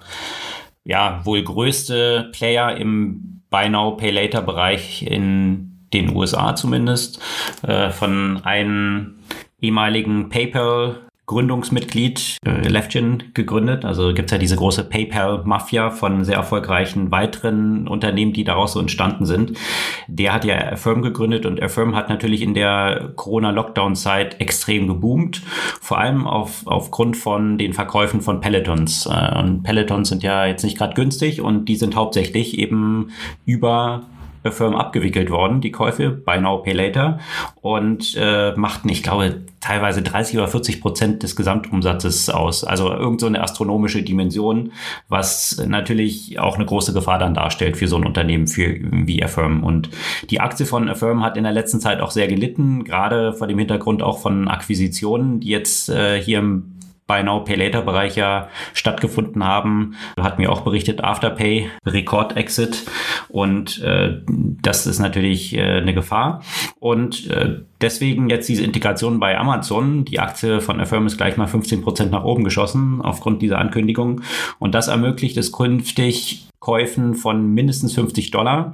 ja 0.87 1.21
wohl 1.25 1.43
größte 1.43 2.31
Player 2.33 2.77
im 2.77 3.43
Buy 3.51 3.69
Now 3.69 3.97
Pay 3.97 4.11
Later 4.11 4.43
Bereich 4.43 5.03
in 5.03 5.89
den 5.93 6.15
USA 6.15 6.55
zumindest, 6.55 7.21
äh, 7.63 7.91
von 7.91 8.45
einem 8.45 9.19
ehemaligen 9.61 10.29
PayPal 10.29 11.06
Gründungsmitglied 11.27 12.39
äh, 12.47 12.69
Levchin 12.69 13.25
gegründet. 13.35 13.85
Also 13.85 14.15
gibt 14.15 14.31
es 14.31 14.33
ja 14.33 14.39
diese 14.39 14.57
große 14.57 14.85
PayPal-Mafia 14.85 15.91
von 15.91 16.25
sehr 16.25 16.37
erfolgreichen 16.37 17.11
weiteren 17.11 17.89
Unternehmen, 17.89 18.33
die 18.33 18.45
daraus 18.45 18.73
so 18.73 18.81
entstanden 18.81 19.27
sind. 19.27 19.59
Der 20.07 20.33
hat 20.33 20.45
ja 20.45 20.73
Affirm 20.73 21.03
gegründet 21.03 21.45
und 21.45 21.61
Affirm 21.61 21.97
hat 21.97 22.09
natürlich 22.09 22.43
in 22.43 22.55
der 22.55 23.13
Corona-Lockdown-Zeit 23.17 24.41
extrem 24.41 24.87
geboomt, 24.87 25.43
vor 25.81 25.99
allem 25.99 26.29
auf, 26.29 26.63
aufgrund 26.67 27.17
von 27.17 27.59
den 27.59 27.73
Verkäufen 27.73 28.21
von 28.21 28.41
Pelotons. 28.41 29.07
Äh, 29.07 29.39
und 29.39 29.65
Pelotons 29.65 30.09
sind 30.09 30.23
ja 30.23 30.47
jetzt 30.47 30.63
nicht 30.63 30.79
gerade 30.79 30.95
günstig 30.95 31.41
und 31.41 31.65
die 31.67 31.77
sind 31.77 31.97
hauptsächlich 31.97 32.57
eben 32.57 33.11
über 33.45 34.05
Firmen 34.53 34.79
abgewickelt 34.79 35.31
worden, 35.31 35.61
die 35.61 35.71
Käufe, 35.71 36.11
Buy 36.11 36.41
Now, 36.41 36.59
Pay 36.59 36.73
Later, 36.73 37.19
und 37.61 38.15
äh, 38.19 38.53
machten, 38.57 38.89
ich 38.89 39.03
glaube, 39.03 39.43
teilweise 39.61 40.03
30 40.03 40.39
oder 40.39 40.49
40 40.49 40.81
Prozent 40.81 41.23
des 41.23 41.35
Gesamtumsatzes 41.35 42.31
aus. 42.31 42.65
Also 42.65 42.93
irgend 42.93 43.21
so 43.21 43.27
eine 43.27 43.43
astronomische 43.43 44.03
Dimension, 44.03 44.73
was 45.09 45.63
natürlich 45.67 46.39
auch 46.39 46.57
eine 46.57 46.67
große 46.67 46.93
Gefahr 46.93 47.19
dann 47.19 47.35
darstellt 47.35 47.77
für 47.77 47.89
so 47.89 47.97
ein 47.97 48.05
Unternehmen 48.05 48.47
für, 48.47 48.77
wie 48.81 49.23
Affirm. 49.23 49.65
Und 49.65 49.91
die 50.31 50.41
Aktie 50.41 50.67
von 50.67 50.89
Affirm 50.89 51.23
hat 51.23 51.37
in 51.37 51.43
der 51.43 51.53
letzten 51.53 51.81
Zeit 51.81 52.01
auch 52.01 52.13
sehr 52.13 52.29
gelitten, 52.29 52.85
gerade 52.85 53.33
vor 53.33 53.47
dem 53.47 53.59
Hintergrund 53.59 54.03
auch 54.03 54.21
von 54.21 54.49
Akquisitionen, 54.49 55.41
die 55.41 55.49
jetzt 55.49 55.89
äh, 55.89 56.21
hier 56.23 56.39
im 56.39 56.76
Buy 57.07 57.23
Now 57.23 57.45
Pay 57.45 57.57
Later 57.57 57.83
Bereich 57.83 58.17
ja 58.17 58.49
stattgefunden 58.75 59.45
haben. 59.45 59.97
Hat 60.21 60.39
mir 60.39 60.51
auch 60.51 60.63
berichtet, 60.63 61.03
Afterpay, 61.03 61.71
Rekord 61.85 62.37
Exit 62.37 62.85
und 63.29 63.81
äh, 63.83 64.21
das 64.27 64.87
ist 64.87 64.99
natürlich 64.99 65.57
äh, 65.57 65.63
eine 65.63 65.95
Gefahr 65.95 66.43
und 66.81 67.31
äh, 67.31 67.61
deswegen 67.81 68.29
jetzt 68.31 68.49
diese 68.49 68.65
Integration 68.65 69.21
bei 69.21 69.39
Amazon. 69.39 70.05
Die 70.05 70.21
Aktie 70.21 70.61
von 70.61 70.81
Affirm 70.81 71.07
ist 71.07 71.17
gleich 71.17 71.37
mal 71.37 71.47
15 71.47 71.83
Prozent 71.83 72.11
nach 72.11 72.25
oben 72.25 72.45
geschossen 72.45 73.01
aufgrund 73.03 73.43
dieser 73.43 73.59
Ankündigung 73.59 74.23
und 74.59 74.75
das 74.75 74.89
ermöglicht 74.89 75.37
es 75.37 75.53
künftig 75.53 76.49
Käufen 76.67 77.15
von 77.15 77.55
mindestens 77.55 77.95
50 77.95 78.33
Dollar 78.33 78.73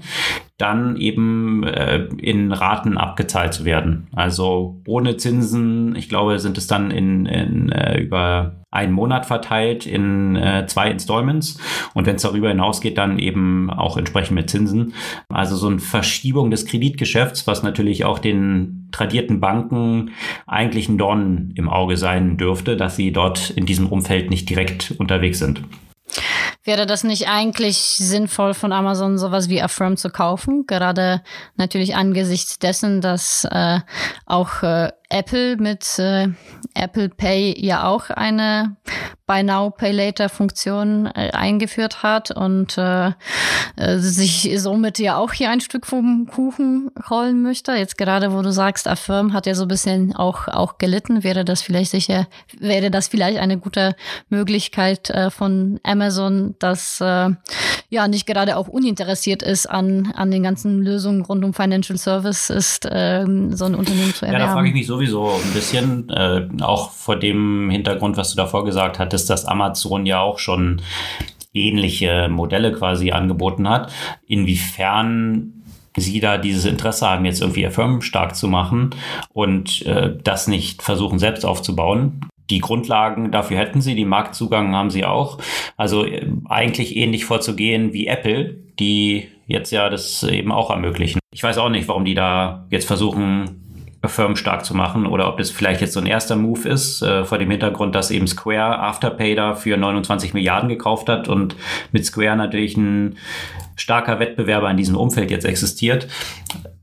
dann 0.57 0.97
eben 0.97 1.63
äh, 1.63 2.05
in 2.17 2.51
Raten 2.51 2.97
abgezahlt 2.97 3.53
zu 3.53 3.67
werden. 3.67 4.07
Also 4.15 4.81
ohne 4.87 5.19
Zinsen, 5.19 5.95
ich 5.95 6.09
glaube, 6.09 6.39
sind 6.39 6.57
es 6.57 6.67
dann 6.67 6.91
in, 6.91 7.27
in 7.27 7.71
äh, 7.71 8.01
über 8.01 8.63
einen 8.71 8.95
Monat 8.95 9.27
verteilt 9.27 9.85
in 9.85 10.37
äh, 10.37 10.65
zwei 10.69 10.91
Installments 10.91 11.59
und 11.93 12.07
wenn 12.07 12.17
es 12.17 12.23
darüber 12.23 12.49
hinausgeht, 12.49 12.97
dann 12.97 13.19
eben 13.19 13.69
auch 13.69 13.99
entsprechend 13.99 14.37
mit 14.37 14.49
Zinsen. 14.49 14.95
Also 15.29 15.57
so 15.57 15.67
eine 15.67 15.79
Verschiebung 15.79 16.51
des 16.51 16.65
Kreditgeschäfts, 16.65 17.47
was 17.47 17.63
natürlich 17.63 18.07
auch 18.07 18.19
den 18.19 18.89
tradierten 18.91 19.39
Banken 19.39 20.13
eigentlich 20.47 20.89
ein 20.89 20.97
Dorn 20.97 21.53
im 21.57 21.69
Auge 21.69 21.99
sein 21.99 22.39
dürfte, 22.39 22.79
dass 22.79 22.97
sie 22.97 23.13
dort 23.13 23.51
in 23.51 23.67
diesem 23.67 23.89
Umfeld 23.89 24.31
nicht 24.31 24.49
direkt 24.49 24.95
unterwegs 24.97 25.41
sind. 25.41 25.61
Wäre 26.65 26.87
das 26.87 27.03
nicht 27.03 27.29
eigentlich 27.29 27.77
sinnvoll 27.77 28.55
von 28.55 28.73
Amazon 28.73 29.19
sowas 29.19 29.49
wie 29.49 29.61
Affirm 29.61 29.97
zu 29.97 30.11
kaufen? 30.11 30.65
Gerade 30.67 31.23
natürlich 31.57 31.97
angesichts 31.97 32.59
dessen, 32.61 33.01
dass 33.01 33.45
äh, 33.51 33.81
auch 34.27 34.63
äh, 34.63 34.93
Apple 35.13 35.57
mit 35.57 35.99
äh, 35.99 36.29
Apple 36.75 37.11
Pay 37.11 37.55
ja 37.59 37.87
auch 37.87 38.09
eine 38.09 38.77
Buy 39.27 39.43
Now 39.43 39.71
Pay 39.71 39.93
Later 39.93 40.29
Funktion 40.29 41.07
äh, 41.07 41.31
eingeführt 41.33 42.03
hat 42.03 42.31
und 42.31 42.79
äh, 42.79 43.13
äh, 43.77 43.99
sich 43.99 44.51
somit 44.57 44.99
ja 44.99 45.17
auch 45.17 45.33
hier 45.33 45.51
ein 45.51 45.61
Stück 45.61 45.87
vom 45.87 46.27
Kuchen 46.27 46.91
rollen 47.11 47.43
möchte. 47.43 47.73
Jetzt 47.73 47.99
gerade, 47.99 48.33
wo 48.33 48.43
du 48.43 48.53
sagst, 48.53 48.89
Affirm 48.89 49.33
hat 49.33 49.47
ja 49.47 49.55
so 49.55 49.65
ein 49.65 49.69
bisschen 49.69 50.17
auch 50.17 50.49
auch 50.49 50.79
gelitten, 50.79 51.23
wäre 51.25 51.45
das 51.45 51.63
vielleicht 51.63 51.91
sicher, 51.91 52.27
wäre 52.59 52.91
das 52.91 53.09
vielleicht 53.09 53.39
eine 53.39 53.59
gute 53.59 53.95
Möglichkeit 54.29 55.11
äh, 55.11 55.31
von 55.31 55.79
Amazon, 55.83 56.52
dass 56.59 57.01
äh, 57.01 57.31
ja 57.91 58.09
nicht 58.09 58.27
gerade 58.27 58.57
auch 58.57 58.69
uninteressiert 58.69 59.43
ist 59.43 59.67
an 59.67 60.13
an 60.17 60.31
den 60.31 60.43
ganzen 60.43 60.83
Lösungen 60.83 61.23
rund 61.23 61.45
um 61.45 61.55
Financial 61.55 61.99
Service 61.99 62.51
ist, 62.51 62.87
äh, 62.87 63.25
so 63.51 63.67
ein 63.67 63.75
Unternehmen 63.75 64.15
zu 64.15 64.25
erwerben. 64.27 64.41
Ja, 64.41 64.47
da 64.47 64.53
frage 64.53 64.69
ich 64.69 64.75
mich 64.75 64.87
sowieso 64.87 65.13
sowieso 65.13 65.31
ein 65.45 65.53
bisschen, 65.53 66.09
äh, 66.11 66.49
auch 66.63 66.91
vor 66.91 67.17
dem 67.17 67.71
Hintergrund, 67.71 68.17
was 68.17 68.31
du 68.31 68.37
davor 68.37 68.65
gesagt 68.65 68.99
hattest, 68.99 69.31
dass 69.31 69.45
Amazon 69.45 70.07
ja 70.07 70.21
auch 70.21 70.39
schon 70.39 70.81
ähnliche 71.55 72.29
Modelle 72.31 72.73
quasi 72.73 73.13
angeboten 73.13 73.69
hat. 73.69 73.93
Inwiefern 74.27 75.53
sie 75.97 76.21
da 76.21 76.39
dieses 76.39 76.65
Interesse 76.65 77.07
haben, 77.07 77.27
jetzt 77.27 77.43
irgendwie 77.43 77.63
ihr 77.63 77.71
Firmen 77.71 78.01
stark 78.01 78.35
zu 78.35 78.49
machen 78.49 78.91
und 79.35 79.85
äh, 79.85 80.17
das 80.25 80.47
nicht 80.47 80.83
versuchen 80.83 81.19
selbst 81.19 81.45
aufzubauen. 81.45 82.21
Die 82.53 82.59
Grundlagen 82.59 83.31
dafür 83.31 83.57
hätten 83.57 83.81
sie, 83.81 83.95
die 83.95 84.05
Marktzugang 84.05 84.75
haben 84.75 84.91
sie 84.91 85.07
auch. 85.07 85.39
Also 85.79 86.05
äh, 86.05 86.27
eigentlich 86.51 86.97
ähnlich 86.97 87.25
vorzugehen 87.25 87.95
wie 87.95 88.07
Apple, 88.07 88.59
die 88.79 89.29
jetzt 89.47 89.71
ja 89.71 89.89
das 89.89 90.23
eben 90.23 90.53
auch 90.53 90.69
ermöglichen. 90.69 91.19
Ich 91.33 91.43
weiß 91.43 91.57
auch 91.57 91.71
nicht, 91.71 91.89
warum 91.89 92.05
die 92.05 92.13
da 92.13 92.67
jetzt 92.69 92.87
versuchen, 92.87 93.62
Firmen 94.09 94.37
stark 94.37 94.65
zu 94.65 94.75
machen 94.75 95.07
oder 95.07 95.29
ob 95.29 95.39
das 95.39 95.51
vielleicht 95.51 95.81
jetzt 95.81 95.93
so 95.93 96.01
ein 96.01 96.07
erster 96.07 96.37
Move 96.37 96.69
ist, 96.69 97.03
äh, 97.03 97.25
vor 97.25 97.39
dem 97.39 97.51
Hintergrund, 97.51 97.95
dass 97.95 98.11
eben 98.11 98.27
Square 98.27 98.79
Afterpay 98.81 99.35
da 99.35 99.55
für 99.55 99.77
29 99.77 100.35
Milliarden 100.35 100.69
gekauft 100.69 101.09
hat 101.09 101.29
und 101.29 101.55
mit 101.93 102.05
Square 102.05 102.37
natürlich 102.37 102.77
ein 102.77 103.17
starker 103.77 104.19
Wettbewerber 104.19 104.71
in 104.71 104.77
diesem 104.77 104.97
Umfeld 104.97 105.31
jetzt 105.31 105.45
existiert. 105.45 106.09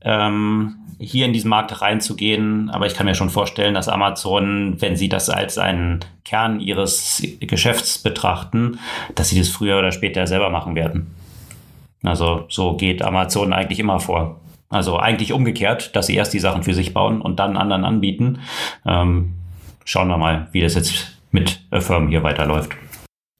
Ähm, 0.02 0.76
hier 0.98 1.24
in 1.24 1.32
diesen 1.32 1.48
Markt 1.48 1.80
reinzugehen, 1.80 2.68
aber 2.70 2.86
ich 2.86 2.94
kann 2.94 3.06
mir 3.06 3.14
schon 3.14 3.30
vorstellen, 3.30 3.72
dass 3.72 3.88
Amazon, 3.88 4.76
wenn 4.80 4.96
sie 4.96 5.08
das 5.08 5.30
als 5.30 5.56
einen 5.56 6.00
Kern 6.24 6.60
ihres 6.60 7.22
Geschäfts 7.40 7.98
betrachten, 7.98 8.78
dass 9.14 9.30
sie 9.30 9.38
das 9.38 9.48
früher 9.48 9.78
oder 9.78 9.92
später 9.92 10.26
selber 10.26 10.50
machen 10.50 10.74
werden. 10.74 11.14
Also 12.02 12.44
so 12.48 12.76
geht 12.76 13.02
Amazon 13.02 13.52
eigentlich 13.52 13.78
immer 13.78 13.98
vor. 13.98 14.40
Also 14.70 14.98
eigentlich 14.98 15.32
umgekehrt, 15.32 15.94
dass 15.96 16.06
sie 16.06 16.14
erst 16.14 16.32
die 16.32 16.38
Sachen 16.38 16.62
für 16.62 16.74
sich 16.74 16.94
bauen 16.94 17.20
und 17.20 17.40
dann 17.40 17.56
anderen 17.56 17.84
anbieten. 17.84 18.40
Ähm, 18.86 19.34
schauen 19.84 20.08
wir 20.08 20.16
mal, 20.16 20.48
wie 20.52 20.60
das 20.60 20.76
jetzt 20.76 21.18
mit 21.32 21.60
Firmen 21.72 22.08
hier 22.08 22.22
weiterläuft. 22.22 22.76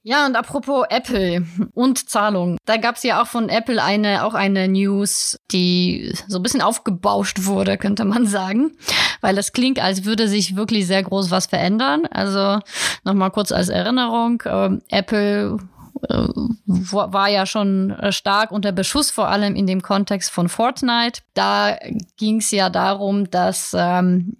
Ja, 0.03 0.25
und 0.25 0.35
apropos 0.35 0.87
Apple 0.89 1.45
und 1.75 2.09
Zahlung. 2.09 2.57
Da 2.65 2.79
gab 2.79 2.97
es 2.97 3.03
ja 3.03 3.23
auch 3.23 3.27
von 3.27 3.51
Apple 3.51 3.83
eine, 3.83 4.25
auch 4.25 4.33
eine 4.33 4.67
News, 4.67 5.37
die 5.53 6.15
so 6.27 6.39
ein 6.39 6.43
bisschen 6.43 6.63
aufgebauscht 6.63 7.45
wurde, 7.45 7.77
könnte 7.77 8.07
man 8.07 8.27
sagen. 8.27 8.73
Weil 9.21 9.37
das 9.37 9.53
klingt, 9.53 9.79
als 9.79 10.07
würde 10.07 10.27
sich 10.27 10.57
wirklich 10.57 10.87
sehr 10.87 11.03
groß 11.03 11.31
was 11.31 11.47
verändern. 11.47 12.07
Also 12.11 12.61
nochmal 13.05 13.31
kurz 13.31 13.53
als 13.53 13.69
Erinnerung. 13.69 14.41
Äh, 14.47 14.79
Apple 14.89 15.59
war 16.03 17.29
ja 17.29 17.47
schon 17.47 17.91
äh, 17.91 18.13
stark 18.13 18.53
unter 18.53 18.73
Beschuss, 18.73 19.11
vor 19.11 19.29
allem 19.29 19.55
in 19.55 19.67
dem 19.67 19.83
Kontext 19.83 20.31
von 20.31 20.49
Fortnite. 20.49 21.21
Da 21.35 21.79
ging 22.17 22.39
es 22.39 22.51
ja 22.51 22.71
darum, 22.71 23.31
dass 23.31 23.75
ähm, 23.77 24.37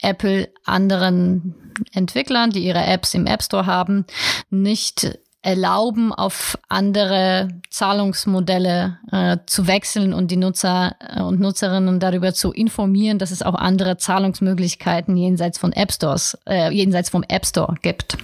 Apple 0.00 0.48
anderen 0.64 1.54
Entwicklern, 1.92 2.50
die 2.50 2.64
ihre 2.64 2.84
Apps 2.84 3.14
im 3.14 3.26
App 3.26 3.42
Store 3.42 3.66
haben, 3.66 4.04
nicht 4.50 5.18
erlauben, 5.42 6.12
auf 6.12 6.56
andere 6.68 7.48
Zahlungsmodelle 7.68 8.98
äh, 9.10 9.38
zu 9.46 9.66
wechseln 9.66 10.14
und 10.14 10.30
die 10.30 10.36
Nutzer 10.36 10.94
äh, 11.00 11.20
und 11.20 11.40
Nutzerinnen 11.40 11.98
darüber 11.98 12.32
zu 12.32 12.52
informieren, 12.52 13.18
dass 13.18 13.32
es 13.32 13.42
auch 13.42 13.56
andere 13.56 13.96
Zahlungsmöglichkeiten 13.96 15.16
jenseits 15.16 15.58
von 15.58 15.72
App 15.72 15.92
Stores, 15.92 16.38
äh, 16.48 16.72
jenseits 16.72 17.10
vom 17.10 17.24
App 17.24 17.44
Store 17.44 17.74
gibt. 17.82 18.16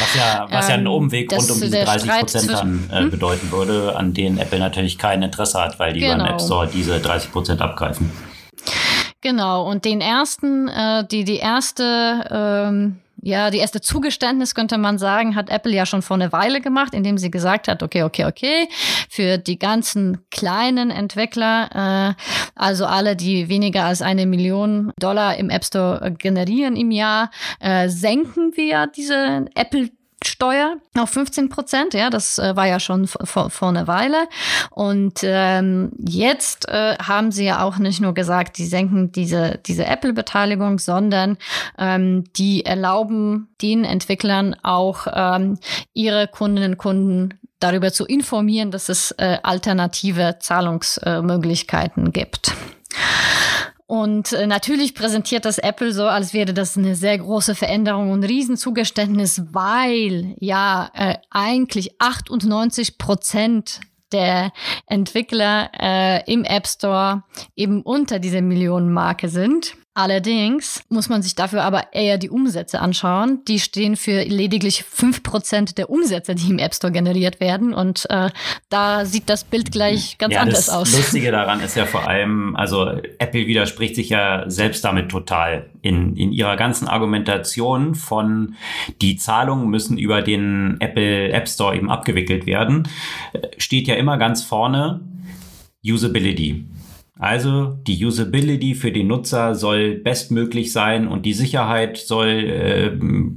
Was 0.00 0.14
ja, 0.14 0.46
was 0.50 0.66
ähm, 0.66 0.70
ja 0.70 0.74
einen 0.76 0.86
Umweg 0.86 1.32
rund 1.32 1.50
um 1.50 1.60
diese 1.60 1.82
30 1.82 2.10
Prozent 2.10 2.50
dann 2.50 2.90
äh, 2.92 2.98
hm? 3.00 3.10
bedeuten 3.10 3.50
würde, 3.50 3.96
an 3.96 4.12
denen 4.12 4.36
Apple 4.36 4.58
natürlich 4.58 4.98
kein 4.98 5.22
Interesse 5.22 5.58
hat, 5.58 5.78
weil 5.78 5.94
die 5.94 6.00
genau. 6.00 6.24
beim 6.24 6.34
App 6.34 6.40
Store 6.42 6.66
diese 6.66 7.00
30 7.00 7.32
Prozent 7.32 7.62
abgreifen. 7.62 8.10
Genau, 9.22 9.68
und 9.68 9.84
den 9.86 10.02
ersten, 10.02 10.68
äh, 10.68 11.06
die, 11.10 11.24
die 11.24 11.38
erste 11.38 12.24
ähm, 12.30 12.98
ja, 13.22 13.50
die 13.50 13.58
erste 13.58 13.80
Zugeständnis 13.80 14.54
könnte 14.54 14.78
man 14.78 14.98
sagen, 14.98 15.34
hat 15.34 15.50
Apple 15.50 15.72
ja 15.72 15.86
schon 15.86 16.02
vor 16.02 16.16
einer 16.16 16.32
Weile 16.32 16.60
gemacht, 16.60 16.94
indem 16.94 17.18
sie 17.18 17.30
gesagt 17.30 17.68
hat, 17.68 17.82
okay, 17.82 18.02
okay, 18.02 18.26
okay, 18.26 18.68
für 19.08 19.38
die 19.38 19.58
ganzen 19.58 20.18
kleinen 20.30 20.90
Entwickler, 20.90 22.14
äh, 22.16 22.22
also 22.54 22.86
alle, 22.86 23.16
die 23.16 23.48
weniger 23.48 23.84
als 23.84 24.02
eine 24.02 24.26
Million 24.26 24.92
Dollar 24.98 25.36
im 25.36 25.50
App 25.50 25.64
Store 25.64 26.14
generieren 26.18 26.76
im 26.76 26.90
Jahr, 26.90 27.30
äh, 27.60 27.88
senken 27.88 28.52
wir 28.56 28.86
diese 28.86 29.46
Apple 29.54 29.90
Steuer 30.26 30.76
auf 30.96 31.10
15 31.10 31.48
Prozent. 31.48 31.94
Ja, 31.94 32.10
das 32.10 32.38
äh, 32.38 32.56
war 32.56 32.66
ja 32.66 32.80
schon 32.80 33.06
vor, 33.06 33.50
vor 33.50 33.68
einer 33.68 33.86
Weile. 33.86 34.28
Und 34.70 35.20
ähm, 35.22 35.92
jetzt 35.98 36.68
äh, 36.68 36.96
haben 36.98 37.32
sie 37.32 37.44
ja 37.44 37.62
auch 37.62 37.78
nicht 37.78 38.00
nur 38.00 38.14
gesagt, 38.14 38.58
die 38.58 38.66
senken 38.66 39.12
diese, 39.12 39.58
diese 39.66 39.86
Apple-Beteiligung, 39.86 40.78
sondern 40.78 41.38
ähm, 41.78 42.24
die 42.36 42.64
erlauben 42.64 43.48
den 43.62 43.84
Entwicklern 43.84 44.56
auch 44.62 45.06
ähm, 45.12 45.58
ihre 45.94 46.28
Kundinnen 46.28 46.72
und 46.72 46.78
Kunden 46.78 47.34
darüber 47.60 47.92
zu 47.92 48.04
informieren, 48.04 48.70
dass 48.70 48.88
es 48.88 49.12
äh, 49.12 49.38
alternative 49.42 50.36
Zahlungsmöglichkeiten 50.40 52.12
gibt. 52.12 52.54
Und 53.86 54.32
äh, 54.32 54.46
natürlich 54.48 54.94
präsentiert 54.94 55.44
das 55.44 55.58
Apple 55.58 55.92
so, 55.92 56.06
als 56.06 56.34
wäre 56.34 56.52
das 56.52 56.76
eine 56.76 56.96
sehr 56.96 57.18
große 57.18 57.54
Veränderung 57.54 58.10
und 58.10 58.24
Riesenzugeständnis, 58.24 59.42
weil 59.52 60.34
ja 60.40 60.90
äh, 60.94 61.18
eigentlich 61.30 62.00
98 62.00 62.98
Prozent 62.98 63.80
der 64.12 64.52
Entwickler 64.86 65.70
äh, 65.78 66.32
im 66.32 66.44
App 66.44 66.66
Store 66.66 67.22
eben 67.54 67.82
unter 67.82 68.18
dieser 68.18 68.42
Millionenmarke 68.42 69.28
sind. 69.28 69.76
Allerdings 69.98 70.84
muss 70.90 71.08
man 71.08 71.22
sich 71.22 71.36
dafür 71.36 71.64
aber 71.64 71.94
eher 71.94 72.18
die 72.18 72.28
Umsätze 72.28 72.80
anschauen. 72.80 73.40
Die 73.48 73.58
stehen 73.58 73.96
für 73.96 74.24
lediglich 74.24 74.84
fünf 74.84 75.22
Prozent 75.22 75.78
der 75.78 75.88
Umsätze, 75.88 76.34
die 76.34 76.50
im 76.50 76.58
App 76.58 76.74
Store 76.74 76.92
generiert 76.92 77.40
werden. 77.40 77.72
Und 77.72 78.04
äh, 78.10 78.28
da 78.68 79.06
sieht 79.06 79.30
das 79.30 79.44
Bild 79.44 79.72
gleich 79.72 80.18
ganz 80.18 80.34
ja, 80.34 80.40
anders 80.42 80.66
das 80.66 80.74
aus. 80.74 80.90
Das 80.90 81.00
Lustige 81.00 81.30
daran 81.30 81.60
ist 81.60 81.76
ja 81.76 81.86
vor 81.86 82.06
allem, 82.06 82.54
also 82.56 82.90
Apple 83.18 83.46
widerspricht 83.46 83.94
sich 83.94 84.10
ja 84.10 84.44
selbst 84.50 84.84
damit 84.84 85.08
total 85.08 85.70
in, 85.80 86.14
in 86.14 86.30
ihrer 86.30 86.56
ganzen 86.56 86.88
Argumentation 86.88 87.94
von 87.94 88.54
die 89.00 89.16
Zahlungen 89.16 89.70
müssen 89.70 89.96
über 89.96 90.20
den 90.20 90.76
Apple 90.80 91.30
App 91.30 91.48
Store 91.48 91.74
eben 91.74 91.90
abgewickelt 91.90 92.44
werden, 92.44 92.86
äh, 93.32 93.48
steht 93.56 93.88
ja 93.88 93.94
immer 93.94 94.18
ganz 94.18 94.42
vorne 94.42 95.00
Usability. 95.82 96.66
Also 97.18 97.78
die 97.86 98.04
Usability 98.04 98.74
für 98.74 98.92
den 98.92 99.06
Nutzer 99.06 99.54
soll 99.54 99.94
bestmöglich 99.94 100.70
sein 100.70 101.08
und 101.08 101.24
die 101.24 101.32
Sicherheit 101.32 101.96
soll 101.96 102.28
äh, 102.28 102.90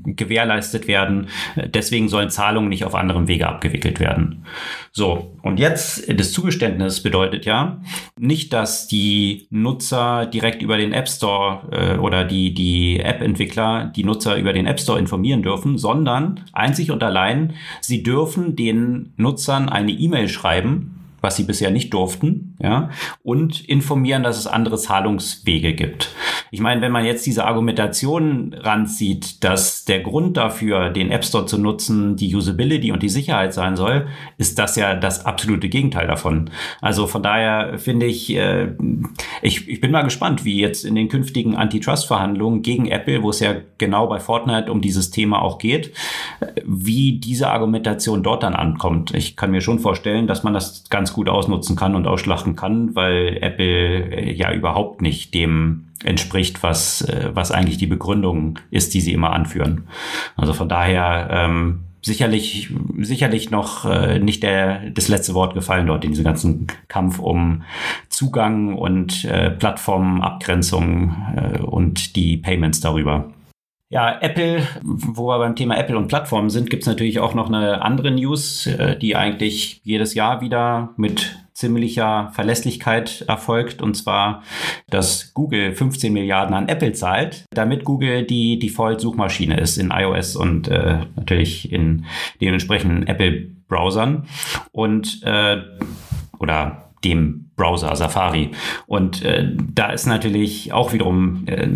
gewährleistet 0.03 0.87
werden. 0.89 1.27
Deswegen 1.55 2.09
sollen 2.09 2.29
Zahlungen 2.29 2.67
nicht 2.67 2.83
auf 2.83 2.93
anderem 2.93 3.29
Wege 3.29 3.47
abgewickelt 3.47 4.01
werden. 4.01 4.43
So, 4.91 5.37
und 5.43 5.59
jetzt 5.59 6.11
das 6.13 6.33
Zugeständnis 6.33 7.01
bedeutet 7.01 7.45
ja 7.45 7.79
nicht, 8.17 8.51
dass 8.51 8.87
die 8.87 9.47
Nutzer 9.49 10.25
direkt 10.25 10.61
über 10.61 10.75
den 10.75 10.91
App 10.91 11.07
Store 11.07 11.61
äh, 11.71 11.97
oder 11.99 12.25
die, 12.25 12.53
die 12.53 12.99
App-Entwickler 12.99 13.93
die 13.95 14.03
Nutzer 14.03 14.35
über 14.35 14.51
den 14.51 14.65
App 14.65 14.81
Store 14.81 14.99
informieren 14.99 15.41
dürfen, 15.41 15.77
sondern 15.77 16.41
einzig 16.51 16.91
und 16.91 17.01
allein, 17.01 17.53
sie 17.79 18.03
dürfen 18.03 18.57
den 18.57 19.13
Nutzern 19.15 19.69
eine 19.69 19.93
E-Mail 19.93 20.27
schreiben, 20.27 20.98
was 21.21 21.35
sie 21.35 21.43
bisher 21.43 21.71
nicht 21.71 21.93
durften, 21.93 22.55
ja, 22.61 22.89
und 23.23 23.67
informieren, 23.67 24.23
dass 24.23 24.37
es 24.37 24.47
andere 24.47 24.77
Zahlungswege 24.77 25.73
gibt. 25.73 26.09
Ich 26.51 26.61
meine, 26.61 26.81
wenn 26.81 26.91
man 26.91 27.05
jetzt 27.05 27.25
diese 27.25 27.45
Argumentation 27.45 28.55
ranzieht, 28.57 29.43
dass 29.43 29.85
der 29.85 29.99
Grund 29.99 30.37
dafür, 30.37 30.89
den 30.89 31.11
App 31.11 31.23
Store 31.23 31.45
zu 31.45 31.57
nutzen, 31.57 32.15
die 32.15 32.35
Usability 32.35 32.91
und 32.91 33.03
die 33.03 33.09
Sicherheit 33.09 33.53
sein 33.53 33.75
soll, 33.75 34.07
ist 34.37 34.57
das 34.57 34.75
ja 34.75 34.95
das 34.95 35.25
absolute 35.25 35.69
Gegenteil 35.69 36.07
davon. 36.07 36.49
Also 36.81 37.07
von 37.07 37.21
daher 37.21 37.77
finde 37.77 38.07
ich, 38.07 38.35
äh, 38.35 38.69
ich, 39.41 39.67
ich 39.67 39.79
bin 39.79 39.91
mal 39.91 40.01
gespannt, 40.01 40.45
wie 40.45 40.59
jetzt 40.59 40.85
in 40.85 40.95
den 40.95 41.07
künftigen 41.07 41.55
Antitrust-Verhandlungen 41.55 42.61
gegen 42.61 42.87
Apple, 42.87 43.21
wo 43.21 43.29
es 43.29 43.39
ja 43.39 43.55
genau 43.77 44.07
bei 44.07 44.19
Fortnite 44.19 44.71
um 44.71 44.81
dieses 44.81 45.11
Thema 45.11 45.41
auch 45.41 45.59
geht, 45.59 45.93
wie 46.65 47.19
diese 47.19 47.49
Argumentation 47.49 48.23
dort 48.23 48.43
dann 48.43 48.55
ankommt. 48.55 49.13
Ich 49.13 49.35
kann 49.35 49.51
mir 49.51 49.61
schon 49.61 49.79
vorstellen, 49.79 50.27
dass 50.27 50.43
man 50.43 50.53
das 50.53 50.85
ganz 50.89 51.08
gut 51.13 51.29
ausnutzen 51.29 51.75
kann 51.75 51.95
und 51.95 52.07
ausschlachten 52.07 52.55
kann, 52.55 52.95
weil 52.95 53.37
Apple 53.41 54.11
äh, 54.11 54.33
ja 54.33 54.53
überhaupt 54.53 55.01
nicht 55.01 55.33
dem 55.33 55.87
entspricht, 56.03 56.63
was, 56.63 57.01
äh, 57.01 57.31
was 57.33 57.51
eigentlich 57.51 57.77
die 57.77 57.87
Begründung 57.87 58.59
ist, 58.71 58.93
die 58.93 59.01
sie 59.01 59.13
immer 59.13 59.33
anführen. 59.33 59.87
Also 60.35 60.53
von 60.53 60.69
daher 60.69 61.27
ähm, 61.31 61.81
sicherlich, 62.01 62.73
sicherlich 62.97 63.51
noch 63.51 63.85
äh, 63.85 64.19
nicht 64.19 64.43
der, 64.43 64.89
das 64.91 65.07
letzte 65.07 65.33
Wort 65.33 65.53
gefallen 65.53 65.87
dort 65.87 66.05
in 66.05 66.11
diesem 66.11 66.25
ganzen 66.25 66.67
Kampf 66.87 67.19
um 67.19 67.63
Zugang 68.07 68.75
und 68.75 69.25
äh, 69.25 69.51
Plattformabgrenzung 69.51 71.15
äh, 71.35 71.59
und 71.59 72.15
die 72.15 72.37
Payments 72.37 72.79
darüber. 72.79 73.29
Ja, 73.91 74.19
Apple, 74.21 74.67
wo 74.83 75.27
wir 75.27 75.39
beim 75.39 75.55
Thema 75.55 75.75
Apple 75.75 75.97
und 75.97 76.09
Plattformen 76.09 76.51
sind, 76.51 76.69
gibt's 76.69 76.85
natürlich 76.85 77.19
auch 77.19 77.33
noch 77.33 77.47
eine 77.47 77.81
andere 77.81 78.11
News, 78.11 78.67
äh, 78.67 78.95
die 78.95 79.15
eigentlich 79.15 79.81
jedes 79.83 80.13
Jahr 80.13 80.41
wieder 80.41 80.93
mit 80.95 81.39
ziemlicher 81.53 82.29
Verlässlichkeit 82.33 83.25
erfolgt, 83.27 83.81
und 83.81 83.95
zwar, 83.95 84.43
dass 84.89 85.33
Google 85.33 85.73
15 85.73 86.13
Milliarden 86.13 86.53
an 86.53 86.69
Apple 86.69 86.93
zahlt, 86.93 87.45
damit 87.49 87.83
Google 87.83 88.25
die 88.25 88.59
Default-Suchmaschine 88.59 89.59
ist 89.59 89.77
in 89.77 89.89
iOS 89.89 90.35
und 90.35 90.67
äh, 90.67 90.99
natürlich 91.15 91.71
in 91.71 92.05
den 92.39 92.53
entsprechenden 92.53 93.07
Apple-Browsern. 93.07 94.27
Und 94.71 95.23
äh, 95.23 95.63
oder 96.37 96.88
dem 97.03 97.49
Browser 97.55 97.95
Safari. 97.95 98.51
Und 98.87 99.23
äh, 99.23 99.51
da 99.73 99.91
ist 99.91 100.05
natürlich 100.05 100.73
auch 100.73 100.93
wiederum 100.93 101.43
äh, 101.45 101.67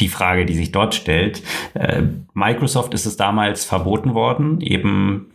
die 0.00 0.08
Frage, 0.08 0.46
die 0.46 0.54
sich 0.54 0.72
dort 0.72 0.94
stellt. 0.94 1.42
Äh, 1.74 2.02
Microsoft 2.34 2.94
ist 2.94 3.06
es 3.06 3.16
damals 3.16 3.64
verboten 3.64 4.14
worden, 4.14 4.60
eben 4.60 5.26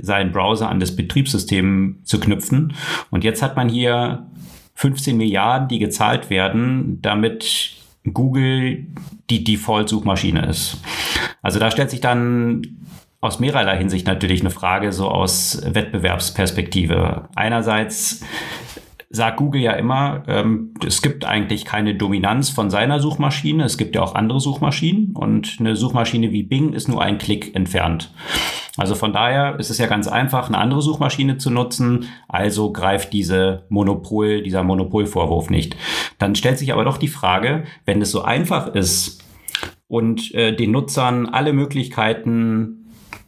seinen 0.00 0.32
Browser 0.32 0.68
an 0.68 0.80
das 0.80 0.94
Betriebssystem 0.94 2.00
zu 2.04 2.20
knüpfen. 2.20 2.74
Und 3.10 3.24
jetzt 3.24 3.42
hat 3.42 3.56
man 3.56 3.68
hier 3.68 4.26
15 4.74 5.16
Milliarden, 5.16 5.68
die 5.68 5.78
gezahlt 5.78 6.30
werden, 6.30 7.00
damit 7.00 7.76
Google 8.12 8.86
die 9.30 9.44
Default-Suchmaschine 9.44 10.46
ist. 10.46 10.82
Also 11.42 11.58
da 11.58 11.70
stellt 11.70 11.90
sich 11.90 12.00
dann 12.00 12.76
aus 13.20 13.40
mehrerlei 13.40 13.78
Hinsicht 13.78 14.06
natürlich 14.06 14.40
eine 14.40 14.50
Frage, 14.50 14.92
so 14.92 15.08
aus 15.08 15.62
Wettbewerbsperspektive. 15.64 17.28
Einerseits 17.34 18.22
sagt 19.10 19.36
Google 19.36 19.60
ja 19.60 19.72
immer, 19.72 20.22
ähm, 20.26 20.74
es 20.84 21.02
gibt 21.02 21.24
eigentlich 21.24 21.64
keine 21.64 21.94
Dominanz 21.94 22.50
von 22.50 22.70
seiner 22.70 23.00
Suchmaschine. 23.00 23.64
Es 23.64 23.78
gibt 23.78 23.94
ja 23.94 24.02
auch 24.02 24.14
andere 24.14 24.40
Suchmaschinen 24.40 25.12
und 25.14 25.56
eine 25.60 25.76
Suchmaschine 25.76 26.32
wie 26.32 26.42
Bing 26.42 26.72
ist 26.72 26.88
nur 26.88 27.02
ein 27.02 27.18
Klick 27.18 27.54
entfernt. 27.54 28.12
Also 28.76 28.96
von 28.96 29.12
daher 29.12 29.58
ist 29.60 29.70
es 29.70 29.78
ja 29.78 29.86
ganz 29.86 30.08
einfach, 30.08 30.48
eine 30.48 30.58
andere 30.58 30.82
Suchmaschine 30.82 31.38
zu 31.38 31.50
nutzen. 31.50 32.06
Also 32.28 32.72
greift 32.72 33.12
diese 33.12 33.66
Monopol, 33.68 34.42
dieser 34.42 34.64
Monopolvorwurf 34.64 35.48
nicht. 35.48 35.76
Dann 36.18 36.34
stellt 36.34 36.58
sich 36.58 36.72
aber 36.72 36.84
doch 36.84 36.98
die 36.98 37.08
Frage, 37.08 37.64
wenn 37.84 38.02
es 38.02 38.10
so 38.10 38.22
einfach 38.22 38.74
ist 38.74 39.22
und 39.86 40.34
äh, 40.34 40.54
den 40.54 40.72
Nutzern 40.72 41.26
alle 41.26 41.52
Möglichkeiten 41.52 42.83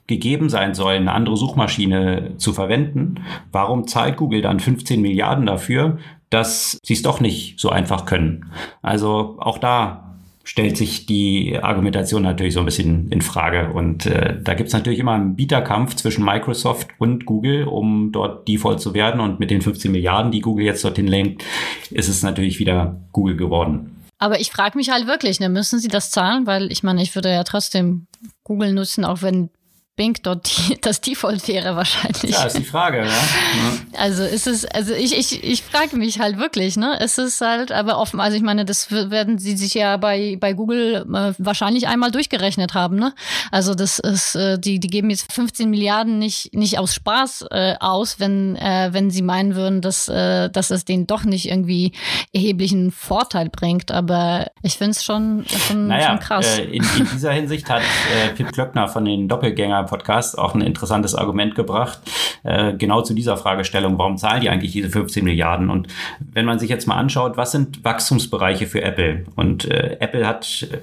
gegeben 0.07 0.48
sein 0.48 0.74
soll, 0.74 0.94
eine 0.94 1.12
andere 1.12 1.36
Suchmaschine 1.36 2.34
zu 2.36 2.52
verwenden, 2.52 3.16
warum 3.52 3.86
zahlt 3.86 4.16
Google 4.16 4.42
dann 4.42 4.61
15 4.61 5.00
Milliarden 5.00 5.46
dafür, 5.46 5.98
dass 6.30 6.78
sie 6.82 6.94
es 6.94 7.02
doch 7.02 7.20
nicht 7.20 7.59
so 7.59 7.70
einfach 7.70 8.04
können? 8.04 8.46
Also 8.82 9.36
auch 9.38 9.59
da 9.59 10.07
stellt 10.46 10.76
sich 10.76 11.07
die 11.07 11.59
Argumentation 11.61 12.22
natürlich 12.22 12.54
so 12.54 12.61
ein 12.61 12.66
bisschen 12.66 13.11
in 13.11 13.20
Frage. 13.20 13.72
Und 13.72 14.07
äh, 14.07 14.40
da 14.40 14.54
gibt's 14.54 14.72
natürlich 14.72 15.00
immer 15.00 15.12
einen 15.12 15.34
Bieterkampf 15.34 15.96
zwischen 15.96 16.24
Microsoft 16.24 16.88
und 16.98 17.26
Google, 17.26 17.64
um 17.64 18.12
dort 18.12 18.46
Default 18.46 18.80
zu 18.80 18.94
werden. 18.94 19.20
Und 19.20 19.40
mit 19.40 19.50
den 19.50 19.61
15 19.61 19.90
Milliarden, 19.90 20.30
die 20.30 20.40
Google 20.40 20.64
jetzt 20.64 20.84
dorthin 20.84 21.09
lenkt, 21.09 21.42
ist 21.90 22.09
es 22.09 22.22
natürlich 22.22 22.61
wieder 22.61 23.00
Google 23.11 23.36
geworden. 23.36 24.04
Aber 24.18 24.38
ich 24.38 24.50
frage 24.52 24.78
mich 24.78 24.88
halt 24.88 25.09
wirklich, 25.09 25.40
ne, 25.40 25.48
müssen 25.48 25.80
sie 25.80 25.88
das 25.88 26.12
zahlen? 26.12 26.46
Weil 26.46 26.70
ich 26.70 26.84
meine, 26.84 27.02
ich 27.02 27.14
würde 27.16 27.30
ja 27.30 27.42
trotzdem 27.42 28.07
Google 28.44 28.72
nutzen, 28.72 29.04
auch 29.04 29.22
wenn 29.22 29.50
Bing 29.97 30.16
dort 30.22 30.47
die, 30.47 30.76
das 30.80 31.01
Default 31.01 31.49
wäre 31.49 31.74
wahrscheinlich. 31.74 32.30
Ja, 32.32 32.44
ist 32.44 32.59
die 32.59 32.64
Frage, 32.64 33.03
ne? 33.03 33.07
ja. 33.07 33.72
Also 33.99 34.24
ist 34.24 34.47
es, 34.47 34.66
also 34.66 34.92
ich, 34.92 35.16
ich, 35.16 35.42
ich 35.42 35.62
frage 35.62 35.97
mich 35.97 36.20
halt 36.20 36.36
wirklich, 36.36 36.76
ne? 36.76 36.99
Es 37.01 37.16
ist 37.16 37.40
halt 37.40 37.72
aber 37.72 37.99
offen, 37.99 38.20
also 38.20 38.36
ich 38.36 38.42
meine, 38.42 38.66
das 38.66 38.90
werden 38.90 39.38
sie 39.38 39.57
sich 39.57 39.72
ja 39.72 39.97
bei, 39.97 40.36
bei 40.38 40.53
Google 40.53 41.07
äh, 41.09 41.32
wahrscheinlich 41.38 41.88
einmal 41.88 42.11
durchgerechnet 42.11 42.74
haben, 42.74 42.97
ne? 42.97 43.14
Also 43.51 43.74
das 43.74 43.99
ist, 43.99 44.34
äh, 44.34 44.59
die, 44.59 44.80
die 44.80 44.88
geben 44.88 45.09
jetzt 45.09 45.32
15 45.32 45.70
Milliarden 45.70 46.18
nicht, 46.18 46.55
nicht 46.55 46.78
aus 46.78 46.94
Spaß 46.94 47.47
äh, 47.51 47.74
aus, 47.80 48.20
wenn, 48.20 48.57
äh, 48.57 48.90
wenn 48.92 49.11
sie 49.11 49.22
meinen 49.22 49.55
würden, 49.55 49.80
dass, 49.80 50.09
äh, 50.09 50.51
dass 50.51 50.70
es 50.70 50.84
denen 50.84 51.07
doch 51.07 51.24
nicht 51.24 51.49
irgendwie 51.49 51.92
erheblichen 52.34 52.90
Vorteil 52.92 53.49
bringt. 53.49 53.90
Aber 53.90 54.49
ich 54.62 54.74
finde 54.74 54.92
es 54.92 55.05
schon, 55.05 55.47
schon, 55.47 55.86
naja, 55.86 56.09
schon 56.09 56.18
krass. 56.20 56.59
Äh, 56.59 56.64
in, 56.64 56.84
in 56.99 57.09
dieser 57.14 57.32
Hinsicht 57.32 57.68
hat 57.70 57.82
äh, 57.82 58.34
Pip 58.34 58.53
Klöckner 58.53 58.88
von 58.88 59.07
den 59.07 59.28
Doppelgänger 59.28 59.86
Podcast 59.87 60.39
auch 60.39 60.55
ein 60.55 60.61
interessantes 60.61 61.14
Argument 61.14 61.55
gebracht, 61.55 62.01
äh, 62.43 62.74
genau 62.74 63.03
zu 63.03 63.14
dieser 63.14 63.37
Fragestellung, 63.37 63.99
warum 63.99 64.16
zahlen 64.18 64.41
die 64.41 64.51
eigentlich 64.51 64.72
diese 64.72 64.91
15 64.91 65.24
Milliarden? 65.24 65.70
Und 65.70 65.89
wenn 66.20 66.47
man 66.47 66.59
sich 66.59 66.70
jetzt 66.70 66.87
mal 66.87 66.97
anschaut, 66.97 67.37
was 67.37 67.53
sind 67.53 67.84
Wachstumsbereiche 67.84 68.66
für 68.66 68.82
Apple? 68.82 69.24
Und 69.34 69.64
äh, 69.70 69.97
Apple 70.01 70.26
hat 70.26 70.68
äh, 70.70 70.78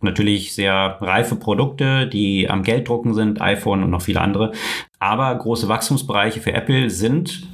natürlich 0.00 0.54
sehr 0.54 0.98
reife 1.00 1.36
Produkte, 1.36 2.06
die 2.06 2.48
am 2.50 2.62
Gelddrucken 2.62 3.14
sind, 3.14 3.40
iPhone 3.40 3.82
und 3.82 3.90
noch 3.90 4.02
viele 4.02 4.20
andere. 4.20 4.52
Aber 4.98 5.34
große 5.34 5.68
Wachstumsbereiche 5.68 6.40
für 6.40 6.52
Apple 6.52 6.90
sind 6.90 7.48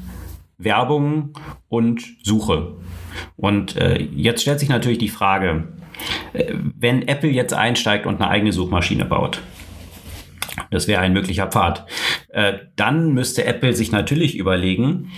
Werbung 0.58 1.34
und 1.68 2.02
Suche. 2.22 2.74
Und 3.36 3.76
äh, 3.76 4.02
jetzt 4.02 4.42
stellt 4.42 4.60
sich 4.60 4.68
natürlich 4.68 4.98
die 4.98 5.08
Frage, 5.08 5.68
äh, 6.32 6.52
wenn 6.54 7.06
Apple 7.06 7.30
jetzt 7.30 7.54
einsteigt 7.54 8.06
und 8.06 8.20
eine 8.20 8.30
eigene 8.30 8.52
Suchmaschine 8.52 9.04
baut, 9.04 9.40
das 10.70 10.88
wäre 10.88 11.00
ein 11.00 11.12
möglicher 11.12 11.46
Pfad. 11.46 11.86
äh, 12.28 12.54
dann 12.76 13.12
müsste 13.12 13.44
Apple 13.44 13.74
sich 13.74 13.92
natürlich 13.92 14.36
überlegen, 14.36 15.10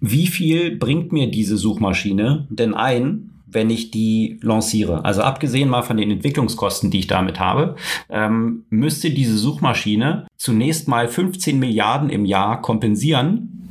wie 0.00 0.26
viel 0.26 0.76
bringt 0.76 1.12
mir 1.12 1.30
diese 1.30 1.56
Suchmaschine 1.56 2.46
denn 2.50 2.74
ein, 2.74 3.30
wenn 3.46 3.70
ich 3.70 3.90
die 3.90 4.38
lanciere. 4.42 5.04
Also 5.04 5.22
abgesehen 5.22 5.68
mal 5.68 5.82
von 5.82 5.96
den 5.96 6.10
Entwicklungskosten, 6.10 6.90
die 6.90 6.98
ich 6.98 7.06
damit 7.06 7.40
habe, 7.40 7.76
ähm, 8.10 8.64
müsste 8.70 9.10
diese 9.10 9.38
Suchmaschine 9.38 10.26
zunächst 10.36 10.88
mal 10.88 11.08
15 11.08 11.58
Milliarden 11.58 12.10
im 12.10 12.24
Jahr 12.24 12.60
kompensieren, 12.60 13.70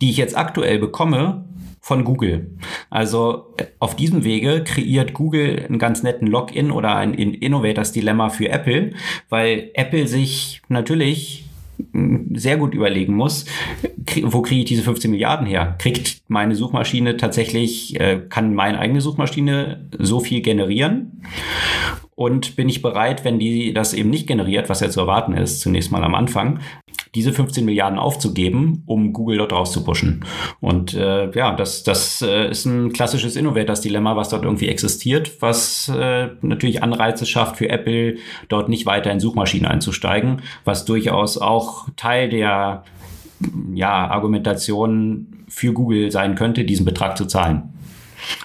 die 0.00 0.10
ich 0.10 0.18
jetzt 0.18 0.36
aktuell 0.36 0.78
bekomme 0.78 1.44
von 1.84 2.02
Google. 2.02 2.46
Also 2.88 3.52
äh, 3.58 3.66
auf 3.78 3.94
diesem 3.94 4.24
Wege 4.24 4.64
kreiert 4.64 5.12
Google 5.12 5.66
einen 5.68 5.78
ganz 5.78 6.02
netten 6.02 6.26
Login 6.26 6.70
oder 6.70 6.96
ein 6.96 7.12
Innovators 7.12 7.92
Dilemma 7.92 8.30
für 8.30 8.48
Apple, 8.48 8.92
weil 9.28 9.70
Apple 9.74 10.08
sich 10.08 10.62
natürlich 10.68 11.44
sehr 12.32 12.56
gut 12.56 12.72
überlegen 12.72 13.14
muss, 13.14 13.44
wo 14.22 14.40
kriege 14.40 14.60
ich 14.62 14.66
diese 14.66 14.82
15 14.82 15.10
Milliarden 15.10 15.46
her? 15.46 15.76
Kriegt 15.78 16.22
meine 16.28 16.54
Suchmaschine 16.54 17.18
tatsächlich, 17.18 18.00
äh, 18.00 18.22
kann 18.30 18.54
meine 18.54 18.78
eigene 18.78 19.02
Suchmaschine 19.02 19.86
so 19.98 20.20
viel 20.20 20.40
generieren? 20.40 21.22
Und 22.14 22.56
bin 22.56 22.68
ich 22.68 22.80
bereit, 22.80 23.24
wenn 23.24 23.38
die 23.38 23.74
das 23.74 23.92
eben 23.92 24.08
nicht 24.08 24.26
generiert, 24.26 24.70
was 24.70 24.80
ja 24.80 24.88
zu 24.88 25.00
erwarten 25.00 25.34
ist, 25.34 25.60
zunächst 25.60 25.90
mal 25.90 26.04
am 26.04 26.14
Anfang, 26.14 26.60
diese 27.14 27.32
15 27.32 27.64
Milliarden 27.64 27.98
aufzugeben, 27.98 28.82
um 28.86 29.12
Google 29.12 29.38
dort 29.38 29.52
rauszupushen. 29.52 30.24
Und 30.60 30.94
äh, 30.94 31.30
ja, 31.32 31.54
das, 31.54 31.82
das 31.82 32.22
äh, 32.22 32.50
ist 32.50 32.64
ein 32.64 32.92
klassisches 32.92 33.36
Innovators-Dilemma, 33.36 34.16
was 34.16 34.30
dort 34.30 34.44
irgendwie 34.44 34.68
existiert, 34.68 35.40
was 35.40 35.88
äh, 35.88 36.28
natürlich 36.42 36.82
Anreize 36.82 37.26
schafft 37.26 37.56
für 37.56 37.68
Apple, 37.68 38.16
dort 38.48 38.68
nicht 38.68 38.86
weiter 38.86 39.10
in 39.12 39.20
Suchmaschinen 39.20 39.66
einzusteigen, 39.66 40.42
was 40.64 40.84
durchaus 40.84 41.38
auch 41.38 41.88
Teil 41.96 42.28
der 42.28 42.84
ja, 43.74 44.08
Argumentation 44.08 45.44
für 45.48 45.72
Google 45.72 46.10
sein 46.10 46.34
könnte, 46.34 46.64
diesen 46.64 46.84
Betrag 46.84 47.16
zu 47.16 47.26
zahlen. 47.26 47.74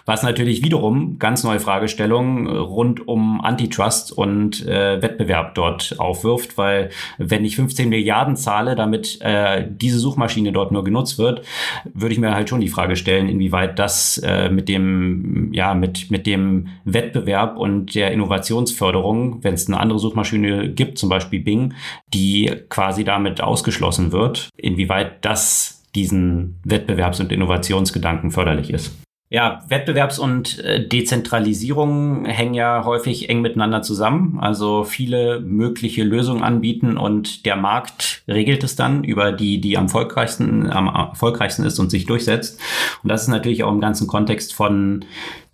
Was 0.06 0.24
natürlich 0.24 0.64
wiederum 0.64 1.20
ganz 1.20 1.44
neue 1.44 1.60
Fragestellungen 1.60 2.48
rund 2.48 3.08
um 3.08 3.42
Antitrust 3.42 4.12
und 4.12 4.66
äh, 4.66 5.02
Wettbewerb 5.02 5.56
dort 5.56 5.96
aufwirft, 6.00 6.58
weil 6.58 6.90
wenn 7.18 7.46
ich 7.46 7.56
15 7.56 7.90
Milliarden 7.90 8.36
zahle, 8.36 8.76
damit 8.76 9.20
äh, 9.22 9.68
diese 9.70 10.00
Suchmaschine 10.00 10.52
dort 10.52 10.72
nur 10.72 10.84
genutzt 10.84 11.18
wird, 11.18 11.46
würde 11.94 12.14
ich 12.14 12.20
mir 12.20 12.34
halt 12.34 12.50
schon 12.50 12.62
die 12.62 12.70
Frage 12.70 12.96
stellen, 12.96 13.30
inwieweit 13.30 13.80
das 13.80 14.18
äh, 14.20 14.50
mit 14.50 14.70
dem, 14.70 15.52
ja, 15.54 15.74
mit, 15.74 16.12
mit 16.12 16.26
dem 16.26 16.70
Wettbewerb 16.86 17.58
und 17.58 17.96
der 17.96 18.12
Innovationsförderung, 18.12 19.44
wenn 19.44 19.54
es 19.54 19.68
eine 19.68 19.80
andere 19.80 20.00
Suchmaschine 20.00 20.70
gibt, 20.70 20.98
zum 20.98 21.10
Beispiel 21.10 21.40
Bing, 21.40 21.74
die 22.14 22.52
quasi 22.70 23.04
damit 23.04 23.42
ausgeschlossen 23.42 24.12
wird, 24.12 24.50
inwieweit 24.58 25.24
das 25.26 25.84
diesen 25.96 26.60
Wettbewerbs- 26.66 27.20
und 27.20 27.32
Innovationsgedanken 27.32 28.32
förderlich 28.32 28.72
ist. 28.72 28.92
Ja, 29.32 29.64
Wettbewerbs- 29.70 30.18
und 30.18 30.58
äh, 30.60 30.88
Dezentralisierung 30.88 32.26
hängen 32.26 32.56
ja 32.56 32.84
häufig 32.84 33.30
eng 33.30 33.42
miteinander 33.42 33.84
zusammen. 33.84 34.40
Also 34.40 34.84
viele 34.84 35.40
mögliche 35.40 36.04
Lösungen 36.04 36.42
anbieten 36.42 36.98
und 36.98 37.46
der 37.46 37.56
Markt 37.56 38.24
regelt 38.28 38.64
es 38.64 38.76
dann 38.76 39.04
über 39.04 39.32
die, 39.32 39.62
die 39.62 39.78
am 39.78 39.84
erfolgreichsten, 39.86 40.72
am 40.72 40.88
erfolgreichsten 40.88 41.64
ist 41.64 41.78
und 41.78 41.92
sich 41.92 42.08
durchsetzt. 42.08 42.60
Und 43.04 43.10
das 43.10 43.22
ist 43.22 43.28
natürlich 43.28 43.64
auch 43.64 43.72
im 43.72 43.82
ganzen 43.82 44.08
Kontext 44.08 44.56
von 44.56 45.06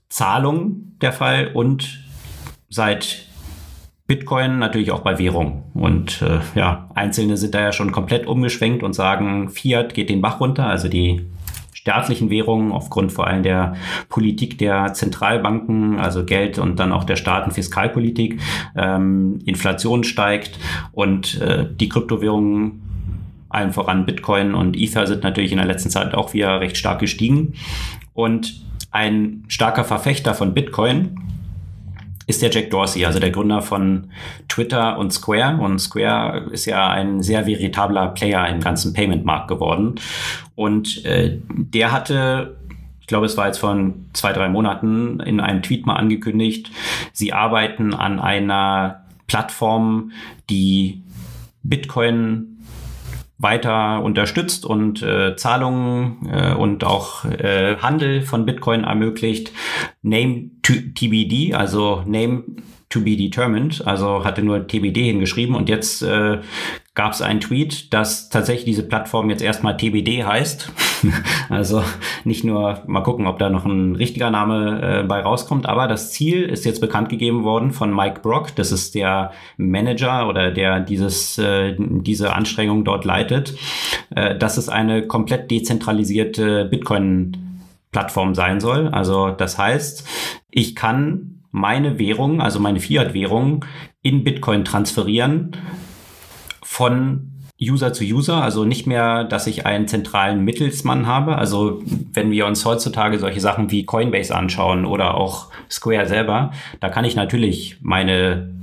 Zahlung 0.07 0.93
der 1.01 1.11
Fall 1.11 1.51
und 1.53 1.99
seit 2.69 3.25
Bitcoin 4.07 4.57
natürlich 4.57 4.91
auch 4.91 5.01
bei 5.01 5.19
Währung. 5.19 5.63
Und 5.73 6.21
äh, 6.21 6.39
ja, 6.57 6.89
Einzelne 6.95 7.35
sind 7.35 7.53
da 7.53 7.59
ja 7.59 7.73
schon 7.73 7.91
komplett 7.91 8.25
umgeschwenkt 8.25 8.83
und 8.83 8.93
sagen, 8.93 9.49
Fiat 9.49 9.93
geht 9.93 10.09
den 10.09 10.21
Bach 10.21 10.39
runter, 10.39 10.65
also 10.65 10.87
die 10.87 11.25
staatlichen 11.85 12.31
Währungen 12.31 12.71
aufgrund 12.71 13.11
vor 13.11 13.27
allem 13.27 13.43
der 13.43 13.75
Politik 14.09 14.57
der 14.57 14.93
Zentralbanken, 14.93 15.99
also 15.99 16.25
Geld 16.25 16.57
und 16.57 16.79
dann 16.79 16.91
auch 16.91 17.03
der 17.03 17.15
Staaten 17.15 17.51
Fiskalpolitik. 17.51 18.41
Ähm, 18.75 19.37
Inflation 19.45 20.03
steigt 20.03 20.57
und 20.93 21.39
äh, 21.41 21.67
die 21.79 21.87
Kryptowährungen 21.87 22.81
allen 23.49 23.71
voran 23.71 24.07
Bitcoin 24.07 24.55
und 24.55 24.75
Ether 24.75 25.05
sind 25.05 25.21
natürlich 25.21 25.51
in 25.51 25.59
der 25.59 25.67
letzten 25.67 25.91
Zeit 25.91 26.15
auch 26.15 26.33
wieder 26.33 26.59
recht 26.59 26.75
stark 26.75 26.99
gestiegen. 26.99 27.53
Und 28.13 28.65
ein 28.89 29.43
starker 29.47 29.83
Verfechter 29.83 30.33
von 30.33 30.55
Bitcoin 30.55 31.19
ist 32.27 32.41
der 32.41 32.51
Jack 32.51 32.71
Dorsey, 32.71 33.05
also 33.05 33.19
der 33.19 33.31
Gründer 33.31 33.61
von 33.61 34.09
Twitter 34.47 34.97
und 34.97 35.11
Square. 35.11 35.57
Und 35.57 35.79
Square 35.79 36.49
ist 36.51 36.65
ja 36.65 36.89
ein 36.89 37.21
sehr 37.21 37.45
veritabler 37.45 38.07
Player 38.09 38.47
im 38.49 38.61
ganzen 38.61 38.93
Payment-Markt 38.93 39.47
geworden. 39.47 39.95
Und 40.55 41.05
äh, 41.05 41.37
der 41.49 41.91
hatte 41.91 42.57
ich 43.05 43.07
glaube, 43.07 43.27
es 43.27 43.37
war 43.37 43.45
jetzt 43.45 43.59
vor 43.59 43.77
zwei, 44.13 44.33
drei 44.33 44.49
Monaten 44.49 45.19
in 45.19 45.39
einem 45.39 45.61
Tweet 45.61 45.85
mal 45.85 45.93
angekündigt, 45.93 46.71
sie 47.13 47.33
arbeiten 47.33 47.93
an 47.93 48.19
einer 48.19 49.05
Plattform, 49.27 50.11
die 50.49 51.03
Bitcoin 51.61 52.54
weiter 53.37 54.01
unterstützt 54.03 54.65
und 54.65 55.01
äh, 55.01 55.35
Zahlungen 55.35 56.29
äh, 56.31 56.53
und 56.53 56.83
auch 56.83 57.25
äh, 57.25 57.75
Handel 57.77 58.21
von 58.21 58.45
Bitcoin 58.45 58.83
ermöglicht. 58.83 59.51
Name 60.01 60.51
TBD, 60.63 61.53
also 61.53 62.03
Name 62.05 62.43
to 62.89 63.01
be 63.01 63.15
determined, 63.15 63.85
also 63.85 64.23
hatte 64.23 64.41
nur 64.41 64.67
TBD 64.67 65.03
hingeschrieben 65.03 65.55
und 65.55 65.69
jetzt 65.69 66.01
äh, 66.03 66.39
gab 66.93 67.11
es 67.11 67.21
einen 67.21 67.41
Tweet, 67.41 67.93
dass 67.93 68.29
tatsächlich 68.29 68.65
diese 68.65 68.83
Plattform 68.83 69.29
jetzt 69.29 69.41
erstmal 69.41 69.75
TBD 69.75 70.23
heißt. 70.23 70.71
also 71.49 71.83
nicht 72.23 72.45
nur 72.45 72.83
mal 72.87 73.01
gucken, 73.01 73.27
ob 73.27 73.37
da 73.37 73.49
noch 73.49 73.65
ein 73.65 73.95
richtiger 73.95 74.29
Name 74.29 75.01
äh, 75.01 75.03
bei 75.03 75.19
rauskommt, 75.19 75.65
aber 75.65 75.87
das 75.87 76.11
Ziel 76.11 76.43
ist 76.43 76.63
jetzt 76.63 76.79
bekannt 76.79 77.09
gegeben 77.09 77.43
worden 77.43 77.71
von 77.71 77.93
Mike 77.93 78.21
Brock. 78.21 78.55
Das 78.55 78.71
ist 78.71 78.95
der 78.95 79.31
Manager 79.57 80.29
oder 80.29 80.51
der 80.51 80.79
dieses 80.79 81.37
äh, 81.37 81.75
diese 81.77 82.33
Anstrengung 82.33 82.85
dort 82.85 83.03
leitet, 83.03 83.55
äh, 84.15 84.37
dass 84.37 84.55
es 84.57 84.69
eine 84.69 85.05
komplett 85.05 85.51
dezentralisierte 85.51 86.65
Bitcoin 86.65 87.61
Plattform 87.91 88.35
sein 88.35 88.59
soll. 88.59 88.87
Also 88.89 89.31
das 89.31 89.57
heißt, 89.57 90.07
ich 90.51 90.75
kann 90.75 91.34
meine 91.55 91.97
Währung, 91.97 92.41
also 92.41 92.59
meine 92.59 92.81
Fiat-Währung 92.81 93.63
in 94.01 94.25
Bitcoin 94.25 94.65
transferieren 94.65 95.55
von 96.61 97.31
User 97.61 97.93
zu 97.93 98.03
User, 98.03 98.43
also 98.43 98.65
nicht 98.65 98.87
mehr, 98.87 99.23
dass 99.23 99.47
ich 99.47 99.65
einen 99.65 99.87
zentralen 99.87 100.43
Mittelsmann 100.43 101.07
habe. 101.07 101.37
Also 101.37 101.81
wenn 102.11 102.29
wir 102.29 102.45
uns 102.45 102.65
heutzutage 102.65 103.19
solche 103.19 103.39
Sachen 103.39 103.71
wie 103.71 103.85
Coinbase 103.85 104.35
anschauen 104.35 104.83
oder 104.85 105.15
auch 105.15 105.49
Square 105.71 106.07
selber, 106.07 106.51
da 106.81 106.89
kann 106.89 107.05
ich 107.05 107.15
natürlich 107.15 107.77
meine 107.81 108.53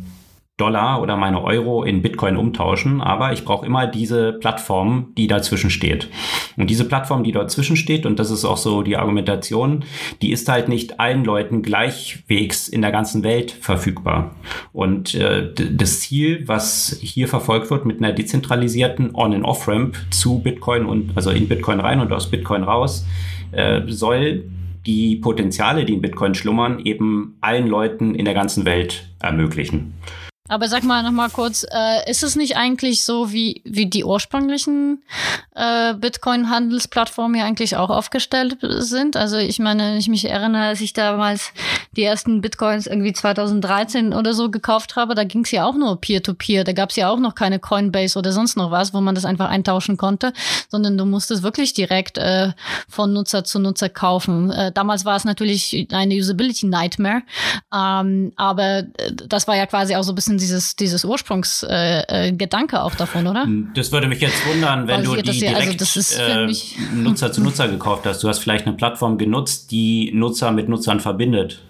Dollar 0.63 1.03
oder 1.03 1.17
meine 1.17 1.43
Euro 1.43 1.83
in 1.83 2.03
Bitcoin 2.03 2.37
umtauschen, 2.37 3.01
aber 3.01 3.33
ich 3.33 3.45
brauche 3.45 3.67
immer 3.67 3.89
diese 3.89 4.33
Plattform, 4.33 5.09
die 5.19 5.27
dazwischen 5.27 5.71
steht. 5.71 6.09
Und 6.57 6.71
diese 6.71 6.85
Plattform, 6.85 7.25
die 7.25 7.33
dazwischen 7.33 7.75
steht, 7.75 8.07
und 8.07 8.21
das 8.21 8.31
ist 8.31 8.45
auch 8.45 8.57
so 8.57 8.83
die 8.83 8.97
Argumentation, 8.97 9.85
die 10.23 10.31
ist 10.31 10.49
halt 10.49 10.69
nicht 10.69 11.01
allen 11.01 11.25
Leuten 11.25 11.63
gleichwegs 11.63 12.69
in 12.69 12.81
der 12.81 12.93
ganzen 12.93 13.25
Welt 13.25 13.51
verfügbar. 13.51 14.37
Und 14.73 15.17
äh, 15.17 15.53
das 15.53 16.01
Ziel, 16.01 16.45
was 16.47 16.97
hier 17.01 17.27
verfolgt 17.27 17.71
wird 17.71 17.85
mit 17.85 17.99
einer 17.99 18.13
dezentralisierten 18.13 19.17
On- 19.17 19.35
and 19.35 19.45
Off-Ramp 19.45 19.97
zu 20.11 20.39
Bitcoin 20.39 20.87
und 20.87 21.11
also 21.17 21.31
in 21.31 21.49
Bitcoin 21.49 21.81
rein 21.81 21.99
und 21.99 22.13
aus 22.13 22.31
Bitcoin 22.31 22.63
raus, 22.63 23.05
äh, 23.51 23.81
soll 23.89 24.45
die 24.87 25.17
Potenziale, 25.17 25.85
die 25.85 25.95
in 25.95 26.03
Bitcoin 26.03 26.35
schlummern, 26.35 26.81
eben 26.85 27.37
allen 27.41 27.67
Leuten 27.67 28.15
in 28.15 28.25
der 28.25 28.35
ganzen 28.35 28.65
Welt 28.65 29.09
ermöglichen. 29.21 29.95
Aber 30.49 30.69
sag 30.69 30.83
mal 30.83 31.03
noch 31.03 31.13
mal 31.13 31.31
kurz, 31.31 31.65
äh, 31.71 32.11
ist 32.11 32.23
es 32.23 32.35
nicht 32.35 32.57
eigentlich 32.57 33.05
so, 33.05 33.33
wie, 33.33 33.63
wie 33.65 33.87
die 33.87 34.05
ursprünglichen 34.05 35.03
äh, 35.55 35.95
Bitcoin-Handelsplattformen 35.95 37.39
ja 37.39 37.47
eigentlich 37.47 37.77
auch 37.77 37.91
aufgestellt 37.91 38.59
sind? 38.61 39.17
Also 39.17 39.37
ich 39.37 39.61
meine, 39.61 39.97
ich 39.99 40.09
mich 40.09 40.29
erinnere, 40.29 40.65
als 40.65 40.81
ich 40.81 40.93
damals 40.93 41.53
die 41.97 42.03
ersten 42.03 42.41
Bitcoins 42.41 42.87
irgendwie 42.87 43.13
2013 43.13 44.13
oder 44.13 44.35
so 44.35 44.51
gekauft 44.51 44.97
habe, 44.97 45.15
da 45.15 45.25
ging 45.25 45.45
es 45.45 45.53
ja 45.53 45.65
auch 45.65 45.75
nur 45.75 46.01
Peer-to-Peer. 46.01 46.63
-Peer. 46.63 46.65
Da 46.65 46.73
gab 46.73 46.91
es 46.91 46.97
ja 46.97 47.09
auch 47.09 47.19
noch 47.19 47.35
keine 47.35 47.59
Coinbase 47.59 48.19
oder 48.19 48.33
sonst 48.33 48.57
noch 48.57 48.71
was, 48.71 48.93
wo 48.93 49.01
man 49.01 49.15
das 49.15 49.25
einfach 49.25 49.49
eintauschen 49.49 49.97
konnte, 49.97 50.33
sondern 50.69 50.99
du 50.99 51.05
musstest 51.05 51.43
wirklich 51.43 51.73
direkt 51.73 52.19
äh, 52.19 52.53
von 52.89 53.13
Nutzer 53.13 53.45
zu 53.45 53.59
Nutzer 53.61 53.89
kaufen. 53.89 54.51
Äh, 54.51 54.73
damals 54.73 55.05
war 55.05 55.17
es 55.17 55.25
natürlich 55.25 55.87
eine 55.93 56.15
Usability-Nightmare, 56.15 57.23
ähm, 57.73 58.33
aber 58.37 58.79
äh, 58.79 58.85
das 59.29 59.47
war 59.47 59.57
ja 59.57 59.67
quasi 59.67 59.95
auch 59.95 60.03
so 60.03 60.13
ein 60.13 60.17
bisschen 60.17 60.32
dieses, 60.39 60.77
dieses 60.77 61.05
Ursprungsgedanke 61.05 62.77
äh, 62.77 62.79
äh 62.79 62.83
auch 62.83 62.95
davon, 62.95 63.27
oder? 63.27 63.47
Das 63.75 63.93
würde 63.93 64.09
mich 64.09 64.21
jetzt 64.21 64.47
wundern, 64.47 64.87
wenn 64.87 65.05
Basiert 65.05 65.27
du 65.27 65.33
die 65.33 65.41
ja, 65.41 65.51
direkt 65.59 65.81
also 65.81 66.23
äh, 66.23 66.53
Nutzer 66.95 67.33
zu 67.33 67.43
Nutzer 67.43 67.69
gekauft 67.69 68.07
hast. 68.07 68.23
Du 68.23 68.29
hast 68.29 68.39
vielleicht 68.39 68.67
eine 68.67 68.77
Plattform 68.77 69.19
genutzt, 69.19 69.71
die 69.71 70.11
Nutzer 70.13 70.51
mit 70.51 70.69
Nutzern 70.69 71.01
verbindet. 71.01 71.61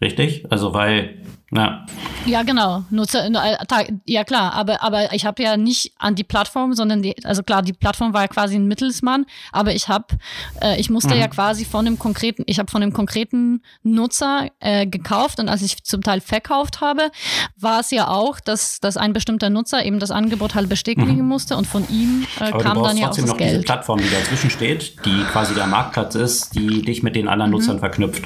Richtig? 0.00 0.46
Also 0.50 0.72
weil, 0.72 1.18
ja. 1.52 1.84
Ja, 2.26 2.42
genau. 2.42 2.84
Nutzer, 2.90 3.26
äh, 3.26 3.92
ja 4.04 4.24
klar, 4.24 4.52
aber, 4.52 4.82
aber 4.82 5.12
ich 5.14 5.24
habe 5.24 5.42
ja 5.42 5.56
nicht 5.56 5.92
an 5.98 6.14
die 6.14 6.22
Plattform, 6.22 6.74
sondern 6.74 7.02
die, 7.02 7.14
also 7.24 7.42
klar, 7.42 7.62
die 7.62 7.72
Plattform 7.72 8.12
war 8.12 8.22
ja 8.22 8.28
quasi 8.28 8.56
ein 8.56 8.66
Mittelsmann, 8.66 9.24
aber 9.52 9.74
ich 9.74 9.88
habe, 9.88 10.18
äh, 10.62 10.78
ich 10.78 10.90
musste 10.90 11.14
mhm. 11.14 11.20
ja 11.20 11.28
quasi 11.28 11.64
von 11.64 11.84
dem 11.84 11.98
konkreten, 11.98 12.44
ich 12.46 12.58
habe 12.58 12.70
von 12.70 12.82
dem 12.82 12.92
konkreten 12.92 13.62
Nutzer 13.82 14.48
äh, 14.60 14.86
gekauft 14.86 15.40
und 15.40 15.48
als 15.48 15.62
ich 15.62 15.82
zum 15.82 16.02
Teil 16.02 16.20
verkauft 16.20 16.80
habe, 16.80 17.10
war 17.58 17.80
es 17.80 17.90
ja 17.90 18.08
auch, 18.08 18.38
dass, 18.38 18.80
dass 18.80 18.96
ein 18.96 19.12
bestimmter 19.12 19.50
Nutzer 19.50 19.84
eben 19.84 19.98
das 19.98 20.10
Angebot 20.10 20.54
halt 20.54 20.68
bestätigen 20.68 21.16
mhm. 21.16 21.26
musste 21.26 21.56
und 21.56 21.66
von 21.66 21.88
ihm 21.88 22.26
äh, 22.38 22.50
kam 22.52 22.82
dann 22.82 22.96
ja 22.96 23.08
auch 23.08 23.16
das 23.16 23.24
noch 23.24 23.36
Geld. 23.38 23.50
diese 23.50 23.62
Plattform, 23.62 23.98
die 23.98 24.10
dazwischen 24.10 24.50
steht, 24.50 25.04
die 25.04 25.24
quasi 25.32 25.54
der 25.54 25.66
Marktplatz 25.66 26.14
ist, 26.14 26.54
die 26.54 26.82
dich 26.82 27.02
mit 27.02 27.16
den 27.16 27.28
anderen 27.28 27.50
mhm. 27.50 27.56
Nutzern 27.56 27.78
verknüpft. 27.78 28.24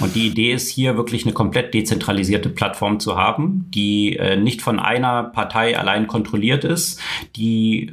Und 0.00 0.14
die 0.14 0.26
Idee 0.26 0.52
ist 0.52 0.68
hier 0.68 0.96
wirklich 0.96 1.24
eine 1.24 1.32
komplett 1.32 1.72
dezentralisierte 1.72 2.50
Plattform 2.58 2.98
zu 2.98 3.16
haben 3.16 3.68
die 3.74 4.16
äh, 4.16 4.36
nicht 4.36 4.62
von 4.62 4.80
einer 4.80 5.22
Partei 5.22 5.78
allein 5.78 6.08
kontrolliert 6.08 6.64
ist, 6.64 7.00
die 7.36 7.92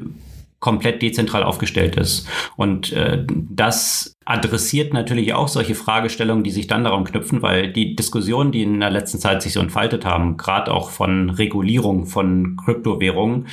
komplett 0.60 1.04
dezentral 1.04 1.44
aufgestellt 1.44 1.96
ist. 1.96 2.28
Und 2.56 2.92
äh, 2.94 3.24
das 3.28 4.16
adressiert 4.26 4.94
natürlich 4.94 5.34
auch 5.36 5.48
solche 5.48 5.76
Fragestellungen, 5.76 6.44
die 6.44 6.50
sich 6.50 6.66
dann 6.66 6.86
darum 6.86 7.04
knüpfen, 7.04 7.44
weil 7.44 7.72
die 7.72 7.96
Diskussionen, 7.96 8.52
die 8.52 8.64
in 8.64 8.80
der 8.80 8.90
letzten 8.90 9.20
Zeit 9.20 9.44
sich 9.44 9.54
so 9.54 9.60
entfaltet 9.60 10.06
haben, 10.06 10.38
gerade 10.38 10.74
auch 10.74 10.90
von 10.90 11.30
Regulierung 11.30 12.08
von 12.08 12.58
Kryptowährungen, 12.66 13.48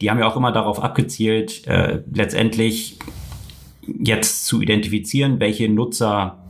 die 0.00 0.10
haben 0.10 0.18
ja 0.18 0.26
auch 0.26 0.36
immer 0.36 0.52
darauf 0.52 0.82
abgezielt, 0.82 1.66
äh, 1.66 2.02
letztendlich 2.10 2.98
jetzt 3.86 4.46
zu 4.46 4.62
identifizieren, 4.62 5.38
welche 5.40 5.68
Nutzer 5.68 6.45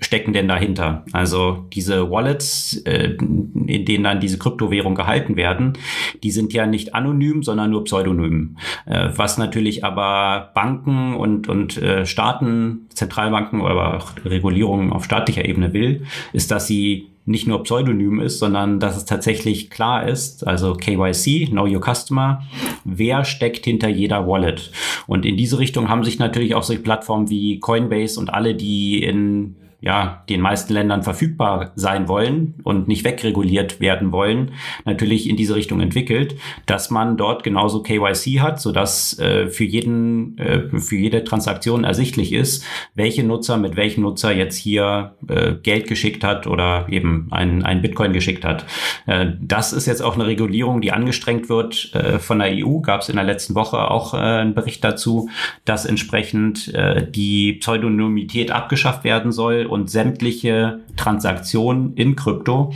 stecken 0.00 0.32
denn 0.32 0.48
dahinter? 0.48 1.04
Also 1.12 1.66
diese 1.72 2.10
Wallets, 2.10 2.76
äh, 2.84 3.16
in 3.18 3.84
denen 3.84 4.04
dann 4.04 4.20
diese 4.20 4.38
Kryptowährungen 4.38 4.96
gehalten 4.96 5.36
werden, 5.36 5.74
die 6.22 6.30
sind 6.30 6.52
ja 6.52 6.66
nicht 6.66 6.94
anonym, 6.94 7.42
sondern 7.42 7.70
nur 7.70 7.84
pseudonym. 7.84 8.56
Äh, 8.86 9.10
was 9.14 9.38
natürlich 9.38 9.84
aber 9.84 10.50
Banken 10.54 11.14
und, 11.14 11.48
und 11.48 11.76
äh, 11.78 12.06
Staaten, 12.06 12.86
Zentralbanken 12.94 13.60
oder 13.60 13.96
auch 13.96 14.12
Regulierungen 14.24 14.92
auf 14.92 15.04
staatlicher 15.04 15.44
Ebene 15.44 15.72
will, 15.72 16.06
ist, 16.32 16.50
dass 16.50 16.66
sie 16.66 17.08
nicht 17.26 17.48
nur 17.48 17.64
pseudonym 17.64 18.20
ist, 18.20 18.38
sondern 18.38 18.78
dass 18.78 18.96
es 18.96 19.04
tatsächlich 19.04 19.68
klar 19.68 20.08
ist, 20.08 20.46
also 20.46 20.74
KYC, 20.74 21.48
Know 21.50 21.66
Your 21.66 21.82
Customer, 21.82 22.42
wer 22.84 23.24
steckt 23.24 23.64
hinter 23.64 23.88
jeder 23.88 24.26
Wallet. 24.26 24.70
Und 25.08 25.26
in 25.26 25.36
diese 25.36 25.58
Richtung 25.58 25.88
haben 25.88 26.04
sich 26.04 26.20
natürlich 26.20 26.54
auch 26.54 26.62
solche 26.62 26.82
Plattformen 26.82 27.28
wie 27.28 27.58
Coinbase 27.58 28.18
und 28.20 28.32
alle, 28.32 28.54
die 28.54 29.02
in 29.02 29.56
ja, 29.80 30.24
den 30.28 30.40
meisten 30.40 30.72
Ländern 30.72 31.02
verfügbar 31.02 31.72
sein 31.74 32.08
wollen 32.08 32.54
und 32.64 32.88
nicht 32.88 33.04
wegreguliert 33.04 33.78
werden 33.78 34.10
wollen, 34.10 34.52
natürlich 34.84 35.28
in 35.28 35.36
diese 35.36 35.54
Richtung 35.54 35.80
entwickelt, 35.80 36.36
dass 36.64 36.90
man 36.90 37.16
dort 37.16 37.44
genauso 37.44 37.82
KYC 37.82 38.40
hat, 38.40 38.60
sodass 38.60 39.18
äh, 39.18 39.48
für 39.48 39.64
jeden, 39.64 40.38
äh, 40.38 40.80
für 40.80 40.96
jede 40.96 41.24
Transaktion 41.24 41.84
ersichtlich 41.84 42.32
ist, 42.32 42.64
welche 42.94 43.22
Nutzer 43.22 43.58
mit 43.58 43.76
welchem 43.76 44.02
Nutzer 44.02 44.34
jetzt 44.34 44.56
hier 44.56 45.14
äh, 45.28 45.54
Geld 45.54 45.88
geschickt 45.88 46.24
hat 46.24 46.46
oder 46.46 46.86
eben 46.88 47.28
ein, 47.30 47.62
ein 47.62 47.82
Bitcoin 47.82 48.14
geschickt 48.14 48.44
hat. 48.46 48.64
Äh, 49.06 49.32
das 49.40 49.74
ist 49.74 49.86
jetzt 49.86 50.02
auch 50.02 50.14
eine 50.14 50.26
Regulierung, 50.26 50.80
die 50.80 50.92
angestrengt 50.92 51.50
wird 51.50 51.94
äh, 51.94 52.18
von 52.18 52.38
der 52.38 52.48
EU. 52.52 52.78
Gab 52.80 53.02
es 53.02 53.10
in 53.10 53.16
der 53.16 53.24
letzten 53.24 53.54
Woche 53.54 53.90
auch 53.90 54.14
äh, 54.14 54.16
einen 54.16 54.54
Bericht 54.54 54.82
dazu, 54.82 55.28
dass 55.66 55.84
entsprechend 55.84 56.72
äh, 56.74 57.06
die 57.08 57.54
Pseudonymität 57.54 58.50
abgeschafft 58.50 59.04
werden 59.04 59.32
soll 59.32 59.65
und 59.66 59.90
sämtliche 59.90 60.80
Transaktionen 60.96 61.94
in 61.94 62.16
Krypto 62.16 62.72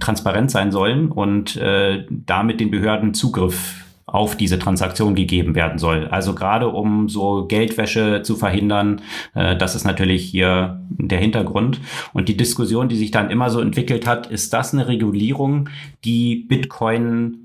transparent 0.00 0.50
sein 0.50 0.72
sollen 0.72 1.10
und 1.10 1.56
äh, 1.56 2.04
damit 2.10 2.60
den 2.60 2.70
Behörden 2.70 3.14
Zugriff 3.14 3.84
auf 4.06 4.36
diese 4.36 4.60
Transaktion 4.60 5.16
gegeben 5.16 5.56
werden 5.56 5.78
soll. 5.78 6.06
Also 6.06 6.34
gerade 6.34 6.68
um 6.68 7.08
so 7.08 7.46
Geldwäsche 7.46 8.22
zu 8.22 8.36
verhindern, 8.36 9.00
äh, 9.34 9.56
das 9.56 9.74
ist 9.74 9.84
natürlich 9.84 10.24
hier 10.24 10.80
der 10.88 11.18
Hintergrund. 11.18 11.80
Und 12.12 12.28
die 12.28 12.36
Diskussion, 12.36 12.88
die 12.88 12.96
sich 12.96 13.10
dann 13.10 13.30
immer 13.30 13.50
so 13.50 13.60
entwickelt 13.60 14.06
hat, 14.06 14.28
ist 14.28 14.52
das 14.52 14.72
eine 14.72 14.86
Regulierung, 14.86 15.68
die 16.04 16.36
Bitcoin 16.36 17.43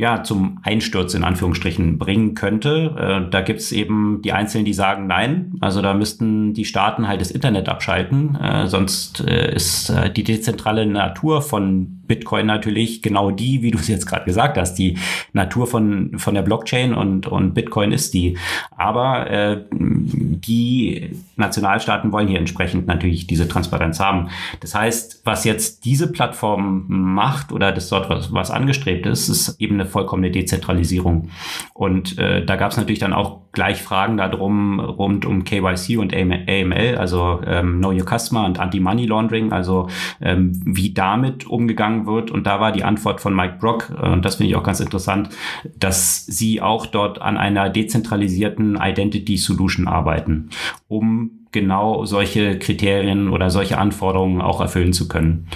ja, 0.00 0.22
zum 0.22 0.60
Einsturz 0.62 1.12
in 1.12 1.24
Anführungsstrichen 1.24 1.98
bringen 1.98 2.34
könnte. 2.34 2.94
Äh, 3.26 3.30
da 3.30 3.42
gibt's 3.42 3.70
eben 3.70 4.22
die 4.22 4.32
Einzelnen, 4.32 4.64
die 4.64 4.72
sagen 4.72 5.06
nein. 5.06 5.52
Also 5.60 5.82
da 5.82 5.92
müssten 5.92 6.54
die 6.54 6.64
Staaten 6.64 7.06
halt 7.06 7.20
das 7.20 7.30
Internet 7.30 7.68
abschalten. 7.68 8.34
Äh, 8.34 8.66
sonst 8.66 9.20
äh, 9.20 9.54
ist 9.54 9.90
äh, 9.90 10.10
die 10.10 10.24
dezentrale 10.24 10.86
Natur 10.86 11.42
von 11.42 11.99
Bitcoin 12.10 12.46
natürlich 12.46 13.02
genau 13.02 13.30
die, 13.30 13.62
wie 13.62 13.70
du 13.70 13.78
es 13.78 13.86
jetzt 13.86 14.04
gerade 14.04 14.24
gesagt 14.24 14.58
hast, 14.58 14.74
die 14.74 14.98
Natur 15.32 15.68
von, 15.68 16.18
von 16.18 16.34
der 16.34 16.42
Blockchain 16.42 16.92
und, 16.92 17.28
und 17.28 17.54
Bitcoin 17.54 17.92
ist 17.92 18.14
die. 18.14 18.36
Aber 18.76 19.30
äh, 19.30 19.64
die 19.70 21.10
Nationalstaaten 21.36 22.10
wollen 22.10 22.26
hier 22.26 22.40
entsprechend 22.40 22.88
natürlich 22.88 23.28
diese 23.28 23.46
Transparenz 23.46 24.00
haben. 24.00 24.28
Das 24.58 24.74
heißt, 24.74 25.22
was 25.24 25.44
jetzt 25.44 25.84
diese 25.84 26.10
Plattform 26.10 26.86
macht 26.88 27.52
oder 27.52 27.70
das 27.70 27.88
dort 27.88 28.10
was, 28.10 28.32
was 28.32 28.50
angestrebt 28.50 29.06
ist, 29.06 29.28
ist 29.28 29.60
eben 29.60 29.74
eine 29.74 29.86
vollkommene 29.86 30.32
Dezentralisierung. 30.32 31.30
Und 31.74 32.18
äh, 32.18 32.44
da 32.44 32.56
gab 32.56 32.72
es 32.72 32.76
natürlich 32.76 32.98
dann 32.98 33.12
auch 33.12 33.38
gleich 33.52 33.82
Fragen 33.82 34.16
darum 34.16 34.80
rund 34.80 35.26
um 35.26 35.44
KYC 35.44 35.98
und 35.98 36.14
AML, 36.14 36.96
also 36.96 37.40
ähm, 37.46 37.78
Know 37.78 37.90
Your 37.90 38.06
Customer 38.06 38.44
und 38.44 38.58
Anti-Money 38.58 39.06
Laundering, 39.06 39.52
also 39.52 39.88
ähm, 40.20 40.60
wie 40.64 40.94
damit 40.94 41.46
umgegangen 41.46 42.06
wird. 42.06 42.30
Und 42.30 42.46
da 42.46 42.60
war 42.60 42.72
die 42.72 42.84
Antwort 42.84 43.20
von 43.20 43.34
Mike 43.34 43.56
Brock, 43.58 43.92
äh, 44.00 44.08
und 44.08 44.24
das 44.24 44.36
finde 44.36 44.50
ich 44.50 44.56
auch 44.56 44.62
ganz 44.62 44.80
interessant, 44.80 45.30
dass 45.78 46.24
sie 46.26 46.60
auch 46.60 46.86
dort 46.86 47.20
an 47.20 47.36
einer 47.36 47.70
dezentralisierten 47.70 48.78
Identity 48.80 49.36
Solution 49.36 49.88
arbeiten, 49.88 50.50
um 50.88 51.39
genau 51.52 52.04
solche 52.04 52.58
Kriterien 52.58 53.28
oder 53.30 53.50
solche 53.50 53.78
Anforderungen 53.78 54.40
auch 54.40 54.60
erfüllen 54.60 54.92
zu 54.92 55.08
können. 55.08 55.48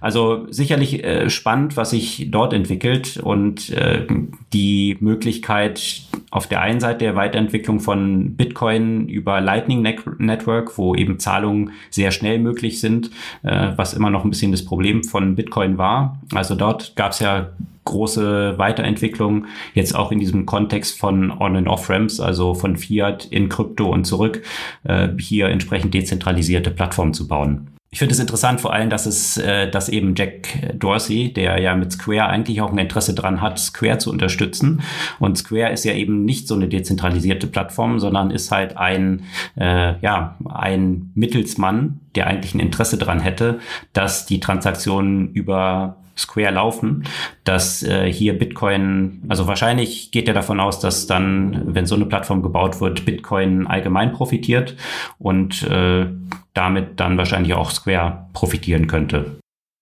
Also 0.00 0.46
sicherlich 0.50 1.02
äh, 1.04 1.28
spannend, 1.28 1.76
was 1.76 1.90
sich 1.90 2.28
dort 2.30 2.52
entwickelt 2.52 3.16
und 3.16 3.70
äh, 3.70 4.06
die 4.52 4.96
Möglichkeit 5.00 6.02
auf 6.30 6.46
der 6.46 6.60
einen 6.60 6.80
Seite 6.80 6.98
der 6.98 7.16
Weiterentwicklung 7.16 7.80
von 7.80 8.36
Bitcoin 8.36 9.08
über 9.08 9.40
Lightning 9.40 9.82
Network, 10.18 10.78
wo 10.78 10.94
eben 10.94 11.18
Zahlungen 11.18 11.72
sehr 11.90 12.12
schnell 12.12 12.38
möglich 12.38 12.80
sind, 12.80 13.10
äh, 13.42 13.72
was 13.76 13.94
immer 13.94 14.10
noch 14.10 14.24
ein 14.24 14.30
bisschen 14.30 14.52
das 14.52 14.64
Problem 14.64 15.02
von 15.02 15.34
Bitcoin 15.34 15.78
war. 15.78 16.20
Also 16.32 16.54
dort 16.54 16.94
gab 16.94 17.12
es 17.12 17.18
ja 17.18 17.50
große 17.84 18.58
Weiterentwicklung, 18.58 19.46
jetzt 19.74 19.94
auch 19.94 20.12
in 20.12 20.18
diesem 20.18 20.46
Kontext 20.46 20.98
von 20.98 21.30
On- 21.30 21.56
and 21.56 21.68
Off-Ramps, 21.68 22.20
also 22.20 22.54
von 22.54 22.76
Fiat 22.76 23.26
in 23.26 23.48
Krypto 23.48 23.90
und 23.90 24.04
zurück, 24.04 24.42
äh, 24.84 25.08
hier 25.18 25.48
entsprechend 25.48 25.94
dezentralisierte 25.94 26.70
Plattformen 26.70 27.14
zu 27.14 27.26
bauen. 27.26 27.68
Ich 27.92 27.98
finde 27.98 28.14
es 28.14 28.20
interessant 28.20 28.60
vor 28.60 28.72
allem, 28.72 28.88
dass 28.88 29.04
es, 29.04 29.36
äh, 29.36 29.68
dass 29.68 29.88
eben 29.88 30.14
Jack 30.14 30.78
Dorsey, 30.78 31.32
der 31.32 31.60
ja 31.60 31.74
mit 31.74 31.90
Square 31.90 32.26
eigentlich 32.28 32.60
auch 32.60 32.70
ein 32.70 32.78
Interesse 32.78 33.14
dran 33.14 33.40
hat, 33.40 33.58
Square 33.58 33.98
zu 33.98 34.12
unterstützen. 34.12 34.82
Und 35.18 35.36
Square 35.36 35.72
ist 35.72 35.84
ja 35.84 35.94
eben 35.94 36.24
nicht 36.24 36.46
so 36.46 36.54
eine 36.54 36.68
dezentralisierte 36.68 37.48
Plattform, 37.48 37.98
sondern 37.98 38.30
ist 38.30 38.52
halt 38.52 38.76
ein, 38.76 39.24
äh, 39.56 39.98
ja, 40.00 40.36
ein 40.48 41.10
Mittelsmann, 41.16 41.98
der 42.14 42.28
eigentlich 42.28 42.54
ein 42.54 42.60
Interesse 42.60 42.96
dran 42.96 43.18
hätte, 43.18 43.58
dass 43.92 44.24
die 44.24 44.38
Transaktionen 44.38 45.32
über 45.32 45.96
Square 46.20 46.52
laufen, 46.52 47.04
dass 47.44 47.82
äh, 47.82 48.12
hier 48.12 48.38
Bitcoin, 48.38 49.22
also 49.28 49.46
wahrscheinlich 49.46 50.10
geht 50.10 50.28
er 50.28 50.34
davon 50.34 50.60
aus, 50.60 50.80
dass 50.80 51.06
dann, 51.06 51.74
wenn 51.74 51.86
so 51.86 51.94
eine 51.94 52.06
Plattform 52.06 52.42
gebaut 52.42 52.80
wird, 52.80 53.04
Bitcoin 53.04 53.66
allgemein 53.66 54.12
profitiert 54.12 54.76
und 55.18 55.62
äh, 55.64 56.06
damit 56.54 57.00
dann 57.00 57.18
wahrscheinlich 57.18 57.54
auch 57.54 57.70
Square 57.70 58.28
profitieren 58.32 58.86
könnte. 58.86 59.38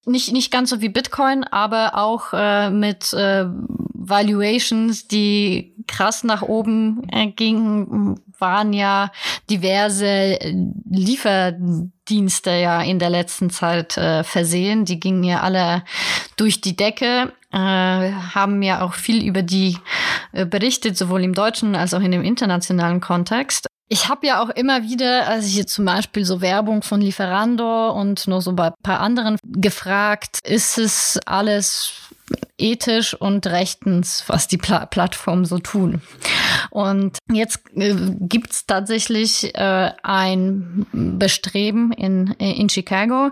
Nicht, 0.07 0.33
nicht 0.33 0.51
ganz 0.51 0.71
so 0.71 0.81
wie 0.81 0.89
Bitcoin, 0.89 1.45
aber 1.45 1.97
auch 1.97 2.33
äh, 2.33 2.71
mit 2.71 3.13
äh, 3.13 3.45
Valuations, 4.09 5.07
die 5.07 5.75
krass 5.87 6.25
nach 6.25 6.43
oben 6.43 7.03
äh, 7.11 7.27
gingen, 7.27 8.19
waren 8.39 8.73
ja 8.73 9.11
diverse 9.51 10.39
Lieferdienste 12.09 12.51
ja 12.51 12.81
in 12.83 12.99
der 12.99 13.11
letzten 13.11 13.51
Zeit 13.51 13.97
äh, 13.97 14.25
versehen. 14.25 14.85
Die 14.85 14.99
gingen 14.99 15.25
ja 15.25 15.41
alle 15.41 15.85
durch 16.37 16.61
die 16.61 16.77
Decke, 16.77 17.33
äh, 17.53 17.57
haben 17.57 18.63
ja 18.63 18.83
auch 18.83 18.95
viel 18.95 19.25
über 19.25 19.43
die 19.43 19.77
äh, 20.33 20.47
berichtet, 20.47 20.97
sowohl 20.97 21.23
im 21.23 21.35
deutschen 21.35 21.75
als 21.75 21.95
auch 21.95 22.01
in 22.01 22.13
dem 22.13 22.23
internationalen 22.23 23.01
Kontext. 23.01 23.67
Ich 23.91 24.09
habe 24.09 24.27
ja 24.27 24.43
auch 24.43 24.51
immer 24.51 24.83
wieder, 24.83 25.27
also 25.29 25.49
hier 25.49 25.67
zum 25.67 25.87
Beispiel 25.87 26.25
so 26.25 26.43
Werbung 26.43 26.83
von 26.83 27.01
Lieferando 27.01 27.91
und 27.91 28.27
nur 28.27 28.43
so 28.43 28.53
bei 28.53 28.67
ein 28.67 28.75
paar 28.83 29.01
anderen 29.01 29.39
gefragt, 29.45 30.41
ist 30.45 30.77
es 30.77 31.19
alles 31.25 32.08
ethisch 32.59 33.15
und 33.15 33.47
rechtens, 33.47 34.25
was 34.27 34.49
die 34.49 34.59
Pla 34.59 34.87
Plattformen 34.87 35.45
so 35.45 35.59
tun. 35.59 36.03
Und 36.71 37.19
jetzt 37.33 37.61
äh, 37.77 37.95
gibt 38.21 38.51
es 38.51 38.67
tatsächlich 38.67 39.55
äh, 39.55 39.93
ein 40.03 40.87
Bestreben 40.93 41.93
in, 41.93 42.29
in 42.39 42.69
Chicago, 42.69 43.31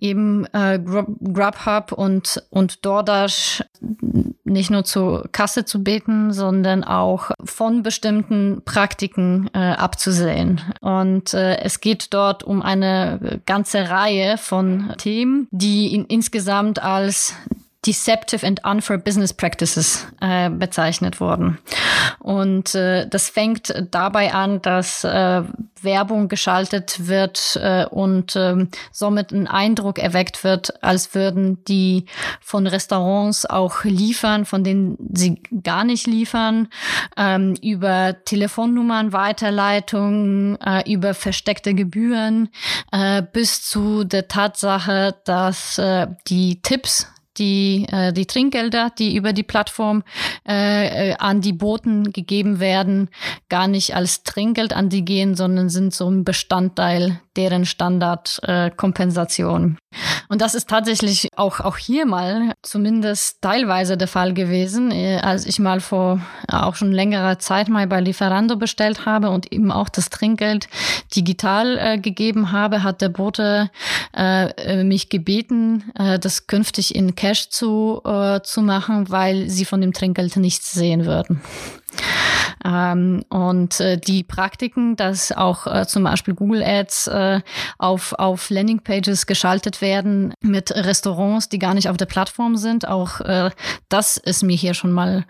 eben 0.00 0.46
äh, 0.52 0.78
Grubhub 0.78 1.92
und, 1.92 2.42
und 2.50 2.84
DoorDash 2.84 3.64
nicht 4.44 4.70
nur 4.70 4.84
zur 4.84 5.28
Kasse 5.32 5.64
zu 5.64 5.82
beten, 5.82 6.32
sondern 6.32 6.84
auch 6.84 7.30
von 7.44 7.82
bestimmten 7.82 8.62
Praktiken 8.64 9.50
äh, 9.52 9.58
abzusehen. 9.58 10.60
Und 10.80 11.34
äh, 11.34 11.58
es 11.58 11.80
geht 11.80 12.14
dort 12.14 12.44
um 12.44 12.62
eine 12.62 13.40
ganze 13.46 13.90
Reihe 13.90 14.38
von 14.38 14.94
Themen, 14.98 15.48
die 15.50 15.94
in, 15.94 16.04
insgesamt 16.06 16.82
als 16.82 17.34
Deceptive 17.88 18.46
and 18.46 18.62
Unfair 18.66 18.98
Business 18.98 19.32
Practices 19.32 20.06
äh, 20.20 20.50
bezeichnet 20.50 21.20
worden. 21.20 21.56
Und 22.18 22.74
äh, 22.74 23.08
das 23.08 23.30
fängt 23.30 23.72
dabei 23.90 24.34
an, 24.34 24.60
dass 24.60 25.04
äh, 25.04 25.42
Werbung 25.82 26.28
geschaltet 26.28 27.08
wird 27.08 27.58
äh, 27.62 27.86
und 27.86 28.36
äh, 28.36 28.66
somit 28.92 29.32
ein 29.32 29.46
Eindruck 29.46 29.98
erweckt 29.98 30.44
wird, 30.44 30.82
als 30.82 31.14
würden 31.14 31.64
die 31.64 32.04
von 32.42 32.66
Restaurants 32.66 33.46
auch 33.46 33.84
liefern, 33.84 34.44
von 34.44 34.64
denen 34.64 34.98
sie 35.14 35.40
gar 35.62 35.84
nicht 35.84 36.06
liefern, 36.06 36.68
ähm, 37.16 37.54
über 37.62 38.16
Telefonnummern, 38.26 39.14
Weiterleitungen, 39.14 40.60
äh, 40.60 40.92
über 40.92 41.14
versteckte 41.14 41.72
Gebühren, 41.72 42.50
äh, 42.92 43.22
bis 43.22 43.62
zu 43.62 44.04
der 44.04 44.28
Tatsache, 44.28 45.14
dass 45.24 45.78
äh, 45.78 46.08
die 46.26 46.60
Tipps 46.60 47.06
die, 47.38 47.86
äh, 47.90 48.12
die 48.12 48.26
Trinkgelder, 48.26 48.92
die 48.98 49.16
über 49.16 49.32
die 49.32 49.42
Plattform 49.42 50.02
äh, 50.46 51.10
äh, 51.10 51.16
an 51.18 51.40
die 51.40 51.52
Boten 51.52 52.12
gegeben 52.12 52.60
werden, 52.60 53.08
gar 53.48 53.66
nicht 53.68 53.94
als 53.94 54.22
Trinkgeld 54.22 54.72
an 54.72 54.88
die 54.88 55.04
gehen, 55.04 55.34
sondern 55.34 55.68
sind 55.68 55.94
so 55.94 56.10
ein 56.10 56.24
Bestandteil 56.24 57.20
deren 57.36 57.64
Standardkompensation. 57.64 59.78
Äh, 59.90 59.96
und 60.28 60.40
das 60.42 60.54
ist 60.54 60.68
tatsächlich 60.68 61.28
auch, 61.36 61.60
auch 61.60 61.76
hier 61.76 62.06
mal 62.06 62.52
zumindest 62.62 63.40
teilweise 63.40 63.96
der 63.96 64.08
Fall 64.08 64.34
gewesen, 64.34 64.90
äh, 64.90 65.18
als 65.22 65.46
ich 65.46 65.58
mal 65.58 65.80
vor 65.80 66.20
auch 66.50 66.74
schon 66.74 66.92
längerer 66.92 67.38
Zeit 67.38 67.68
mal 67.68 67.86
bei 67.86 68.00
Lieferando 68.00 68.56
bestellt 68.56 69.06
habe 69.06 69.30
und 69.30 69.52
eben 69.52 69.72
auch 69.72 69.88
das 69.88 70.10
Trinkgeld 70.10 70.68
digital 71.14 71.78
äh, 71.78 71.98
gegeben 71.98 72.52
habe, 72.52 72.82
hat 72.82 73.00
der 73.00 73.08
Bote 73.08 73.70
äh, 74.16 74.50
äh 74.50 74.84
mich 74.84 75.08
gebeten, 75.08 75.90
äh, 75.98 76.18
das 76.18 76.46
künftig 76.46 76.94
in 76.94 77.14
Cash 77.14 77.48
zu, 77.50 78.02
äh, 78.04 78.40
zu 78.42 78.62
machen, 78.62 79.10
weil 79.10 79.48
sie 79.48 79.64
von 79.64 79.80
dem 79.80 79.92
Trinkgeld 79.92 80.36
nichts 80.36 80.72
sehen 80.72 81.06
würden. 81.06 81.40
Ähm, 82.64 83.24
und 83.28 83.80
äh, 83.80 83.98
die 83.98 84.24
Praktiken, 84.24 84.96
dass 84.96 85.32
auch 85.32 85.66
äh, 85.66 85.86
zum 85.86 86.04
Beispiel 86.04 86.34
Google 86.34 86.62
Ads 86.62 87.06
äh, 87.08 87.40
auf, 87.78 88.12
auf 88.14 88.50
Landingpages 88.50 89.26
geschaltet 89.26 89.80
werden 89.80 90.34
mit 90.40 90.70
Restaurants, 90.72 91.48
die 91.48 91.58
gar 91.58 91.74
nicht 91.74 91.88
auf 91.88 91.96
der 91.96 92.06
Plattform 92.06 92.56
sind, 92.56 92.86
auch 92.88 93.20
äh, 93.20 93.50
das 93.88 94.16
ist 94.16 94.42
mir 94.42 94.56
hier 94.56 94.74
schon 94.74 94.92
mal 94.92 95.24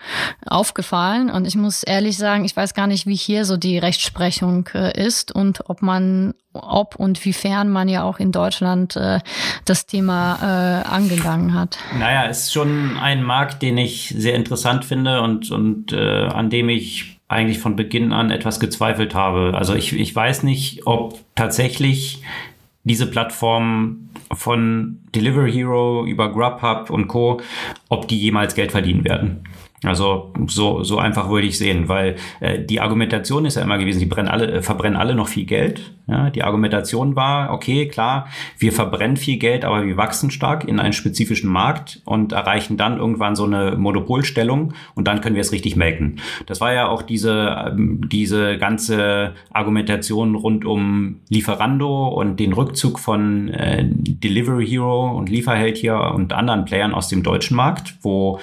aufgefallen. 0.47 1.31
Und 1.31 1.47
ich 1.47 1.57
muss 1.57 1.83
ehrlich 1.83 2.17
sagen, 2.17 2.45
ich 2.45 2.57
weiß 2.57 2.75
gar 2.75 2.87
nicht, 2.87 3.07
wie 3.07 3.17
hier 3.17 3.45
so 3.45 3.57
die 3.57 3.79
Rechtsprechung 3.79 4.69
äh, 4.75 4.99
ist 5.01 5.33
und 5.33 5.69
ob 5.69 5.83
man 5.83 6.35
ob 6.63 6.97
und 6.97 7.25
wiefern 7.25 7.69
man 7.69 7.89
ja 7.89 8.03
auch 8.03 8.19
in 8.19 8.33
Deutschland 8.33 8.97
äh, 8.97 9.21
das 9.65 9.87
Thema 9.87 10.39
äh, 10.43 10.89
angegangen 10.89 11.55
hat. 11.55 11.79
Naja, 11.99 12.27
es 12.29 12.45
ist 12.45 12.53
schon 12.53 12.97
ein 12.99 13.23
Markt, 13.23 13.63
den 13.63 13.79
ich 13.79 14.15
sehr 14.17 14.35
interessant 14.35 14.85
finde 14.85 15.23
und, 15.23 15.51
und 15.51 15.93
äh, 15.93 16.27
an 16.27 16.51
dem 16.51 16.69
ich 16.69 17.19
eigentlich 17.29 17.59
von 17.59 17.77
Beginn 17.77 18.13
an 18.13 18.31
etwas 18.31 18.59
gezweifelt 18.59 19.15
habe. 19.15 19.53
Also 19.55 19.75
ich, 19.75 19.93
ich 19.93 20.15
weiß 20.15 20.43
nicht, 20.43 20.87
ob 20.87 21.19
tatsächlich 21.35 22.23
diese 22.85 23.07
Plattformen 23.07 24.11
von 24.33 25.01
Delivery 25.15 25.53
Hero 25.53 26.07
über 26.07 26.33
Grubhub 26.33 26.91
und 26.91 27.09
Co., 27.09 27.41
ob 27.89 28.09
die 28.09 28.19
jemals 28.19 28.55
Geld 28.55 28.73
verdienen 28.73 29.05
werden. 29.05 29.45
Also 29.85 30.33
so, 30.49 30.83
so 30.83 30.99
einfach 30.99 31.29
würde 31.29 31.47
ich 31.47 31.57
sehen, 31.57 31.89
weil 31.89 32.17
äh, 32.41 32.59
die 32.59 32.81
Argumentation 32.81 33.45
ist 33.45 33.55
ja 33.55 33.63
immer 33.63 33.79
gewesen, 33.79 34.01
die 34.01 34.07
brennen 34.07 34.29
alle, 34.29 34.51
äh, 34.51 34.63
verbrennen 34.63 34.99
alle 34.99 35.15
noch 35.15 35.29
viel 35.29 35.45
Geld. 35.45 35.93
Ja, 36.09 36.31
die 36.31 36.43
Argumentation 36.43 37.17
war, 37.17 37.53
okay, 37.53 37.87
klar, 37.87 38.29
wir 38.59 38.73
verbrennen 38.73 39.19
viel 39.19 39.37
Geld, 39.37 39.65
aber 39.65 39.85
wir 39.85 39.99
wachsen 39.99 40.31
stark 40.31 40.65
in 40.65 40.81
einen 40.81 40.95
spezifischen 40.95 41.51
Markt 41.51 42.01
und 42.07 42.33
erreichen 42.33 42.79
dann 42.79 42.97
irgendwann 42.97 43.37
so 43.37 43.45
eine 43.45 43.77
Monopolstellung 43.77 44.73
und 44.95 45.07
dann 45.07 45.21
können 45.21 45.35
wir 45.35 45.43
es 45.43 45.53
richtig 45.53 45.77
melken. 45.77 46.17
Das 46.47 46.63
war 46.63 46.73
ja 46.73 46.89
auch 46.89 47.03
diese, 47.03 47.55
ähm, 47.69 48.09
diese 48.09 48.57
ganze 48.57 49.35
Argumentation 49.53 50.35
rund 50.35 50.65
um 50.65 51.21
Lieferando 51.29 52.09
und 52.09 52.41
den 52.41 52.55
Rückzug 52.55 52.99
von 52.99 53.51
äh, 53.51 53.85
Delivery 53.87 54.67
Hero 54.67 55.11
und 55.11 55.29
Lieferheld 55.29 55.77
hier 55.77 56.01
und 56.15 56.33
anderen 56.33 56.65
Playern 56.65 56.95
aus 56.95 57.09
dem 57.09 57.23
deutschen 57.23 57.57
Markt, 57.57 57.97
wo 58.03 58.41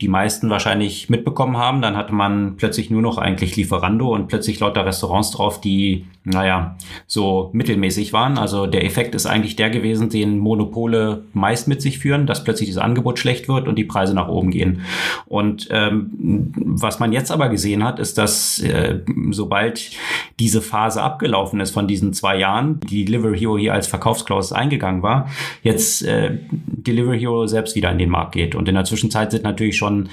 die 0.00 0.08
meisten 0.08 0.50
wahrscheinlich 0.50 1.08
mitbekommen 1.08 1.56
haben. 1.56 1.82
Dann 1.82 1.96
hatte 1.96 2.14
man 2.14 2.56
plötzlich 2.56 2.90
nur 2.90 3.02
noch 3.02 3.18
eigentlich 3.18 3.56
Lieferando 3.56 4.12
und 4.12 4.28
plötzlich 4.28 4.60
lauter 4.60 4.84
Restaurants 4.84 5.30
drauf, 5.30 5.60
die, 5.60 6.06
naja, 6.26 6.76
so 7.06 7.50
mittelmäßig 7.52 8.14
waren. 8.14 8.38
Also 8.38 8.66
der 8.66 8.84
Effekt 8.84 9.14
ist 9.14 9.26
eigentlich 9.26 9.56
der 9.56 9.68
gewesen, 9.68 10.08
den 10.08 10.38
Monopole 10.38 11.24
meist 11.34 11.68
mit 11.68 11.82
sich 11.82 11.98
führen, 11.98 12.26
dass 12.26 12.44
plötzlich 12.44 12.70
das 12.70 12.78
Angebot 12.78 13.18
schlecht 13.18 13.46
wird 13.46 13.68
und 13.68 13.76
die 13.76 13.84
Preise 13.84 14.14
nach 14.14 14.28
oben 14.28 14.50
gehen. 14.50 14.80
Und 15.26 15.68
ähm, 15.70 16.52
was 16.56 16.98
man 16.98 17.12
jetzt 17.12 17.30
aber 17.30 17.50
gesehen 17.50 17.84
hat, 17.84 17.98
ist, 17.98 18.16
dass 18.16 18.58
äh, 18.60 19.00
sobald 19.32 19.90
diese 20.38 20.62
Phase 20.62 21.02
abgelaufen 21.02 21.60
ist 21.60 21.72
von 21.72 21.86
diesen 21.86 22.14
zwei 22.14 22.38
Jahren, 22.38 22.80
die 22.80 23.04
Delivery 23.04 23.38
Hero 23.38 23.58
hier 23.58 23.74
als 23.74 23.86
Verkaufsklausel 23.86 24.56
eingegangen 24.56 25.02
war, 25.02 25.28
jetzt 25.62 26.02
äh, 26.04 26.38
Delivery 26.50 27.20
Hero 27.20 27.46
selbst 27.46 27.76
wieder 27.76 27.92
in 27.92 27.98
den 27.98 28.08
Markt 28.08 28.32
geht. 28.32 28.54
Und 28.54 28.66
in 28.66 28.74
der 28.74 28.84
Zwischenzeit 28.84 29.30
sind 29.30 29.44
natürlich 29.44 29.76
schon 29.76 30.08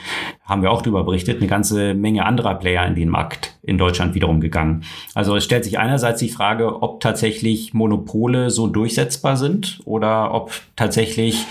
haben 0.51 0.64
wir 0.64 0.72
auch 0.72 0.82
darüber 0.82 1.05
berichtet, 1.05 1.38
eine 1.38 1.47
ganze 1.47 1.93
Menge 1.93 2.26
anderer 2.26 2.55
Player 2.55 2.86
in 2.86 2.95
den 2.95 3.07
Markt 3.07 3.57
in 3.64 3.78
Deutschland 3.78 4.16
wiederum 4.16 4.41
gegangen. 4.41 4.84
Also 5.14 5.36
es 5.36 5.43
stellt 5.43 5.64
sich 5.64 5.80
einerseits 5.80 6.20
die 6.20 6.30
Frage, 6.30 6.82
ob 6.82 6.99
tatsächlich 6.99 7.74
Monopole 7.74 8.49
so 8.49 8.68
durchsetzbar 8.68 9.38
sind 9.38 9.80
oder 9.86 10.34
ob 10.34 10.51
tatsächlich 10.76 11.45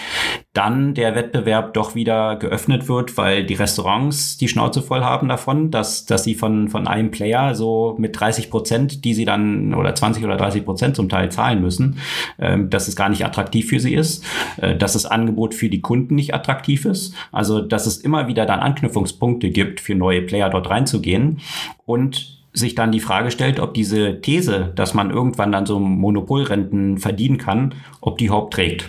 dann 0.52 0.94
der 0.94 1.14
Wettbewerb 1.14 1.74
doch 1.74 1.94
wieder 1.94 2.34
geöffnet 2.34 2.88
wird, 2.88 3.16
weil 3.16 3.44
die 3.44 3.54
Restaurants 3.54 4.36
die 4.36 4.48
Schnauze 4.48 4.82
voll 4.82 5.02
haben 5.02 5.28
davon, 5.28 5.70
dass, 5.70 6.06
dass 6.06 6.24
sie 6.24 6.34
von, 6.34 6.68
von 6.68 6.88
einem 6.88 7.12
Player 7.12 7.54
so 7.54 7.94
mit 7.98 8.18
30 8.18 8.50
Prozent, 8.50 9.04
die 9.04 9.14
sie 9.14 9.24
dann 9.24 9.74
oder 9.74 9.94
20 9.94 10.24
oder 10.24 10.36
30 10.36 10.64
Prozent 10.64 10.96
zum 10.96 11.08
Teil 11.08 11.30
zahlen 11.30 11.60
müssen, 11.60 11.98
äh, 12.38 12.58
dass 12.58 12.88
es 12.88 12.96
gar 12.96 13.08
nicht 13.08 13.24
attraktiv 13.24 13.68
für 13.68 13.78
sie 13.78 13.94
ist, 13.94 14.24
äh, 14.56 14.76
dass 14.76 14.94
das 14.94 15.06
Angebot 15.06 15.54
für 15.54 15.68
die 15.68 15.80
Kunden 15.80 16.16
nicht 16.16 16.34
attraktiv 16.34 16.84
ist. 16.84 17.14
Also, 17.30 17.60
dass 17.60 17.86
es 17.86 17.98
immer 17.98 18.26
wieder 18.26 18.44
dann 18.44 18.58
Anknüpfungspunkte 18.58 19.50
gibt, 19.50 19.78
für 19.78 19.94
neue 19.94 20.22
Player 20.22 20.50
dort 20.50 20.68
reinzugehen 20.68 21.38
und 21.86 22.40
sich 22.52 22.74
dann 22.74 22.90
die 22.90 22.98
Frage 22.98 23.30
stellt, 23.30 23.60
ob 23.60 23.74
diese 23.74 24.20
These, 24.20 24.72
dass 24.74 24.94
man 24.94 25.10
irgendwann 25.10 25.52
dann 25.52 25.66
so 25.66 25.78
Monopolrenten 25.78 26.98
verdienen 26.98 27.38
kann, 27.38 27.76
ob 28.00 28.18
die 28.18 28.26
überhaupt 28.26 28.54
trägt. 28.54 28.88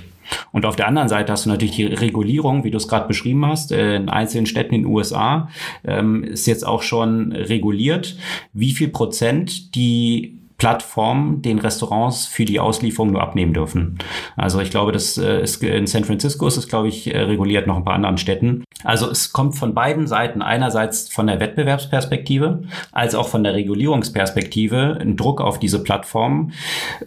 Und 0.52 0.66
auf 0.66 0.76
der 0.76 0.88
anderen 0.88 1.10
Seite 1.10 1.32
hast 1.32 1.46
du 1.46 1.50
natürlich 1.50 1.76
die 1.76 1.86
Regulierung, 1.86 2.64
wie 2.64 2.72
du 2.72 2.78
es 2.78 2.88
gerade 2.88 3.08
beschrieben 3.08 3.46
hast, 3.46 3.72
äh, 3.72 3.96
in 3.96 4.10
einzelnen 4.10 4.46
Städten 4.46 4.76
in 4.76 4.84
den 4.84 4.92
USA 4.92 5.50
ähm, 5.84 6.24
ist 6.24 6.46
jetzt 6.48 6.66
auch 6.66 6.82
schon 6.82 7.32
reguliert, 7.32 8.18
wie 8.54 8.72
viel 8.72 8.90
Prozent 8.90 9.76
die 9.76 10.41
Plattformen 10.62 11.42
den 11.42 11.58
Restaurants 11.58 12.28
für 12.28 12.46
die 12.46 12.60
Auslieferung 12.60 13.14
nur 13.14 13.24
abnehmen 13.24 13.52
dürfen. 13.52 13.98
Also 14.38 14.60
ich 14.60 14.70
glaube, 14.70 14.92
das 14.92 15.18
äh, 15.18 15.42
ist 15.42 15.64
in 15.64 15.88
San 15.88 16.04
Francisco 16.04 16.46
ist 16.46 16.56
es, 16.56 16.68
glaube 16.68 16.88
ich, 16.88 17.12
äh, 17.12 17.18
reguliert, 17.18 17.66
noch 17.66 17.78
ein 17.78 17.84
paar 17.84 17.96
anderen 17.96 18.20
Städten. 18.20 18.64
Also 18.84 19.10
es 19.10 19.34
kommt 19.34 19.56
von 19.56 19.74
beiden 19.74 20.06
Seiten, 20.06 20.44
einerseits 20.44 21.12
von 21.12 21.26
der 21.26 21.40
Wettbewerbsperspektive, 21.40 22.62
als 22.92 23.16
auch 23.16 23.28
von 23.28 23.44
der 23.44 23.56
Regulierungsperspektive, 23.56 25.00
ein 25.02 25.18
Druck 25.18 25.42
auf 25.42 25.58
diese 25.58 25.82
Plattformen. 25.82 26.54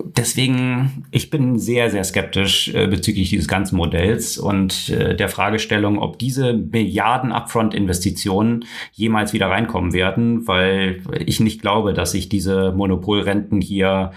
Deswegen, 0.02 1.04
ich 1.12 1.30
bin 1.30 1.56
sehr, 1.56 1.90
sehr 1.92 2.02
skeptisch 2.02 2.74
äh, 2.74 2.88
bezüglich 2.88 3.30
dieses 3.30 3.46
ganzen 3.46 3.76
Modells 3.76 4.36
und 4.36 4.88
der 4.88 5.28
Fragestellung, 5.28 6.00
ob 6.00 6.18
diese 6.18 6.54
Milliarden 6.54 7.30
Upfront-Investitionen 7.30 8.64
jemals 8.92 9.32
wieder 9.32 9.48
reinkommen 9.48 9.92
werden, 9.92 10.48
weil 10.48 11.02
ich 11.24 11.38
nicht 11.38 11.62
glaube, 11.62 11.94
dass 11.94 12.12
sich 12.12 12.28
diese 12.28 12.72
Monopolrenten 12.72 13.43
Produzenten 13.44 13.60
hier 13.60 14.12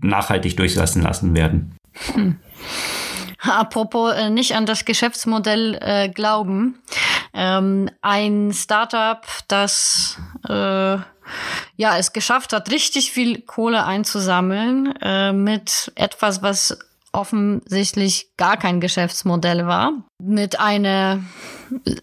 nachhaltig 0.00 0.56
durchsetzen 0.56 1.02
lassen 1.02 1.34
werden. 1.34 1.76
Hm. 2.14 2.38
Apropos 3.40 4.14
äh, 4.14 4.30
nicht 4.30 4.54
an 4.54 4.66
das 4.66 4.84
Geschäftsmodell 4.84 5.76
äh, 5.80 6.08
glauben. 6.08 6.80
Ähm, 7.34 7.90
ein 8.00 8.52
Startup, 8.54 9.26
das 9.48 10.18
äh, 10.48 10.52
ja 11.76 11.98
es 11.98 12.12
geschafft 12.12 12.52
hat, 12.52 12.70
richtig 12.70 13.10
viel 13.10 13.40
Kohle 13.40 13.84
einzusammeln 13.84 14.94
äh, 15.00 15.32
mit 15.32 15.90
etwas, 15.96 16.42
was 16.42 16.78
offensichtlich 17.12 18.30
gar 18.36 18.56
kein 18.56 18.80
Geschäftsmodell 18.80 19.66
war. 19.66 19.92
Mit 20.18 20.58
einer 20.58 21.20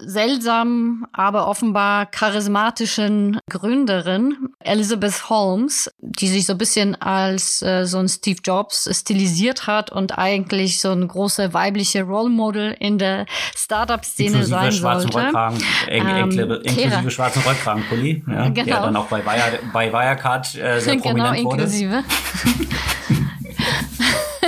seltsamen, 0.00 1.04
aber 1.12 1.46
offenbar 1.46 2.06
charismatischen 2.06 3.38
Gründerin, 3.48 4.36
Elizabeth 4.60 5.28
Holmes, 5.28 5.90
die 5.98 6.28
sich 6.28 6.46
so 6.46 6.54
ein 6.54 6.58
bisschen 6.58 7.00
als 7.00 7.62
äh, 7.62 7.86
so 7.86 7.98
ein 7.98 8.08
Steve 8.08 8.40
Jobs 8.44 8.88
stilisiert 8.92 9.66
hat 9.66 9.90
und 9.90 10.18
eigentlich 10.18 10.80
so 10.80 10.90
ein 10.90 11.06
großer 11.06 11.52
weibliche 11.54 12.02
Role 12.02 12.30
Model 12.30 12.76
in 12.78 12.98
der 12.98 13.26
Startup-Szene 13.56 14.44
sein 14.44 14.72
sollte. 14.72 15.08
Rollkragen, 15.08 15.58
ähm, 15.88 16.30
inklusive 16.62 17.10
schwarzen 17.10 17.42
Rollkragenpulli, 17.42 18.24
ja, 18.26 18.48
genau. 18.48 18.64
der 18.64 18.80
dann 18.80 18.96
auch 18.96 19.06
bei, 19.06 19.24
Wire, 19.24 19.58
bei 19.72 19.92
Wirecard 19.92 20.54
äh, 20.56 20.80
sehr 20.80 20.96
genau, 20.96 21.02
prominent 21.02 21.36
genau, 21.36 21.50
inklusive. 21.52 22.04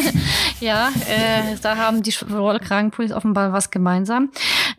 ja, 0.60 0.88
äh, 1.08 1.56
da 1.62 1.76
haben 1.76 2.02
die 2.02 2.14
Rollkragenpullis 2.30 3.12
offenbar 3.12 3.52
was 3.52 3.70
gemeinsam. 3.70 4.30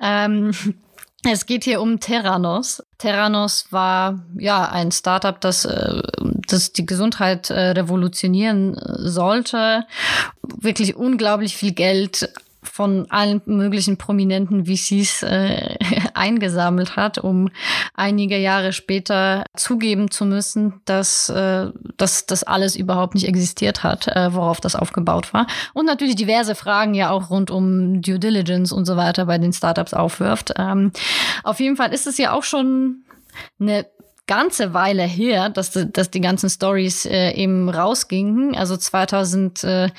Ähm, 0.02 0.52
es 1.30 1.46
geht 1.46 1.64
hier 1.64 1.82
um 1.82 2.00
Terranos. 2.00 2.84
Terranos 2.98 3.68
war 3.72 4.24
ja 4.38 4.70
ein 4.70 4.92
Startup, 4.92 5.40
das, 5.40 5.66
äh, 5.66 6.02
das 6.48 6.74
die 6.74 6.86
Gesundheit 6.86 7.50
äh, 7.50 7.72
revolutionieren 7.72 8.80
sollte. 9.00 9.86
Wirklich 10.42 10.96
unglaublich 10.96 11.56
viel 11.56 11.74
Geld 11.74 12.30
von 12.64 13.06
allen 13.10 13.42
möglichen 13.46 13.98
prominenten 13.98 14.66
VCs 14.66 15.24
äh, 15.24 15.78
eingesammelt 16.14 16.96
hat, 16.96 17.18
um 17.18 17.50
einige 17.94 18.38
Jahre 18.38 18.74
später 18.74 19.44
zugeben 19.56 20.10
zu 20.12 20.26
müssen, 20.26 20.82
dass, 20.86 21.30
äh, 21.30 21.68
dass 21.98 22.26
das 22.26 22.44
alles 22.44 22.76
überhaupt 22.76 23.16
nicht 23.16 23.28
existiert 23.28 23.84
hat, 23.84 24.08
äh, 24.08 24.34
worauf 24.34 24.62
das 24.62 24.76
aufgebaut 24.76 25.34
war. 25.34 25.48
Und 25.74 25.86
natürlich 25.86 26.16
diverse 26.16 26.56
Fragen 26.56 26.94
ja 26.94 27.10
auch 27.10 27.30
rund 27.30 27.52
um 27.52 28.02
Due 28.02 28.20
Diligence 28.20 28.72
und 28.72 28.86
so 28.86 28.98
weiter 28.98 29.26
bei 29.26 29.38
den 29.38 29.54
Startups 29.54 29.94
aufwirft. 29.94 30.54
Ähm, 30.58 30.92
auf 31.44 31.60
jeden 31.60 31.76
Fall 31.76 31.94
ist 31.94 32.08
es 32.08 32.18
ja 32.18 32.34
auch 32.34 32.44
schon 32.44 33.04
eine 33.60 33.86
ganze 34.28 34.74
Weile 34.74 35.04
her, 35.04 35.50
dass, 35.50 35.72
dass 35.72 36.10
die 36.10 36.22
ganzen 36.22 36.50
Stories 36.50 37.06
äh, 37.06 37.32
eben 37.32 37.70
rausgingen. 37.70 38.56
Also 38.56 38.78
2018 38.78 39.92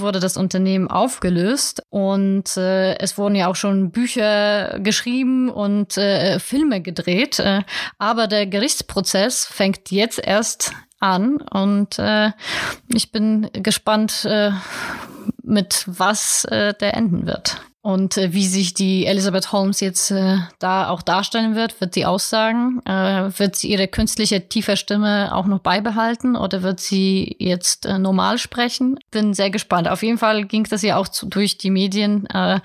wurde 0.00 0.20
das 0.20 0.36
Unternehmen 0.36 0.88
aufgelöst 0.88 1.82
und 1.88 2.56
äh, 2.56 2.98
es 2.98 3.16
wurden 3.16 3.34
ja 3.34 3.48
auch 3.48 3.56
schon 3.56 3.90
Bücher 3.90 4.78
geschrieben 4.80 5.48
und 5.48 5.96
äh, 5.96 6.38
Filme 6.38 6.82
gedreht. 6.82 7.38
Äh, 7.38 7.62
aber 7.98 8.26
der 8.26 8.46
Gerichtsprozess 8.46 9.46
fängt 9.46 9.90
jetzt 9.90 10.18
erst 10.18 10.72
an 11.00 11.38
und 11.38 11.98
äh, 11.98 12.32
ich 12.88 13.12
bin 13.12 13.48
gespannt, 13.52 14.26
äh, 14.26 14.50
mit 15.42 15.84
was 15.86 16.46
der 16.50 16.94
enden 16.94 17.26
wird. 17.26 17.60
Und 17.84 18.16
äh, 18.16 18.32
wie 18.32 18.46
sich 18.46 18.74
die 18.74 19.06
Elizabeth 19.06 19.50
Holmes 19.50 19.80
jetzt 19.80 20.12
äh, 20.12 20.38
da 20.60 20.88
auch 20.88 21.02
darstellen 21.02 21.56
wird, 21.56 21.80
wird 21.80 21.94
sie 21.94 22.06
aussagen. 22.06 22.80
Äh, 22.86 23.36
wird 23.36 23.56
sie 23.56 23.70
ihre 23.70 23.88
künstliche 23.88 24.48
tiefe 24.48 24.76
Stimme 24.76 25.34
auch 25.34 25.46
noch 25.46 25.58
beibehalten 25.58 26.36
oder 26.36 26.62
wird 26.62 26.78
sie 26.78 27.34
jetzt 27.40 27.84
äh, 27.84 27.98
normal 27.98 28.38
sprechen? 28.38 29.00
Bin 29.10 29.34
sehr 29.34 29.50
gespannt. 29.50 29.88
Auf 29.88 30.04
jeden 30.04 30.18
Fall 30.18 30.44
ging 30.44 30.62
das 30.62 30.82
ja 30.82 30.96
auch 30.96 31.08
zu, 31.08 31.26
durch 31.26 31.58
die 31.58 31.72
Medien, 31.72 32.26
äh, 32.26 32.60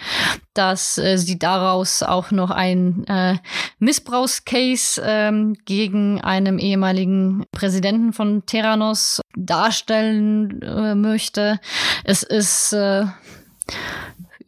dass 0.53 0.99
äh, 0.99 1.17
sie 1.17 1.39
daraus 1.39 2.03
auch 2.03 2.29
noch 2.29 2.51
ein 2.51 3.03
äh, 3.07 3.37
Missbrauchscase 3.79 5.01
äh, 5.01 5.53
gegen 5.65 6.21
einem 6.21 6.59
ehemaligen 6.59 7.43
Präsidenten 7.51 8.13
von 8.13 8.45
Terranos 8.45 9.19
darstellen 9.35 10.61
äh, 10.61 10.93
möchte. 10.93 11.59
Es 12.03 12.21
ist 12.21 12.73
äh, 12.73 13.05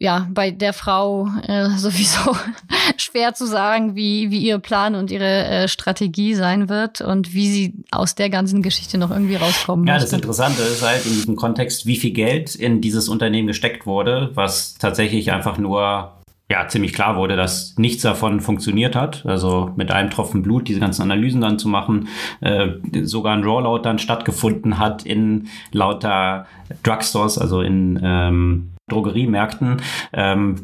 ja, 0.00 0.26
bei 0.32 0.50
der 0.50 0.72
Frau 0.72 1.28
äh, 1.46 1.68
sowieso 1.76 2.34
schwer 2.96 3.34
zu 3.34 3.46
sagen, 3.46 3.94
wie, 3.94 4.30
wie 4.30 4.38
ihr 4.38 4.58
Plan 4.58 4.94
und 4.94 5.10
ihre 5.10 5.44
äh, 5.44 5.68
Strategie 5.68 6.34
sein 6.34 6.68
wird 6.68 7.02
und 7.02 7.34
wie 7.34 7.48
sie 7.48 7.74
aus 7.90 8.14
der 8.14 8.30
ganzen 8.30 8.62
Geschichte 8.62 8.96
noch 8.96 9.10
irgendwie 9.10 9.36
rauskommen 9.36 9.86
Ja, 9.86 9.98
das 9.98 10.12
Interessante 10.12 10.62
ist 10.62 10.82
halt 10.82 11.04
in 11.04 11.12
diesem 11.12 11.36
Kontext, 11.36 11.86
wie 11.86 11.96
viel 11.96 12.12
Geld 12.12 12.54
in 12.54 12.80
dieses 12.80 13.08
Unternehmen 13.08 13.46
gesteckt 13.46 13.86
wurde, 13.86 14.30
was 14.34 14.74
tatsächlich 14.74 15.32
einfach 15.32 15.58
nur 15.58 16.12
ja, 16.50 16.66
ziemlich 16.66 16.94
klar 16.94 17.16
wurde, 17.16 17.36
dass 17.36 17.76
nichts 17.78 18.02
davon 18.02 18.40
funktioniert 18.40 18.96
hat. 18.96 19.24
Also 19.24 19.70
mit 19.76 19.92
einem 19.92 20.10
Tropfen 20.10 20.42
Blut 20.42 20.66
diese 20.66 20.80
ganzen 20.80 21.02
Analysen 21.02 21.40
dann 21.40 21.60
zu 21.60 21.68
machen, 21.68 22.08
äh, 22.40 22.70
sogar 23.02 23.36
ein 23.36 23.44
Rollout 23.44 23.82
dann 23.82 24.00
stattgefunden 24.00 24.78
hat 24.78 25.04
in 25.06 25.46
lauter 25.70 26.46
Drugstores, 26.82 27.38
also 27.38 27.60
in 27.60 28.00
ähm, 28.02 28.70
Drogeriemärkten 28.90 29.78
ähm, 30.12 30.56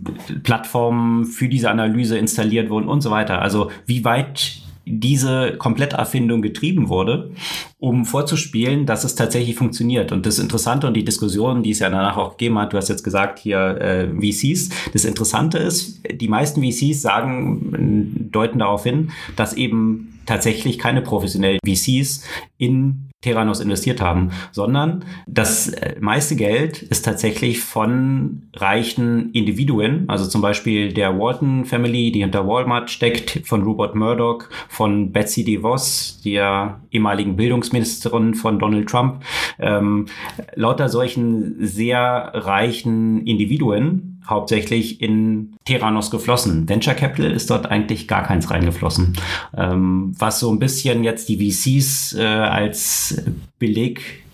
Plattformen 0.43 1.25
für 1.25 1.49
diese 1.49 1.71
Analyse 1.71 2.19
installiert 2.19 2.71
wurden 2.71 2.89
und 2.89 3.01
so 3.01 3.11
weiter. 3.11 3.41
Also 3.41 3.71
wie 3.87 4.05
weit 4.05 4.63
diese 4.89 5.57
Kompletterfindung 5.59 6.43
getrieben 6.43 6.89
wurde, 6.89 7.33
um 7.79 8.05
vorzuspielen, 8.05 8.87
dass 8.87 9.03
es 9.03 9.17
tatsächlich 9.17 9.57
funktioniert. 9.57 10.13
Und 10.13 10.25
das 10.27 10.39
Interessante 10.39 10.87
und 10.87 10.95
die 10.95 11.05
Diskussion, 11.05 11.65
die 11.65 11.73
es 11.73 11.81
ja 11.81 11.91
danach 11.91 12.17
auch 12.17 12.37
gegeben 12.37 12.59
hat, 12.59 12.73
du 12.73 12.77
hast 12.77 12.89
jetzt 12.89 13.03
gesagt 13.03 13.41
hier 13.41 13.59
äh, 13.81 14.09
VCs, 14.09 14.71
das 14.93 15.05
Interessante 15.05 15.59
ist, 15.59 16.01
die 16.09 16.29
meisten 16.29 16.63
VCs 16.63 17.03
sagen, 17.03 18.29
deuten 18.31 18.61
darauf 18.61 18.85
hin, 18.85 19.11
dass 19.35 19.55
eben 19.55 20.21
tatsächlich 20.25 20.79
keine 20.79 21.03
professionellen 21.03 21.59
VCs 21.67 22.25
in 22.59 23.06
Terranos 23.27 23.61
investiert 23.61 24.01
haben, 24.01 24.31
sondern 24.53 25.05
das 25.27 25.69
äh, 25.69 25.97
meiste 26.01 26.37
Geld 26.37 26.81
ist 26.83 27.05
tatsächlich 27.05 27.61
von 27.61 28.43
reichen 28.55 29.33
Individuen, 29.33 30.05
also 30.09 30.27
zum 30.27 30.43
Beispiel 30.43 30.93
der 30.93 31.19
Walton 31.19 31.65
Family, 31.65 32.13
die 32.13 32.21
hinter 32.21 32.47
Walmart 32.47 32.89
steckt, 32.89 33.43
von 33.45 33.63
Rupert 33.65 33.97
Murdoch, 33.97 34.45
von 34.69 35.11
Betsy 35.11 35.45
DeVos, 35.45 36.21
der 36.25 36.81
ehemaligen 36.93 37.35
Bildungsministerin 37.35 38.35
von 38.35 38.61
Donald 38.61 38.89
Trump, 38.89 39.25
ähm, 39.59 40.07
lauter 40.55 40.89
solchen 40.89 41.57
sehr 41.59 42.31
reichen 42.33 43.27
Individuen, 43.27 44.16
hauptsächlich 44.29 45.01
in 45.01 45.57
Terranos 45.65 46.11
geflossen. 46.11 46.69
Venture 46.69 46.95
Capital 46.95 47.33
ist 47.33 47.51
dort 47.51 47.67
eigentlich 47.67 48.09
gar 48.09 48.23
keins 48.23 48.51
reingeflossen. 48.51 49.15
Ähm, 49.57 50.15
was 50.19 50.41
so 50.41 50.51
ein 50.51 50.59
bisschen 50.59 51.05
jetzt 51.05 51.29
die 51.29 51.51
VCs 51.51 52.15
äh, 52.15 52.25
als 52.25 53.23
Beleg 53.59 54.25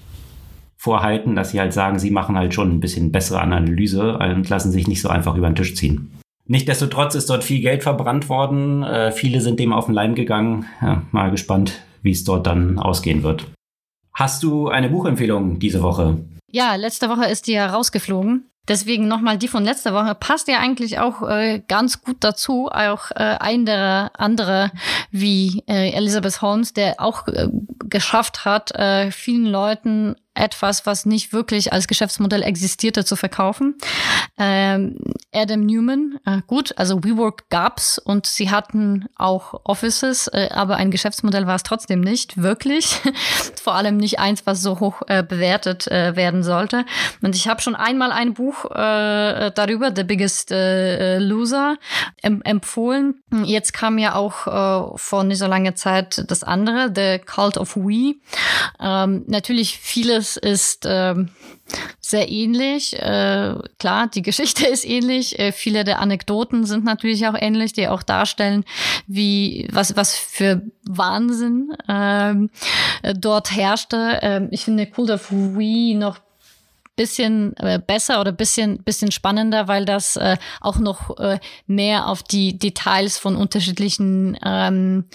vorhalten, 0.76 1.36
dass 1.36 1.50
sie 1.50 1.60
halt 1.60 1.72
sagen, 1.72 1.98
sie 1.98 2.10
machen 2.10 2.36
halt 2.36 2.54
schon 2.54 2.72
ein 2.72 2.80
bisschen 2.80 3.12
bessere 3.12 3.40
Analyse 3.40 4.18
und 4.18 4.48
lassen 4.48 4.72
sich 4.72 4.88
nicht 4.88 5.00
so 5.00 5.08
einfach 5.08 5.36
über 5.36 5.48
den 5.48 5.54
Tisch 5.54 5.76
ziehen. 5.76 6.10
Nichtsdestotrotz 6.46 7.14
ist 7.14 7.30
dort 7.30 7.44
viel 7.44 7.60
Geld 7.60 7.82
verbrannt 7.82 8.28
worden. 8.28 8.82
Äh, 8.82 9.12
viele 9.12 9.40
sind 9.40 9.60
dem 9.60 9.72
auf 9.72 9.86
den 9.86 9.94
Leim 9.94 10.14
gegangen. 10.14 10.66
Ja, 10.80 11.02
mal 11.12 11.30
gespannt, 11.30 11.82
wie 12.02 12.10
es 12.10 12.24
dort 12.24 12.46
dann 12.46 12.78
ausgehen 12.78 13.22
wird. 13.22 13.46
Hast 14.12 14.42
du 14.42 14.68
eine 14.68 14.90
Buchempfehlung 14.90 15.58
diese 15.58 15.82
Woche? 15.82 16.18
Ja, 16.50 16.74
letzte 16.74 17.08
Woche 17.08 17.26
ist 17.26 17.46
die 17.46 17.52
ja 17.52 17.66
rausgeflogen. 17.66 18.44
Deswegen 18.68 19.08
nochmal 19.08 19.38
die 19.38 19.48
von 19.48 19.64
letzter 19.64 19.92
Woche 19.92 20.14
passt 20.14 20.46
ja 20.46 20.58
eigentlich 20.58 21.00
auch 21.00 21.28
äh, 21.28 21.60
ganz 21.66 22.02
gut 22.02 22.18
dazu. 22.20 22.68
Auch 22.68 23.10
äh, 23.10 23.36
ein 23.40 23.66
der 23.66 24.12
andere 24.16 24.70
wie 25.10 25.64
äh, 25.66 25.90
Elizabeth 25.90 26.42
Holmes, 26.42 26.72
der 26.72 27.00
auch 27.00 27.26
äh, 27.26 27.48
geschafft 27.88 28.44
hat, 28.44 28.70
äh, 28.72 29.10
vielen 29.10 29.46
Leuten 29.46 30.14
etwas, 30.34 30.86
was 30.86 31.04
nicht 31.04 31.32
wirklich 31.32 31.72
als 31.72 31.86
Geschäftsmodell 31.86 32.42
existierte, 32.42 33.04
zu 33.04 33.16
verkaufen. 33.16 33.76
Ähm, 34.38 34.96
Adam 35.34 35.60
Newman, 35.66 36.18
äh, 36.24 36.40
gut, 36.46 36.72
also 36.78 37.04
WeWork 37.04 37.48
gab's 37.50 37.98
und 37.98 38.26
sie 38.26 38.50
hatten 38.50 39.06
auch 39.16 39.60
Offices, 39.64 40.28
äh, 40.28 40.48
aber 40.52 40.76
ein 40.76 40.90
Geschäftsmodell 40.90 41.46
war 41.46 41.56
es 41.56 41.62
trotzdem 41.62 42.00
nicht 42.00 42.42
wirklich. 42.42 43.00
Vor 43.62 43.74
allem 43.74 43.98
nicht 43.98 44.18
eins, 44.18 44.46
was 44.46 44.62
so 44.62 44.80
hoch 44.80 45.02
äh, 45.06 45.22
bewertet 45.22 45.86
äh, 45.88 46.16
werden 46.16 46.42
sollte. 46.42 46.84
Und 47.20 47.36
ich 47.36 47.48
habe 47.48 47.60
schon 47.60 47.74
einmal 47.74 48.10
ein 48.10 48.34
Buch 48.34 48.64
äh, 48.70 49.50
darüber, 49.54 49.92
The 49.94 50.04
Biggest 50.04 50.50
äh, 50.50 51.18
Loser, 51.18 51.76
em 52.22 52.42
empfohlen. 52.42 53.22
Jetzt 53.44 53.72
kam 53.72 53.98
ja 53.98 54.14
auch 54.14 54.98
vor 54.98 55.24
nicht 55.24 55.38
so 55.38 55.46
langer 55.46 55.74
Zeit 55.74 56.24
das 56.28 56.42
andere, 56.42 56.92
The 56.94 57.18
Cult 57.24 57.56
of 57.56 57.76
We. 57.76 58.14
Ähm, 58.80 59.24
natürlich 59.26 59.78
viele 59.78 60.21
alles 60.22 60.36
ist 60.36 60.86
ähm, 60.88 61.30
sehr 62.00 62.30
ähnlich. 62.30 62.94
Äh, 62.94 63.54
klar, 63.78 64.08
die 64.08 64.22
Geschichte 64.22 64.66
ist 64.72 64.84
ähnlich. 64.84 65.38
Äh, 65.38 65.52
viele 65.52 65.84
der 65.84 65.98
Anekdoten 65.98 66.64
sind 66.64 66.84
natürlich 66.84 67.26
auch 67.26 67.34
ähnlich, 67.38 67.72
die 67.72 67.88
auch 67.88 68.02
darstellen, 68.02 68.64
wie 69.06 69.68
was 69.72 69.96
was 69.96 70.14
für 70.16 70.62
Wahnsinn 70.88 71.72
ähm, 71.88 72.50
dort 73.16 73.50
herrschte. 73.50 74.20
Ähm, 74.22 74.48
ich 74.52 74.64
finde 74.64 74.88
cool, 74.96 75.06
dass 75.06 75.30
We 75.32 75.96
noch 75.96 76.20
bisschen 77.02 77.56
äh, 77.56 77.80
besser 77.84 78.20
oder 78.20 78.30
bisschen, 78.30 78.80
bisschen 78.84 79.10
spannender, 79.10 79.66
weil 79.66 79.84
das 79.84 80.14
äh, 80.14 80.36
auch 80.60 80.78
noch 80.78 81.18
äh, 81.18 81.40
mehr 81.66 82.06
auf 82.06 82.22
die 82.22 82.56
Details 82.56 83.18
von 83.18 83.34
unterschiedlichen 83.34 84.38
ähm, 84.44 85.06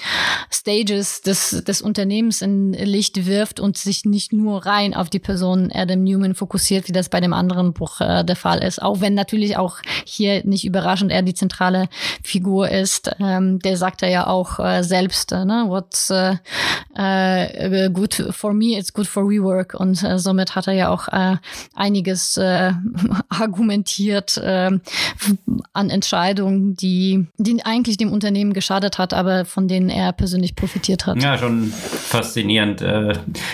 Stages 0.52 1.22
des, 1.22 1.64
des 1.64 1.82
Unternehmens 1.82 2.42
in 2.42 2.74
Licht 2.74 3.26
wirft 3.26 3.62
und 3.62 3.78
sich 3.78 4.04
nicht 4.04 4.34
nur 4.34 4.66
rein 4.66 4.94
auf 4.94 5.10
die 5.10 5.20
Person 5.20 5.72
Adam 5.74 6.04
Newman 6.04 6.36
fokussiert, 6.36 6.90
wie 6.90 6.92
das 6.92 7.08
bei 7.08 7.22
dem 7.22 7.32
anderen 7.32 7.72
Buch 7.72 8.02
äh, 8.02 8.26
der 8.26 8.36
Fall 8.36 8.62
ist. 8.62 8.82
Auch 8.82 9.00
wenn 9.00 9.14
natürlich 9.14 9.56
auch 9.56 9.78
hier 10.04 10.44
nicht 10.46 10.66
überraschend 10.66 11.10
er 11.14 11.22
die 11.22 11.34
zentrale 11.34 11.88
Figur 12.22 12.70
ist. 12.70 13.10
Ähm, 13.22 13.60
der 13.60 13.78
sagt 13.78 14.04
er 14.04 14.10
ja 14.10 14.28
auch 14.28 14.60
äh, 14.60 14.84
selbst, 14.84 15.32
äh, 15.32 15.46
ne? 15.46 15.64
What's 15.68 16.12
uh, 16.12 16.36
uh, 17.00 17.90
good 17.94 18.14
for 18.32 18.54
me, 18.54 18.78
it's 18.78 18.92
good 18.92 19.08
for 19.08 19.30
WeWork. 19.30 19.74
Und 19.74 20.04
uh, 20.04 20.18
somit 20.18 20.56
hat 20.56 20.68
er 20.68 20.74
ja 20.74 20.90
auch 20.90 21.08
äh, 21.08 21.38
einiges 21.78 22.38
äh, 22.38 22.74
argumentiert 23.30 24.38
äh, 24.38 24.72
an 25.74 25.90
Entscheidungen, 25.90 26.76
die, 26.76 27.28
die 27.38 27.64
eigentlich 27.64 27.98
dem 27.98 28.12
Unternehmen 28.12 28.54
geschadet 28.54 28.98
hat, 28.98 29.14
aber 29.14 29.46
von 29.46 29.68
denen 29.68 29.90
er 29.90 30.12
persönlich 30.12 30.56
profitiert 30.56 31.06
hat. 31.06 31.22
Ja, 31.22 31.38
schon 31.38 31.72
faszinierend. 31.72 32.82
Äh, 32.82 33.14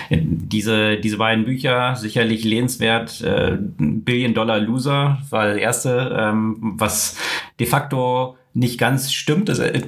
diese, 0.10 0.98
diese 0.98 1.18
beiden 1.18 1.46
Bücher, 1.46 1.96
sicherlich 1.96 2.44
lesenswert. 2.44 3.22
Äh, 3.22 3.58
Billion 3.60 4.34
Dollar 4.34 4.60
Loser 4.60 5.20
war 5.30 5.48
das 5.48 5.58
erste, 5.58 6.16
ähm, 6.18 6.74
was 6.78 7.18
de 7.60 7.68
facto 7.68 8.38
nicht 8.56 8.78
ganz 8.78 9.12
stimmt. 9.12 9.50
Das, 9.50 9.60
äh, 9.60 9.82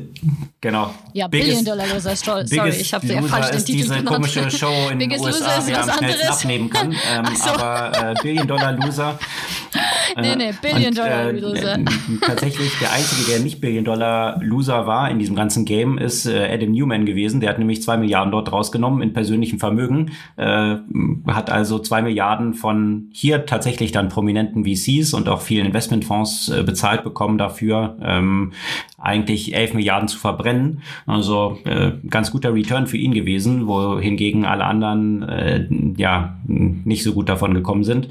genau. 0.59 0.93
Ja, 1.13 1.27
Billion 1.27 1.63
Dollar 1.63 1.85
Loser, 1.87 2.15
sorry, 2.15 2.45
ich 2.69 2.93
habe 2.93 3.05
ja 3.05 3.21
falsch 3.21 3.51
den 3.51 3.59
Titel 3.59 3.77
diese 3.77 3.89
genannt. 3.95 4.07
komische 4.07 4.49
Show 4.49 4.73
in 4.91 4.99
den 4.99 5.11
USA, 5.11 5.59
die 5.61 5.73
am 5.73 5.89
schnellsten 5.89 6.27
abnehmen 6.27 6.69
kann. 6.69 6.95
Ähm, 7.07 7.25
so. 7.35 7.49
Aber 7.49 8.11
äh, 8.11 8.13
Billion 8.23 8.47
Dollar 8.47 8.71
Loser. 8.73 9.19
nee, 10.21 10.35
nee, 10.35 10.53
Billion 10.61 10.87
und, 10.87 10.97
Dollar 10.97 11.29
äh, 11.29 11.31
Loser. 11.31 11.79
tatsächlich 12.21 12.71
der 12.79 12.91
Einzige, 12.93 13.29
der 13.29 13.39
nicht 13.41 13.61
Billion 13.61 13.85
Dollar 13.85 14.41
Loser 14.41 14.87
war 14.87 15.09
in 15.11 15.19
diesem 15.19 15.35
ganzen 15.35 15.65
Game, 15.65 15.97
ist 15.97 16.25
äh, 16.25 16.49
Adam 16.51 16.71
Newman 16.71 17.05
gewesen. 17.05 17.41
Der 17.41 17.49
hat 17.49 17.59
nämlich 17.59 17.83
zwei 17.83 17.97
Milliarden 17.97 18.31
dort 18.31 18.51
rausgenommen 18.51 19.01
in 19.01 19.13
persönlichem 19.13 19.59
Vermögen. 19.59 20.11
Äh, 20.37 20.77
hat 21.27 21.49
also 21.49 21.79
zwei 21.79 22.01
Milliarden 22.01 22.53
von 22.53 23.09
hier 23.13 23.45
tatsächlich 23.45 23.91
dann 23.91 24.09
prominenten 24.09 24.65
VCs 24.65 25.13
und 25.13 25.29
auch 25.29 25.41
vielen 25.41 25.67
Investmentfonds 25.67 26.51
bezahlt 26.65 27.03
bekommen 27.03 27.37
dafür. 27.37 27.97
Ähm, 28.01 28.53
eigentlich 28.97 29.55
11 29.55 29.73
Milliarden 29.73 30.07
zu 30.07 30.17
verbrennen. 30.17 30.81
Also 31.05 31.59
äh, 31.65 31.91
ganz 32.09 32.31
guter 32.31 32.53
Return 32.53 32.87
für 32.87 32.97
ihn 32.97 33.13
gewesen, 33.13 33.67
wohingegen 33.67 34.45
alle 34.45 34.65
anderen 34.65 35.23
äh, 35.23 35.67
ja 35.97 36.37
nicht 36.47 37.03
so 37.03 37.13
gut 37.13 37.29
davon 37.29 37.53
gekommen 37.53 37.83
sind. 37.83 38.09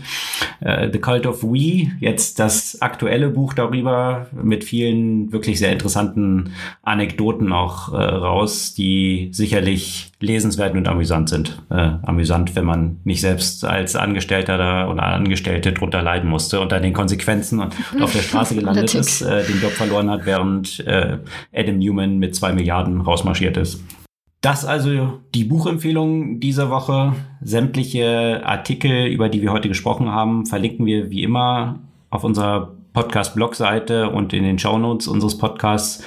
Äh, 0.61 0.91
The 0.93 0.99
Cult 0.99 1.27
of 1.27 1.43
We, 1.43 1.93
jetzt 2.01 2.39
das 2.39 2.81
aktuelle 2.81 3.31
Buch 3.31 3.55
darüber 3.55 4.29
mit 4.33 4.65
vielen 4.65 5.33
wirklich 5.33 5.59
sehr 5.59 5.73
interessanten 5.73 6.53
Anekdoten 6.83 7.53
auch 7.53 7.93
äh, 7.93 7.97
raus, 7.97 8.75
die 8.75 9.29
sicherlich 9.33 10.13
lesenswert 10.25 10.75
und 10.75 10.89
amüsant 10.89 11.29
sind. 11.29 11.62
Äh, 11.70 11.93
amüsant, 12.03 12.57
wenn 12.57 12.64
man 12.64 12.99
nicht 13.05 13.20
selbst 13.20 13.64
als 13.64 13.97
Angestellter 13.97 14.59
da 14.59 14.89
oder 14.89 15.05
Angestellte 15.05 15.72
drunter 15.72 16.03
leiden 16.03 16.29
musste 16.29 16.61
unter 16.61 16.81
den 16.81 16.93
Konsequenzen 16.93 17.61
und 17.61 17.75
auf 18.01 18.12
der 18.12 18.22
Straße 18.22 18.55
gelandet 18.57 18.95
ist, 18.95 19.22
äh, 19.22 19.45
den 19.45 19.61
Job 19.61 19.72
verloren 19.72 20.11
hat, 20.11 20.27
während 20.27 20.81
äh, 20.87 21.18
Adam 21.55 21.79
Newman 21.79 22.18
mit 22.18 22.35
zwei 22.35 22.53
Milliarden 22.53 23.01
rausmarschiert 23.01 23.57
ist. 23.57 23.81
Das 24.41 24.66
also 24.66 25.20
die 25.35 25.45
Buchempfehlung 25.45 26.39
dieser 26.39 26.68
Woche. 26.68 27.14
Sämtliche 27.41 28.43
Artikel, 28.45 29.07
über 29.07 29.31
die 29.31 29.41
wir 29.41 29.53
heute 29.53 29.68
gesprochen 29.68 30.11
haben, 30.11 30.45
verlinken 30.45 30.85
wir 30.85 31.11
wie 31.11 31.22
immer 31.22 31.81
auf 32.11 32.25
unserer 32.25 32.75
Podcast-Blogseite 32.95 34.09
und 34.09 34.33
in 34.33 34.45
den 34.45 34.59
Shownotes 34.59 35.07
unseres 35.07 35.37
Podcasts. 35.37 36.03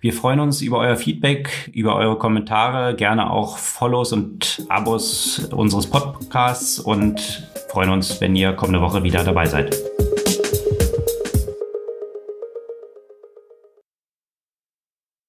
Wir 0.00 0.12
freuen 0.12 0.40
uns 0.40 0.62
über 0.62 0.78
euer 0.78 0.96
Feedback, 0.96 1.70
über 1.72 1.94
eure 1.94 2.18
Kommentare, 2.18 2.96
gerne 2.96 3.30
auch 3.30 3.58
Follows 3.58 4.12
und 4.12 4.66
Abos 4.68 5.48
unseres 5.52 5.86
Podcasts 5.86 6.80
und 6.80 7.48
freuen 7.70 7.90
uns, 7.90 8.20
wenn 8.20 8.34
ihr 8.34 8.52
kommende 8.54 8.80
Woche 8.80 9.04
wieder 9.04 9.22
dabei 9.22 9.46
seid. 9.46 9.76